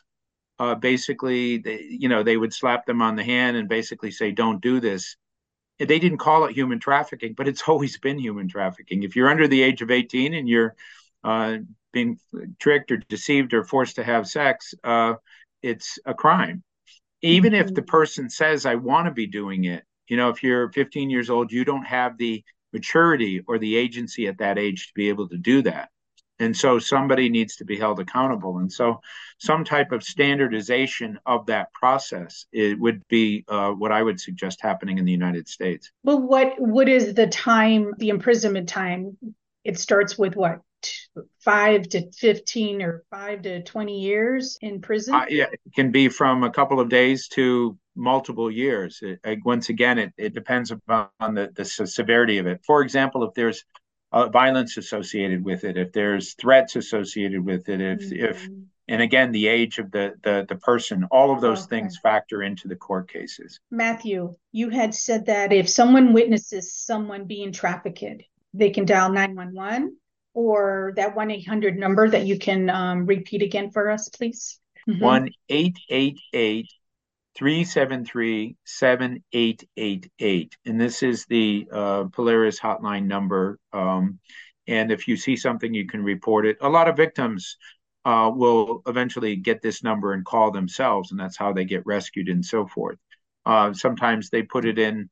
uh, 0.62 0.76
basically, 0.76 1.58
they, 1.58 1.84
you 1.88 2.08
know, 2.08 2.22
they 2.22 2.36
would 2.36 2.54
slap 2.54 2.86
them 2.86 3.02
on 3.02 3.16
the 3.16 3.24
hand 3.24 3.56
and 3.56 3.68
basically 3.68 4.12
say, 4.12 4.30
"Don't 4.30 4.62
do 4.62 4.78
this." 4.78 5.16
They 5.80 5.98
didn't 5.98 6.18
call 6.18 6.44
it 6.44 6.54
human 6.54 6.78
trafficking, 6.78 7.34
but 7.36 7.48
it's 7.48 7.62
always 7.66 7.98
been 7.98 8.16
human 8.16 8.46
trafficking. 8.46 9.02
If 9.02 9.16
you're 9.16 9.28
under 9.28 9.48
the 9.48 9.60
age 9.60 9.82
of 9.82 9.90
18 9.90 10.34
and 10.34 10.48
you're 10.48 10.76
uh, 11.24 11.56
being 11.92 12.20
tricked 12.60 12.92
or 12.92 12.98
deceived 13.08 13.54
or 13.54 13.64
forced 13.64 13.96
to 13.96 14.04
have 14.04 14.28
sex, 14.28 14.72
uh, 14.84 15.14
it's 15.62 15.98
a 16.06 16.14
crime. 16.14 16.62
Even 17.22 17.54
mm-hmm. 17.54 17.68
if 17.68 17.74
the 17.74 17.82
person 17.82 18.30
says, 18.30 18.64
I 18.64 18.76
want 18.76 19.06
to 19.06 19.12
be 19.12 19.26
doing 19.26 19.64
it, 19.64 19.82
you 20.06 20.16
know, 20.16 20.28
if 20.28 20.44
you're 20.44 20.70
15 20.70 21.10
years 21.10 21.28
old, 21.28 21.50
you 21.50 21.64
don't 21.64 21.86
have 21.86 22.18
the 22.18 22.44
maturity 22.72 23.42
or 23.48 23.58
the 23.58 23.74
agency 23.74 24.28
at 24.28 24.38
that 24.38 24.58
age 24.58 24.86
to 24.86 24.92
be 24.94 25.08
able 25.08 25.28
to 25.28 25.38
do 25.38 25.62
that. 25.62 25.90
And 26.38 26.56
so 26.56 26.78
somebody 26.78 27.28
needs 27.28 27.56
to 27.56 27.64
be 27.64 27.78
held 27.78 28.00
accountable. 28.00 28.58
And 28.58 28.72
so 28.72 29.00
some 29.38 29.64
type 29.64 29.92
of 29.92 30.02
standardization 30.02 31.18
of 31.26 31.46
that 31.46 31.72
process 31.72 32.46
it 32.52 32.78
would 32.78 33.06
be 33.08 33.44
uh, 33.48 33.70
what 33.70 33.92
I 33.92 34.02
would 34.02 34.20
suggest 34.20 34.60
happening 34.60 34.98
in 34.98 35.04
the 35.04 35.12
United 35.12 35.48
States. 35.48 35.90
Well, 36.02 36.20
what 36.20 36.54
what 36.58 36.88
is 36.88 37.14
the 37.14 37.26
time, 37.26 37.92
the 37.98 38.08
imprisonment 38.08 38.68
time? 38.68 39.16
It 39.64 39.78
starts 39.78 40.18
with 40.18 40.34
what 40.34 40.60
five 41.40 41.88
to 41.90 42.10
15 42.12 42.82
or 42.82 43.04
five 43.10 43.42
to 43.42 43.62
20 43.62 44.00
years 44.00 44.58
in 44.60 44.80
prison? 44.80 45.14
Uh, 45.14 45.26
yeah, 45.28 45.46
it 45.52 45.74
can 45.74 45.90
be 45.90 46.08
from 46.08 46.44
a 46.44 46.50
couple 46.50 46.80
of 46.80 46.88
days 46.88 47.28
to 47.28 47.76
multiple 47.94 48.50
years. 48.50 49.02
It, 49.02 49.40
once 49.44 49.68
again, 49.68 49.98
it, 49.98 50.12
it 50.16 50.34
depends 50.34 50.70
upon 50.70 51.08
the, 51.20 51.50
the 51.54 51.64
severity 51.64 52.38
of 52.38 52.46
it. 52.46 52.60
For 52.66 52.82
example, 52.82 53.24
if 53.24 53.34
there's 53.34 53.64
uh, 54.12 54.28
violence 54.28 54.76
associated 54.76 55.44
with 55.44 55.64
it, 55.64 55.76
if 55.76 55.92
there's 55.92 56.34
threats 56.34 56.76
associated 56.76 57.44
with 57.44 57.68
it, 57.68 57.80
if, 57.80 58.00
mm-hmm. 58.00 58.24
if 58.24 58.48
and 58.88 59.00
again 59.00 59.32
the 59.32 59.46
age 59.46 59.78
of 59.78 59.90
the 59.90 60.14
the, 60.22 60.44
the 60.48 60.56
person 60.56 61.04
all 61.10 61.32
of 61.32 61.40
those 61.40 61.60
okay. 61.60 61.76
things 61.80 61.98
factor 61.98 62.42
into 62.42 62.66
the 62.66 62.74
court 62.74 63.08
cases 63.08 63.60
matthew 63.70 64.34
you 64.50 64.70
had 64.70 64.92
said 64.92 65.26
that 65.26 65.52
if 65.52 65.68
someone 65.68 66.12
witnesses 66.12 66.74
someone 66.74 67.24
being 67.24 67.52
trafficked 67.52 68.24
they 68.54 68.70
can 68.70 68.84
dial 68.84 69.10
911 69.10 69.96
or 70.34 70.92
that 70.96 71.14
1 71.14 71.30
800 71.30 71.78
number 71.78 72.08
that 72.08 72.26
you 72.26 72.38
can 72.38 72.70
um, 72.70 73.06
repeat 73.06 73.42
again 73.42 73.70
for 73.70 73.90
us, 73.90 74.08
please? 74.08 74.58
Mm-hmm. 74.88 75.00
1 75.00 75.30
888 75.48 76.68
373 77.36 78.56
7888. 78.64 80.56
And 80.66 80.80
this 80.80 81.02
is 81.02 81.26
the 81.26 81.66
uh, 81.72 82.04
Polaris 82.04 82.60
hotline 82.60 83.06
number. 83.06 83.58
Um, 83.72 84.18
and 84.66 84.92
if 84.92 85.08
you 85.08 85.16
see 85.16 85.36
something, 85.36 85.72
you 85.72 85.86
can 85.86 86.02
report 86.02 86.46
it. 86.46 86.58
A 86.60 86.68
lot 86.68 86.88
of 86.88 86.96
victims 86.96 87.56
uh, 88.04 88.30
will 88.34 88.82
eventually 88.86 89.36
get 89.36 89.62
this 89.62 89.82
number 89.82 90.12
and 90.12 90.24
call 90.24 90.50
themselves, 90.50 91.10
and 91.10 91.18
that's 91.20 91.36
how 91.36 91.52
they 91.52 91.64
get 91.64 91.86
rescued 91.86 92.28
and 92.28 92.44
so 92.44 92.66
forth. 92.66 92.98
Uh, 93.44 93.72
sometimes 93.72 94.30
they 94.30 94.42
put 94.42 94.64
it 94.64 94.78
in 94.78 95.08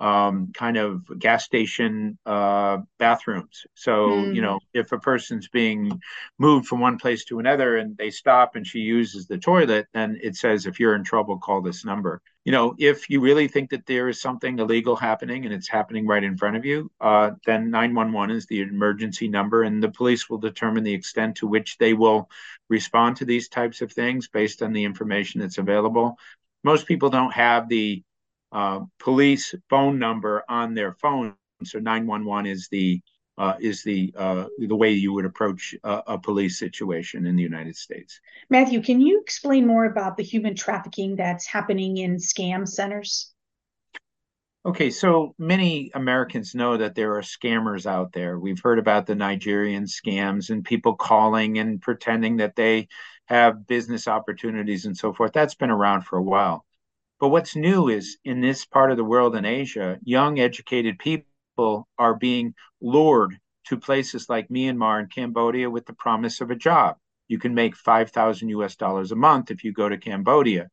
um, 0.00 0.50
kind 0.52 0.76
of 0.76 1.02
gas 1.18 1.44
station 1.44 2.18
uh, 2.26 2.78
bathrooms. 2.98 3.64
So, 3.74 4.08
mm. 4.08 4.34
you 4.34 4.42
know, 4.42 4.58
if 4.72 4.92
a 4.92 4.98
person's 4.98 5.48
being 5.48 6.00
moved 6.38 6.66
from 6.66 6.80
one 6.80 6.98
place 6.98 7.24
to 7.26 7.38
another 7.38 7.76
and 7.76 7.96
they 7.96 8.10
stop 8.10 8.56
and 8.56 8.66
she 8.66 8.80
uses 8.80 9.26
the 9.26 9.38
toilet, 9.38 9.86
then 9.94 10.18
it 10.22 10.36
says, 10.36 10.66
if 10.66 10.80
you're 10.80 10.96
in 10.96 11.04
trouble, 11.04 11.38
call 11.38 11.62
this 11.62 11.84
number. 11.84 12.20
You 12.44 12.52
know, 12.52 12.74
if 12.78 13.08
you 13.08 13.20
really 13.20 13.48
think 13.48 13.70
that 13.70 13.86
there 13.86 14.08
is 14.08 14.20
something 14.20 14.58
illegal 14.58 14.96
happening 14.96 15.44
and 15.46 15.54
it's 15.54 15.68
happening 15.68 16.06
right 16.06 16.22
in 16.22 16.36
front 16.36 16.56
of 16.56 16.64
you, 16.64 16.90
uh, 17.00 17.30
then 17.46 17.70
911 17.70 18.36
is 18.36 18.46
the 18.46 18.60
emergency 18.60 19.28
number, 19.28 19.62
and 19.62 19.82
the 19.82 19.90
police 19.90 20.28
will 20.28 20.38
determine 20.38 20.84
the 20.84 20.92
extent 20.92 21.36
to 21.36 21.46
which 21.46 21.78
they 21.78 21.94
will 21.94 22.28
respond 22.68 23.16
to 23.16 23.24
these 23.24 23.48
types 23.48 23.80
of 23.80 23.92
things 23.92 24.28
based 24.28 24.60
on 24.62 24.74
the 24.74 24.84
information 24.84 25.40
that's 25.40 25.56
available. 25.56 26.18
Most 26.62 26.86
people 26.86 27.08
don't 27.08 27.32
have 27.32 27.68
the 27.68 28.02
uh, 28.54 28.80
police 29.00 29.54
phone 29.68 29.98
number 29.98 30.44
on 30.48 30.74
their 30.74 30.94
phone. 30.94 31.34
So 31.64 31.78
911 31.80 32.46
is 32.46 32.68
the 32.68 33.02
uh, 33.36 33.54
is 33.60 33.82
the 33.82 34.14
uh, 34.16 34.44
the 34.58 34.76
way 34.76 34.92
you 34.92 35.12
would 35.12 35.24
approach 35.24 35.74
a, 35.82 36.02
a, 36.06 36.18
police 36.18 36.56
situation 36.56 37.26
in 37.26 37.34
the 37.34 37.42
United 37.42 37.74
States. 37.74 38.20
Matthew, 38.48 38.80
can 38.80 39.00
you 39.00 39.20
explain 39.20 39.66
more 39.66 39.86
about 39.86 40.16
the 40.16 40.22
human 40.22 40.54
trafficking 40.54 41.16
that's 41.16 41.44
happening 41.44 41.96
in 41.96 42.18
scam 42.18 42.68
centers? 42.68 43.32
Okay, 44.64 44.90
so 44.90 45.34
many 45.36 45.90
Americans 45.94 46.54
know 46.54 46.76
that 46.76 46.94
there 46.94 47.16
are 47.16 47.22
scammers 47.22 47.86
out 47.86 48.12
there. 48.12 48.38
We've 48.38 48.62
heard 48.62 48.78
about 48.78 49.04
the 49.06 49.16
Nigerian 49.16 49.84
scams 49.84 50.50
and 50.50 50.64
people 50.64 50.94
calling 50.94 51.58
and 51.58 51.82
pretending 51.82 52.36
that 52.36 52.54
they 52.54 52.86
have 53.26 53.66
business 53.66 54.06
opportunities 54.06 54.86
and 54.86 54.96
so 54.96 55.12
forth. 55.12 55.32
That's 55.32 55.56
been 55.56 55.70
around 55.70 56.02
for 56.02 56.18
a 56.18 56.22
while. 56.22 56.64
But 57.24 57.30
what's 57.30 57.56
new 57.56 57.88
is 57.88 58.18
in 58.26 58.42
this 58.42 58.66
part 58.66 58.90
of 58.90 58.98
the 58.98 59.02
world 59.02 59.34
in 59.34 59.46
Asia, 59.46 59.98
young 60.04 60.38
educated 60.38 60.98
people 60.98 61.88
are 61.96 62.14
being 62.14 62.54
lured 62.82 63.38
to 63.68 63.78
places 63.78 64.28
like 64.28 64.50
Myanmar 64.50 64.98
and 64.98 65.10
Cambodia 65.10 65.70
with 65.70 65.86
the 65.86 65.94
promise 65.94 66.42
of 66.42 66.50
a 66.50 66.54
job. 66.54 66.98
You 67.28 67.38
can 67.38 67.54
make 67.54 67.76
5,000 67.76 68.50
US 68.50 68.76
dollars 68.76 69.10
a 69.10 69.16
month 69.16 69.50
if 69.50 69.64
you 69.64 69.72
go 69.72 69.88
to 69.88 69.96
Cambodia 69.96 70.68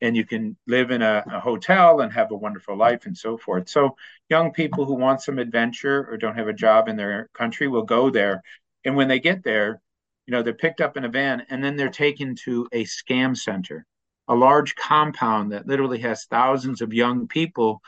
and 0.00 0.16
you 0.16 0.24
can 0.24 0.56
live 0.68 0.92
in 0.92 1.02
a, 1.02 1.24
a, 1.32 1.40
hotel 1.40 2.00
and 2.00 2.12
have 2.12 2.30
a 2.30 2.36
wonderful 2.36 2.76
life 2.76 3.06
and 3.06 3.18
so 3.18 3.36
forth. 3.36 3.68
So 3.68 3.96
young 4.30 4.52
people 4.52 4.84
who 4.84 4.94
want 4.94 5.20
some 5.20 5.40
adventure 5.40 6.06
or 6.08 6.16
don't 6.16 6.38
have 6.38 6.46
a 6.46 6.52
job 6.52 6.86
in 6.86 6.94
their 6.94 7.28
country 7.34 7.66
will 7.66 7.82
go 7.82 8.08
there. 8.08 8.40
And 8.84 8.94
when 8.94 9.08
they 9.08 9.18
get 9.18 9.42
there, 9.42 9.82
you 10.26 10.30
know, 10.30 10.44
they're 10.44 10.54
picked 10.54 10.80
up 10.80 10.96
in 10.96 11.04
a 11.04 11.08
van 11.08 11.44
and 11.50 11.64
then 11.64 11.74
they're 11.74 11.88
taken 11.88 12.36
to 12.44 12.68
a 12.70 12.84
scam 12.84 13.36
center 13.36 13.84
a 14.28 14.34
large 14.34 14.74
compound 14.76 15.52
that 15.52 15.66
literally 15.66 16.00
has 16.00 16.24
thousands 16.24 16.80
of 16.80 16.92
young 16.92 17.26
people 17.26 17.80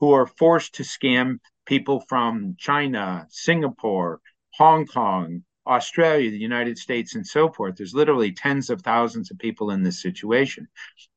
who 0.00 0.12
are 0.12 0.26
forced 0.26 0.74
to 0.76 0.82
scam 0.82 1.38
people 1.66 2.00
from 2.08 2.54
China, 2.58 3.26
Singapore, 3.30 4.20
Hong 4.54 4.86
Kong, 4.86 5.42
Australia, 5.66 6.30
the 6.30 6.38
United 6.38 6.78
States, 6.78 7.14
and 7.14 7.26
so 7.26 7.50
forth. 7.50 7.76
There's 7.76 7.94
literally 7.94 8.32
tens 8.32 8.70
of 8.70 8.82
thousands 8.82 9.30
of 9.30 9.38
people 9.38 9.70
in 9.70 9.82
this 9.82 10.00
situation. 10.00 10.68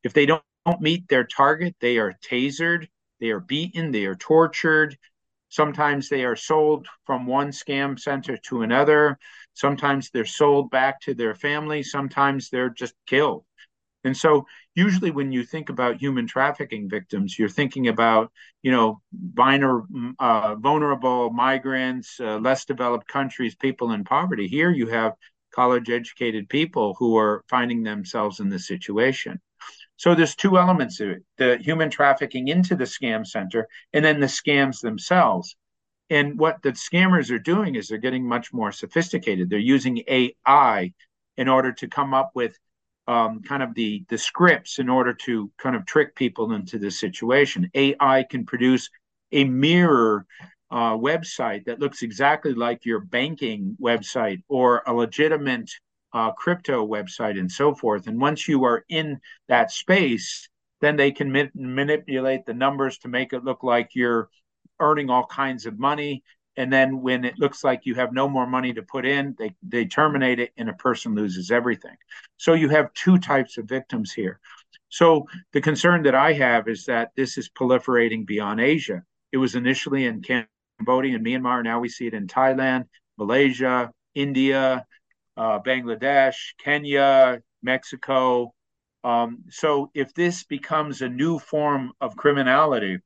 If 0.04 0.14
they 0.14 0.26
don't, 0.26 0.44
don't 0.66 0.82
meet 0.82 1.08
their 1.08 1.24
target, 1.24 1.76
they 1.80 1.98
are 1.98 2.14
tasered, 2.24 2.88
they 3.20 3.30
are 3.30 3.40
beaten, 3.40 3.92
they 3.92 4.06
are 4.06 4.16
tortured. 4.16 4.98
Sometimes 5.50 6.08
they 6.08 6.24
are 6.24 6.36
sold 6.36 6.88
from 7.06 7.26
one 7.26 7.50
scam 7.50 8.00
center 8.00 8.38
to 8.38 8.62
another. 8.62 9.18
Sometimes 9.54 10.10
they're 10.10 10.26
sold 10.26 10.70
back 10.70 11.02
to 11.02 11.14
their 11.14 11.36
family. 11.36 11.84
Sometimes 11.84 12.50
they're 12.50 12.70
just 12.70 12.94
killed. 13.08 13.44
And 14.04 14.18
so 14.18 14.46
usually 14.76 15.12
when 15.12 15.32
you 15.32 15.44
think 15.44 15.70
about 15.70 15.98
human 15.98 16.28
trafficking 16.28 16.90
victims, 16.90 17.38
you're 17.38 17.50
thinking 17.50 17.88
about, 17.88 18.32
you 18.64 18.72
know, 18.72 19.02
minor, 19.36 19.84
uh, 20.20 20.56
vulnerable 20.56 21.30
migrants, 21.30 22.20
uh, 22.20 22.38
less 22.38 22.66
developed 22.66 23.08
countries, 23.08 23.56
people 23.56 23.92
in 23.92 24.04
poverty. 24.04 24.48
Here 24.48 24.72
you 24.72 24.88
have 24.88 25.14
college 25.54 25.90
educated 25.90 26.50
people 26.50 26.96
who 26.98 27.18
are 27.18 27.44
finding 27.50 27.84
themselves 27.84 28.40
in 28.40 28.50
this 28.50 28.68
situation. 28.68 29.40
So 29.98 30.16
there's 30.16 30.36
two 30.36 30.58
elements 30.58 31.00
of 31.00 31.10
it 31.10 31.24
the 31.38 31.58
human 31.58 31.92
trafficking 31.92 32.48
into 32.48 32.76
the 32.76 32.86
scam 32.86 33.26
center 33.26 33.68
and 33.94 34.04
then 34.04 34.20
the 34.20 34.28
scams 34.28 34.82
themselves. 34.82 35.56
And 36.10 36.40
what 36.40 36.62
the 36.62 36.72
scammers 36.72 37.30
are 37.32 37.40
doing 37.40 37.76
is 37.76 37.88
they're 37.88 37.98
getting 37.98 38.28
much 38.28 38.52
more 38.52 38.72
sophisticated. 38.72 39.50
They're 39.50 39.60
using 39.60 40.04
AI 40.08 40.92
in 41.38 41.48
order 41.48 41.72
to 41.74 41.88
come 41.88 42.14
up 42.14 42.32
with 42.34 42.58
um, 43.08 43.42
kind 43.42 43.64
of 43.64 43.74
the 43.74 44.04
the 44.10 44.18
scripts 44.18 44.80
in 44.80 44.90
order 44.90 45.14
to 45.14 45.52
kind 45.58 45.76
of 45.76 45.86
trick 45.86 46.16
people 46.16 46.54
into 46.54 46.78
this 46.78 47.00
situation. 47.00 47.70
AI 47.74 48.26
can 48.30 48.46
produce 48.46 48.90
a 49.32 49.44
mirror 49.44 50.26
uh, 50.72 50.94
website 50.94 51.66
that 51.66 51.80
looks 51.80 52.02
exactly 52.02 52.54
like 52.54 52.86
your 52.86 53.00
banking 53.00 53.76
website 53.82 54.42
or 54.48 54.84
a 54.88 54.94
legitimate 54.94 55.70
uh, 56.14 56.32
crypto 56.32 56.86
website 56.86 57.40
and 57.40 57.52
so 57.52 57.74
forth. 57.74 58.08
And 58.08 58.20
once 58.20 58.48
you 58.48 58.64
are 58.66 58.86
in 58.90 59.20
that 59.48 59.72
space, 59.72 60.48
then 60.80 60.96
they 60.96 61.12
can 61.12 61.32
ma- 61.32 61.46
manipulate 61.54 62.46
the 62.46 62.54
numbers 62.54 62.98
to 63.00 63.08
make 63.08 63.34
it 63.34 63.44
look 63.44 63.64
like 63.64 63.92
you're 63.94 64.30
earning 64.80 65.10
all 65.10 65.26
kinds 65.26 65.66
of 65.66 65.80
money 65.80 66.24
and 66.58 66.72
then 66.72 67.02
when 67.02 67.24
it 67.24 67.40
looks 67.40 67.64
like 67.64 67.86
you 67.86 67.96
have 67.96 68.14
no 68.14 68.28
more 68.28 68.46
money 68.46 68.74
to 68.74 68.82
put 68.82 69.06
in 69.06 69.36
they 69.40 69.56
they 69.64 69.86
terminate 69.86 70.40
it 70.40 70.52
and 70.58 70.70
a 70.70 70.74
person 70.74 71.16
loses 71.16 71.52
everything. 71.52 71.96
So 72.38 72.54
you 72.54 72.70
have 72.70 72.94
two 72.94 73.18
types 73.18 73.58
of 73.58 73.66
victims 73.66 74.12
here. 74.12 74.40
So 74.90 75.28
the 75.54 75.62
concern 75.62 76.04
that 76.04 76.16
i 76.16 76.34
have 76.34 76.68
is 76.68 76.86
that 76.86 77.12
this 77.16 77.38
is 77.38 77.50
proliferating 77.50 78.26
beyond 78.26 78.60
asia. 78.60 79.04
It 79.32 79.38
was 79.38 79.56
initially 79.56 80.06
in 80.06 80.22
cambodia 80.22 81.16
and 81.16 81.26
myanmar. 81.26 81.64
Now 81.64 81.80
we 81.80 81.90
see 81.90 82.08
it 82.08 82.14
in 82.14 82.28
thailand 82.28 82.86
malaysia 83.18 83.92
india 84.16 84.86
uh, 85.38 85.60
bangladesh 85.60 86.36
kenya 86.58 87.42
mexico. 87.64 88.54
Um, 89.04 89.46
so 89.50 89.90
if 89.96 90.14
this 90.14 90.44
becomes 90.44 91.02
a 91.02 91.10
new 91.10 91.40
form 91.40 91.94
of 92.02 92.16
criminality 92.16 93.00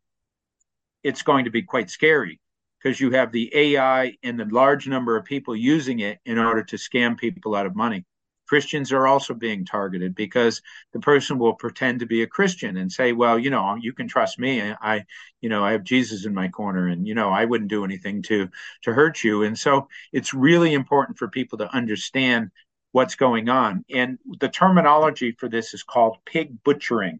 it's 1.03 1.21
going 1.21 1.45
to 1.45 1.51
be 1.51 1.61
quite 1.61 1.89
scary 1.89 2.39
because 2.85 3.01
you 3.01 3.09
have 3.09 3.31
the 3.31 3.49
AI 3.55 4.15
and 4.21 4.39
the 4.39 4.45
large 4.45 4.87
number 4.87 5.17
of 5.17 5.25
people 5.25 5.55
using 5.55 6.01
it 6.01 6.19
in 6.23 6.37
order 6.37 6.61
to 6.63 6.75
scam 6.75 7.17
people 7.17 7.55
out 7.55 7.65
of 7.65 7.75
money. 7.75 8.05
Christians 8.47 8.91
are 8.91 9.07
also 9.07 9.33
being 9.33 9.65
targeted 9.65 10.13
because 10.13 10.61
the 10.93 10.99
person 10.99 11.39
will 11.39 11.55
pretend 11.55 11.99
to 12.01 12.05
be 12.05 12.21
a 12.21 12.27
Christian 12.27 12.77
and 12.77 12.91
say, 12.91 13.11
"Well, 13.11 13.39
you 13.39 13.49
know, 13.49 13.75
you 13.81 13.91
can 13.91 14.07
trust 14.07 14.37
me. 14.37 14.61
I, 14.61 15.03
you 15.41 15.49
know, 15.49 15.65
I 15.65 15.71
have 15.71 15.83
Jesus 15.83 16.27
in 16.27 16.35
my 16.35 16.47
corner, 16.47 16.87
and 16.87 17.07
you 17.07 17.15
know, 17.15 17.29
I 17.29 17.45
wouldn't 17.45 17.71
do 17.71 17.83
anything 17.83 18.21
to 18.23 18.49
to 18.83 18.93
hurt 18.93 19.23
you." 19.23 19.41
And 19.41 19.57
so, 19.57 19.87
it's 20.13 20.35
really 20.35 20.73
important 20.75 21.17
for 21.17 21.27
people 21.27 21.57
to 21.57 21.75
understand 21.75 22.51
what's 22.91 23.15
going 23.15 23.49
on. 23.49 23.83
And 23.91 24.19
the 24.39 24.49
terminology 24.49 25.31
for 25.31 25.49
this 25.49 25.73
is 25.73 25.81
called 25.81 26.17
pig 26.23 26.63
butchering 26.63 27.19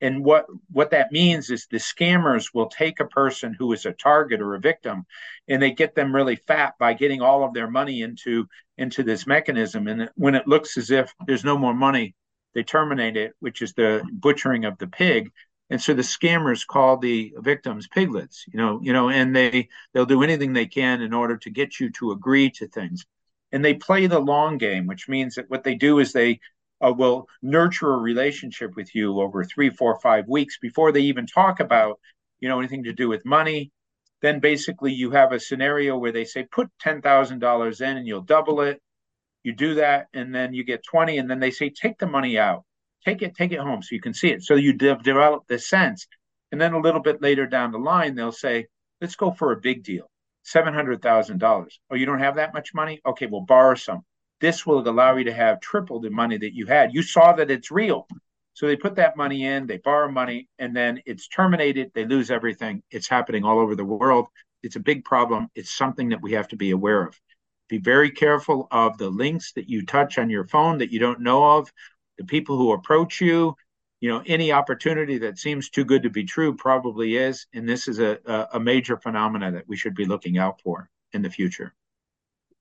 and 0.00 0.24
what 0.24 0.46
what 0.70 0.90
that 0.90 1.12
means 1.12 1.50
is 1.50 1.66
the 1.66 1.76
scammers 1.76 2.54
will 2.54 2.68
take 2.68 3.00
a 3.00 3.06
person 3.06 3.54
who 3.54 3.72
is 3.72 3.84
a 3.84 3.92
target 3.92 4.40
or 4.40 4.54
a 4.54 4.60
victim 4.60 5.04
and 5.48 5.60
they 5.60 5.72
get 5.72 5.94
them 5.94 6.14
really 6.14 6.36
fat 6.36 6.74
by 6.78 6.94
getting 6.94 7.20
all 7.20 7.44
of 7.44 7.54
their 7.54 7.70
money 7.70 8.02
into 8.02 8.46
into 8.78 9.02
this 9.02 9.26
mechanism. 9.26 9.86
And 9.88 10.08
when 10.14 10.34
it 10.34 10.48
looks 10.48 10.78
as 10.78 10.90
if 10.90 11.12
there's 11.26 11.44
no 11.44 11.58
more 11.58 11.74
money 11.74 12.14
they 12.54 12.62
terminate 12.62 13.16
it 13.16 13.32
which 13.40 13.62
is 13.62 13.74
the 13.74 14.02
butchering 14.12 14.64
of 14.64 14.78
the 14.78 14.86
pig. 14.86 15.30
And 15.68 15.80
so 15.80 15.94
the 15.94 16.02
scammers 16.02 16.66
call 16.66 16.96
the 16.96 17.34
victims 17.38 17.86
piglets 17.88 18.44
you 18.48 18.58
know 18.58 18.80
you 18.82 18.92
know 18.92 19.10
and 19.10 19.36
they 19.36 19.68
they'll 19.92 20.06
do 20.06 20.22
anything 20.22 20.52
they 20.52 20.66
can 20.66 21.02
in 21.02 21.12
order 21.12 21.36
to 21.38 21.50
get 21.50 21.78
you 21.78 21.90
to 21.92 22.12
agree 22.12 22.50
to 22.52 22.66
things. 22.68 23.04
And 23.52 23.64
they 23.64 23.74
play 23.74 24.06
the 24.06 24.18
long 24.20 24.56
game 24.56 24.86
which 24.86 25.08
means 25.08 25.34
that 25.34 25.50
what 25.50 25.64
they 25.64 25.74
do 25.74 25.98
is 25.98 26.12
they 26.12 26.40
uh, 26.84 26.92
will 26.92 27.26
nurture 27.42 27.92
a 27.92 27.98
relationship 27.98 28.76
with 28.76 28.94
you 28.94 29.20
over 29.20 29.44
three, 29.44 29.70
four, 29.70 29.98
five 30.00 30.26
weeks 30.28 30.58
before 30.58 30.92
they 30.92 31.00
even 31.00 31.26
talk 31.26 31.60
about, 31.60 31.98
you 32.40 32.48
know, 32.48 32.58
anything 32.58 32.84
to 32.84 32.92
do 32.92 33.08
with 33.08 33.24
money. 33.24 33.70
Then 34.22 34.40
basically 34.40 34.92
you 34.92 35.10
have 35.12 35.32
a 35.32 35.40
scenario 35.40 35.96
where 35.96 36.12
they 36.12 36.24
say 36.24 36.44
put 36.44 36.68
ten 36.78 37.00
thousand 37.00 37.38
dollars 37.38 37.80
in 37.80 37.96
and 37.96 38.06
you'll 38.06 38.20
double 38.20 38.60
it. 38.60 38.80
You 39.42 39.54
do 39.54 39.76
that, 39.76 40.08
and 40.12 40.34
then 40.34 40.52
you 40.52 40.64
get 40.64 40.84
twenty, 40.84 41.16
and 41.16 41.30
then 41.30 41.40
they 41.40 41.50
say 41.50 41.70
take 41.70 41.98
the 41.98 42.06
money 42.06 42.38
out, 42.38 42.64
take 43.06 43.22
it, 43.22 43.34
take 43.34 43.52
it 43.52 43.60
home 43.60 43.82
so 43.82 43.94
you 43.94 44.00
can 44.00 44.12
see 44.12 44.30
it. 44.30 44.42
So 44.42 44.54
you 44.54 44.74
de- 44.74 44.96
develop 44.96 45.46
this 45.46 45.68
sense, 45.68 46.06
and 46.52 46.60
then 46.60 46.74
a 46.74 46.80
little 46.80 47.00
bit 47.00 47.22
later 47.22 47.46
down 47.46 47.72
the 47.72 47.78
line 47.78 48.14
they'll 48.14 48.32
say 48.32 48.66
let's 49.00 49.16
go 49.16 49.30
for 49.30 49.52
a 49.52 49.60
big 49.60 49.82
deal, 49.82 50.10
seven 50.42 50.74
hundred 50.74 51.00
thousand 51.00 51.38
dollars. 51.38 51.80
Oh, 51.90 51.94
you 51.94 52.04
don't 52.04 52.18
have 52.18 52.36
that 52.36 52.52
much 52.52 52.74
money? 52.74 53.00
Okay, 53.06 53.24
we'll 53.24 53.40
borrow 53.40 53.74
some. 53.74 54.02
This 54.40 54.66
will 54.66 54.86
allow 54.88 55.16
you 55.16 55.24
to 55.24 55.32
have 55.32 55.60
triple 55.60 56.00
the 56.00 56.10
money 56.10 56.38
that 56.38 56.54
you 56.54 56.66
had. 56.66 56.94
You 56.94 57.02
saw 57.02 57.32
that 57.34 57.50
it's 57.50 57.70
real. 57.70 58.06
So 58.54 58.66
they 58.66 58.76
put 58.76 58.96
that 58.96 59.16
money 59.16 59.44
in, 59.44 59.66
they 59.66 59.78
borrow 59.78 60.10
money, 60.10 60.48
and 60.58 60.74
then 60.76 61.00
it's 61.06 61.28
terminated. 61.28 61.92
They 61.94 62.04
lose 62.04 62.30
everything. 62.30 62.82
It's 62.90 63.08
happening 63.08 63.44
all 63.44 63.58
over 63.58 63.74
the 63.74 63.84
world. 63.84 64.28
It's 64.62 64.76
a 64.76 64.80
big 64.80 65.04
problem. 65.04 65.48
It's 65.54 65.74
something 65.74 66.10
that 66.10 66.20
we 66.20 66.32
have 66.32 66.48
to 66.48 66.56
be 66.56 66.70
aware 66.70 67.06
of. 67.06 67.18
Be 67.68 67.78
very 67.78 68.10
careful 68.10 68.66
of 68.70 68.98
the 68.98 69.08
links 69.08 69.52
that 69.52 69.68
you 69.68 69.86
touch 69.86 70.18
on 70.18 70.28
your 70.28 70.46
phone 70.46 70.78
that 70.78 70.90
you 70.90 70.98
don't 70.98 71.20
know 71.20 71.58
of, 71.58 71.72
the 72.18 72.24
people 72.24 72.56
who 72.56 72.72
approach 72.72 73.20
you. 73.20 73.54
You 74.00 74.10
know, 74.10 74.22
any 74.26 74.50
opportunity 74.50 75.18
that 75.18 75.38
seems 75.38 75.70
too 75.70 75.84
good 75.84 76.02
to 76.02 76.10
be 76.10 76.24
true 76.24 76.54
probably 76.54 77.16
is. 77.16 77.46
And 77.54 77.68
this 77.68 77.86
is 77.86 77.98
a, 77.98 78.48
a 78.52 78.58
major 78.58 78.96
phenomena 78.96 79.52
that 79.52 79.68
we 79.68 79.76
should 79.76 79.94
be 79.94 80.06
looking 80.06 80.38
out 80.38 80.60
for 80.62 80.88
in 81.12 81.22
the 81.22 81.30
future. 81.30 81.74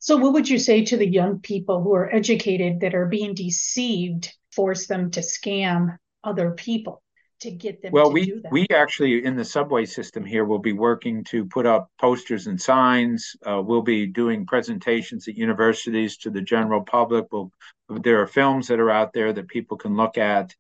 So, 0.02 0.16
what 0.16 0.32
would 0.32 0.50
you 0.50 0.60
say 0.60 0.86
to 0.86 0.98
the 0.98 1.08
young 1.08 1.40
people 1.40 1.84
who 1.84 1.94
are 1.94 2.14
educated 2.14 2.80
that 2.80 2.96
are 2.96 3.06
being 3.06 3.34
deceived, 3.34 4.34
force 4.54 4.88
them 4.88 5.12
to 5.12 5.20
scam 5.20 5.98
other 6.24 6.52
people 6.52 7.04
to 7.42 7.52
get 7.52 7.82
them 7.82 7.92
well, 7.92 8.12
we, 8.12 8.42
We 8.52 8.66
actually, 8.74 9.26
in 9.26 9.36
the 9.36 9.46
subway 9.46 9.86
system 9.86 10.26
here, 10.26 10.46
will 10.46 10.60
be 10.60 10.74
working 10.74 11.24
to 11.26 11.46
put 11.46 11.66
up 11.66 11.90
posters 12.00 12.48
and 12.48 12.60
signs. 12.60 13.36
Uh, 13.46 13.62
we'll 13.62 13.82
be 13.82 14.06
doing 14.06 14.46
presentations 14.46 15.28
at 15.28 15.36
universities 15.36 16.18
to 16.18 16.30
the 16.30 16.42
general 16.42 16.82
public. 16.82 17.26
We'll, 17.32 17.52
there 17.90 18.22
are 18.22 18.28
films 18.28 18.68
that 18.68 18.80
are 18.80 18.92
out 18.92 19.14
there 19.14 19.34
that 19.34 19.48
people 19.48 19.78
can 19.78 19.96
look 19.96 20.18
at. 20.18 20.56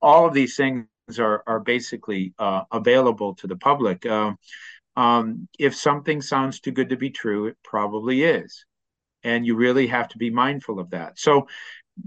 All 0.00 0.26
of 0.26 0.34
these 0.34 0.56
things 0.56 0.86
are, 1.18 1.42
are 1.46 1.60
basically 1.60 2.34
uh, 2.38 2.62
available 2.70 3.34
to 3.36 3.46
the 3.46 3.56
public. 3.56 4.04
Uh, 4.04 4.32
um, 4.96 5.48
if 5.58 5.74
something 5.74 6.20
sounds 6.20 6.60
too 6.60 6.70
good 6.70 6.90
to 6.90 6.96
be 6.96 7.10
true, 7.10 7.46
it 7.46 7.56
probably 7.64 8.24
is 8.24 8.64
and 9.24 9.46
you 9.46 9.56
really 9.56 9.86
have 9.88 10.08
to 10.08 10.18
be 10.18 10.30
mindful 10.30 10.78
of 10.78 10.90
that. 10.90 11.18
So, 11.18 11.48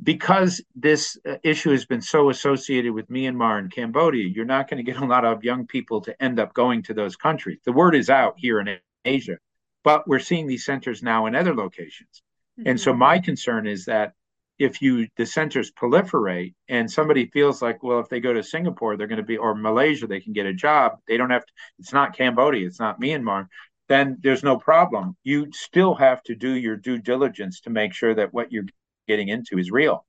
because 0.04 0.62
this 0.76 1.18
uh, 1.28 1.38
issue 1.44 1.72
has 1.72 1.86
been 1.86 2.02
so 2.02 2.30
associated 2.30 2.94
with 2.94 3.10
Myanmar 3.10 3.58
and 3.58 3.72
Cambodia, 3.72 4.28
you're 4.28 4.46
not 4.46 4.70
going 4.70 4.84
to 4.84 4.92
get 4.92 5.02
a 5.02 5.06
lot 5.06 5.26
of 5.26 5.44
young 5.44 5.66
people 5.66 6.02
to 6.02 6.24
end 6.24 6.40
up 6.40 6.54
going 6.54 6.84
to 6.84 6.94
those 6.94 7.16
countries. 7.16 7.60
The 7.66 7.72
word 7.72 7.96
is 7.96 8.10
out 8.10 8.36
here 8.38 8.60
in 8.60 8.78
Asia, 9.06 9.38
but 9.84 10.08
we're 10.08 10.20
seeing 10.20 10.46
these 10.46 10.66
centers 10.66 11.02
now 11.02 11.26
in 11.26 11.36
other 11.36 11.56
locations. 11.56 12.22
Mm-hmm. 12.60 12.70
And 12.70 12.80
so, 12.80 12.92
mm-hmm. 12.92 13.00
my 13.00 13.20
concern 13.20 13.66
is 13.66 13.86
that 13.86 14.14
if 14.60 14.82
you 14.82 15.08
the 15.18 15.26
centers 15.26 15.72
proliferate 15.72 16.54
and 16.68 16.90
somebody 16.90 17.28
feels 17.28 17.62
like 17.62 17.84
well 17.84 18.00
if 18.00 18.10
they 18.10 18.20
go 18.20 18.34
to 18.34 18.42
singapore 18.44 18.98
they're 18.98 19.08
going 19.08 19.18
to 19.18 19.24
be 19.24 19.38
or 19.38 19.54
malaysia 19.54 20.08
they 20.08 20.20
can 20.20 20.34
get 20.34 20.46
a 20.46 20.54
job 20.54 20.94
they 21.08 21.18
don't 21.18 21.30
have 21.30 21.46
to 21.46 21.52
it's 21.80 21.94
not 21.94 22.18
cambodia 22.18 22.66
it's 22.66 22.80
not 22.80 23.00
myanmar 23.00 23.48
then 23.88 24.18
there's 24.22 24.44
no 24.44 24.58
problem. 24.58 25.16
You 25.24 25.52
still 25.54 25.96
have 25.96 26.22
to 26.24 26.36
do 26.36 26.52
your 26.52 26.76
due 26.76 26.98
diligence 26.98 27.62
to 27.62 27.70
make 27.70 27.94
sure 27.94 28.14
that 28.16 28.34
what 28.34 28.52
you're 28.52 28.66
getting 29.08 29.30
into 29.30 29.58
is 29.58 29.72
real. 29.72 30.06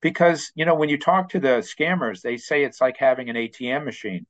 Because, 0.00 0.50
you 0.54 0.64
know, 0.64 0.74
when 0.74 0.88
you 0.88 0.98
talk 0.98 1.30
to 1.30 1.40
the 1.40 1.62
scammers, 1.62 2.20
they 2.20 2.36
say 2.36 2.64
it's 2.64 2.80
like 2.80 2.96
having 2.98 3.30
an 3.30 3.36
ATM 3.36 3.84
machine. 3.84 4.26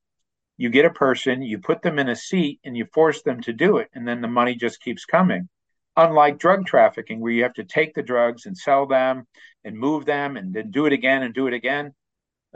You 0.58 0.68
get 0.68 0.84
a 0.84 0.90
person, 0.90 1.42
you 1.42 1.58
put 1.58 1.82
them 1.82 1.98
in 1.98 2.10
a 2.10 2.16
seat, 2.16 2.60
and 2.62 2.76
you 2.76 2.86
force 2.92 3.22
them 3.22 3.40
to 3.42 3.52
do 3.52 3.78
it, 3.78 3.88
and 3.94 4.06
then 4.06 4.20
the 4.20 4.28
money 4.28 4.54
just 4.54 4.82
keeps 4.82 5.04
coming. 5.04 5.48
Unlike 5.96 6.38
drug 6.38 6.66
trafficking, 6.66 7.20
where 7.20 7.32
you 7.32 7.42
have 7.42 7.54
to 7.54 7.64
take 7.64 7.94
the 7.94 8.02
drugs 8.02 8.46
and 8.46 8.56
sell 8.56 8.86
them 8.86 9.26
and 9.64 9.76
move 9.76 10.04
them 10.04 10.36
and 10.36 10.54
then 10.54 10.70
do 10.70 10.86
it 10.86 10.92
again 10.92 11.22
and 11.22 11.34
do 11.34 11.46
it 11.46 11.54
again, 11.54 11.94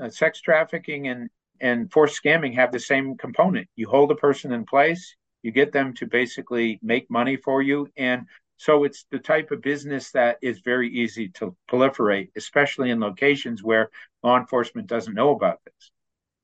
uh, 0.01 0.11
sex 0.11 0.41
trafficking 0.41 1.09
and, 1.09 1.31
and 1.61 1.91
forced 1.91 2.23
scamming 2.23 2.55
have 2.55 2.71
the 2.71 2.79
same 2.79 3.17
component. 3.17 3.67
You 3.77 3.89
hold 3.89 4.11
a 4.11 4.17
person 4.17 4.53
in 4.53 4.65
place, 4.65 5.17
you 5.47 5.53
get 5.53 5.73
them 5.73 5.95
to 5.95 6.07
basically 6.07 6.81
make 6.83 7.09
money 7.09 7.37
for 7.37 7.63
you. 7.63 7.89
And 7.97 8.27
so 8.57 8.83
it's 8.83 9.07
the 9.13 9.21
type 9.21 9.53
of 9.53 9.63
business 9.63 10.11
that 10.11 10.39
is 10.43 10.59
very 10.59 10.93
easy 10.93 11.29
to 11.39 11.55
proliferate 11.71 12.31
especially 12.37 12.91
in 12.91 12.99
locations 12.99 13.63
where 13.63 13.91
law 14.25 14.37
enforcement 14.37 14.89
doesn't 14.89 15.15
know 15.15 15.31
about 15.31 15.61
this. 15.65 15.93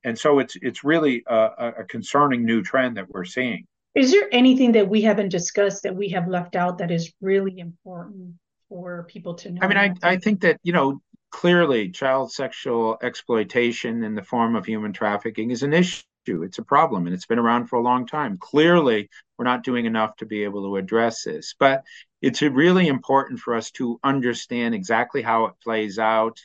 And 0.05 0.17
so 0.17 0.39
it's 0.39 0.55
it's 0.61 0.85
really 0.85 1.23
a, 1.27 1.73
a 1.79 1.83
concerning 1.83 2.45
new 2.45 2.61
trend 2.63 2.95
that 2.95 3.09
we're 3.09 3.25
seeing. 3.25 3.65
Is 3.93 4.11
there 4.11 4.29
anything 4.31 4.71
that 4.71 4.87
we 4.87 5.01
haven't 5.01 5.29
discussed 5.29 5.83
that 5.83 5.95
we 5.95 6.09
have 6.09 6.27
left 6.27 6.55
out 6.55 6.77
that 6.77 6.89
is 6.89 7.13
really 7.21 7.59
important 7.59 8.35
for 8.69 9.03
people 9.09 9.33
to 9.35 9.51
know? 9.51 9.59
I 9.63 9.67
mean 9.67 9.77
i, 9.77 9.93
I 10.01 10.17
think 10.17 10.41
that 10.41 10.57
you 10.63 10.71
know 10.71 11.01
clearly 11.29 11.89
child 11.89 12.31
sexual 12.31 12.97
exploitation 13.01 14.03
in 14.03 14.15
the 14.15 14.23
form 14.23 14.55
of 14.55 14.65
human 14.65 14.93
trafficking 14.93 15.51
is 15.51 15.63
an 15.63 15.73
issue 15.73 16.03
it's 16.25 16.59
a 16.59 16.63
problem 16.63 17.05
and 17.05 17.13
it's 17.13 17.25
been 17.25 17.39
around 17.39 17.67
for 17.67 17.77
a 17.77 17.83
long 17.83 18.05
time. 18.05 18.37
Clearly, 18.37 19.09
we're 19.37 19.45
not 19.45 19.63
doing 19.63 19.85
enough 19.85 20.15
to 20.17 20.25
be 20.25 20.43
able 20.43 20.63
to 20.63 20.77
address 20.77 21.23
this, 21.23 21.55
but 21.57 21.83
it's 22.21 22.41
really 22.41 22.87
important 22.87 23.39
for 23.39 23.55
us 23.55 23.71
to 23.71 23.99
understand 24.03 24.73
exactly 24.73 25.21
how 25.21 25.45
it 25.45 25.53
plays 25.61 25.99
out 25.99 26.39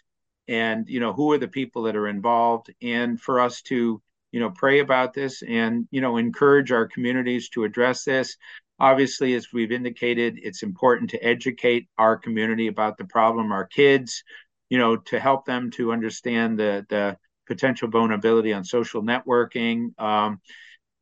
and 0.49 0.89
you 0.89 0.99
know 0.99 1.13
who 1.13 1.33
are 1.33 1.39
the 1.39 1.47
people 1.47 1.83
that 1.83 1.97
are 1.97 2.09
involved 2.09 2.73
and 2.83 3.21
for 3.21 3.41
us 3.41 3.63
to 3.63 4.03
you 4.33 4.41
know 4.41 4.51
pray 4.51 4.81
about 4.81 5.15
this 5.15 5.43
and 5.43 5.87
you 5.91 6.01
know 6.01 6.17
encourage 6.17 6.73
our 6.73 6.87
communities 6.87 7.51
to 7.51 7.65
address 7.65 8.05
this 8.05 8.37
obviously 8.81 9.35
as 9.35 9.53
we've 9.53 9.73
indicated 9.73 10.39
it's 10.43 10.63
important 10.63 11.11
to 11.11 11.23
educate 11.25 11.87
our 11.99 12.17
community 12.17 12.67
about 12.67 12.97
the 12.97 13.05
problem 13.05 13.53
our 13.53 13.67
kids 13.67 14.25
you 14.71 14.79
know 14.79 14.97
to 14.97 15.21
help 15.21 15.45
them 15.45 15.71
to 15.71 15.93
understand 15.93 16.59
the 16.59 16.85
the 16.89 17.17
potential 17.49 17.89
vulnerability 17.89 18.53
on 18.55 18.65
social 18.65 19.03
networking. 19.03 19.99
Um, 20.01 20.41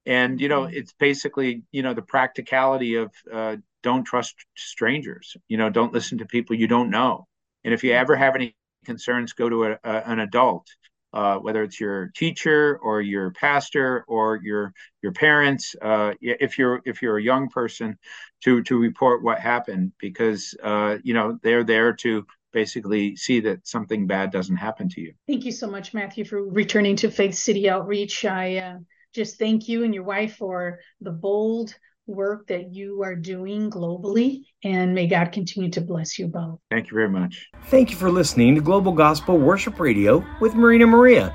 and 0.06 0.40
you 0.40 0.48
know, 0.48 0.62
mm-hmm. 0.62 0.78
it's 0.78 0.94
basically 0.98 1.64
you 1.72 1.82
know 1.82 1.94
the 1.94 2.02
practicality 2.02 2.96
of 2.96 3.10
uh, 3.32 3.56
don't 3.82 4.04
trust 4.04 4.34
strangers. 4.56 5.36
You 5.48 5.58
know, 5.58 5.70
don't 5.70 5.92
listen 5.92 6.18
to 6.18 6.26
people 6.26 6.56
you 6.56 6.68
don't 6.68 6.90
know. 6.90 7.26
And 7.64 7.74
if 7.74 7.84
you 7.84 7.90
mm-hmm. 7.90 8.00
ever 8.02 8.16
have 8.16 8.34
any 8.36 8.56
concerns, 8.86 9.34
go 9.34 9.48
to 9.48 9.64
a, 9.64 9.72
a, 9.84 10.10
an 10.12 10.20
adult. 10.20 10.66
uh, 11.12 11.38
whether 11.38 11.62
it's 11.62 11.80
your 11.80 12.10
teacher 12.14 12.78
or 12.82 13.00
your 13.00 13.30
pastor 13.30 14.04
or 14.06 14.38
your 14.42 14.72
your 15.02 15.12
parents, 15.12 15.74
uh, 15.80 16.12
if 16.20 16.58
you're 16.58 16.82
if 16.84 17.00
you're 17.00 17.16
a 17.18 17.22
young 17.22 17.48
person, 17.48 17.96
to 18.44 18.62
to 18.64 18.78
report 18.78 19.22
what 19.22 19.38
happened 19.40 19.92
because 19.98 20.54
uh, 20.62 20.98
you 21.02 21.14
know 21.14 21.38
they're 21.42 21.64
there 21.64 21.94
to 21.94 22.26
basically 22.56 23.14
see 23.16 23.40
that 23.40 23.68
something 23.68 24.06
bad 24.06 24.30
doesn't 24.30 24.56
happen 24.56 24.88
to 24.88 24.98
you. 25.02 25.12
Thank 25.28 25.44
you 25.44 25.52
so 25.52 25.66
much, 25.66 25.92
Matthew, 25.92 26.24
for 26.24 26.42
returning 26.42 26.96
to 26.96 27.10
Faith 27.10 27.34
City 27.34 27.68
Outreach. 27.68 28.24
I 28.24 28.56
uh, 28.56 28.78
just 29.14 29.38
thank 29.38 29.68
you 29.68 29.84
and 29.84 29.94
your 29.94 30.04
wife 30.04 30.36
for 30.36 30.78
the 31.02 31.10
bold 31.10 31.74
work 32.06 32.46
that 32.46 32.72
you 32.72 33.02
are 33.02 33.14
doing 33.14 33.70
globally, 33.70 34.46
and 34.64 34.94
may 34.94 35.06
God 35.06 35.32
continue 35.32 35.70
to 35.72 35.82
bless 35.82 36.18
you 36.18 36.28
both. 36.28 36.58
Thank 36.70 36.90
you 36.90 36.94
very 36.94 37.10
much. 37.10 37.46
Thank 37.64 37.90
you 37.90 37.96
for 37.98 38.10
listening 38.10 38.54
to 38.54 38.62
Global 38.62 38.92
Gospel 38.92 39.36
Worship 39.36 39.78
Radio 39.78 40.24
with 40.40 40.54
Marina 40.54 40.86
Maria, 40.86 41.30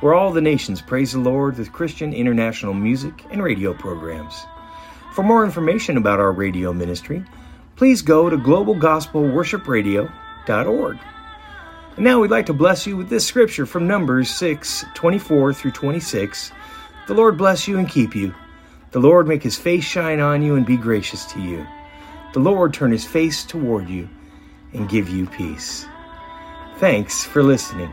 where 0.00 0.14
all 0.14 0.32
the 0.32 0.40
nations 0.40 0.82
praise 0.82 1.12
the 1.12 1.20
Lord 1.20 1.56
with 1.56 1.72
Christian 1.72 2.12
international 2.12 2.74
music 2.74 3.14
and 3.30 3.44
radio 3.44 3.74
programs. 3.74 4.44
For 5.12 5.22
more 5.22 5.44
information 5.44 5.96
about 5.98 6.18
our 6.18 6.32
radio 6.32 6.72
ministry, 6.72 7.24
please 7.76 8.02
go 8.02 8.28
to 8.28 8.36
globalgospelworshipradio.org. 10.48 10.98
And 11.96 12.04
now 12.04 12.20
we'd 12.20 12.30
like 12.30 12.46
to 12.46 12.52
bless 12.52 12.86
you 12.86 12.96
with 12.96 13.08
this 13.08 13.26
scripture 13.26 13.66
from 13.66 13.86
Numbers 13.86 14.30
6 14.30 14.84
24 14.94 15.54
through 15.54 15.72
26. 15.72 16.52
The 17.06 17.14
Lord 17.14 17.36
bless 17.36 17.66
you 17.66 17.78
and 17.78 17.88
keep 17.88 18.14
you. 18.14 18.34
The 18.92 19.00
Lord 19.00 19.26
make 19.26 19.42
his 19.42 19.58
face 19.58 19.84
shine 19.84 20.20
on 20.20 20.42
you 20.42 20.54
and 20.54 20.64
be 20.64 20.76
gracious 20.76 21.26
to 21.32 21.40
you. 21.40 21.66
The 22.32 22.40
Lord 22.40 22.72
turn 22.72 22.92
his 22.92 23.04
face 23.04 23.44
toward 23.44 23.88
you 23.88 24.08
and 24.72 24.88
give 24.88 25.08
you 25.08 25.26
peace. 25.26 25.86
Thanks 26.78 27.24
for 27.24 27.42
listening. 27.42 27.92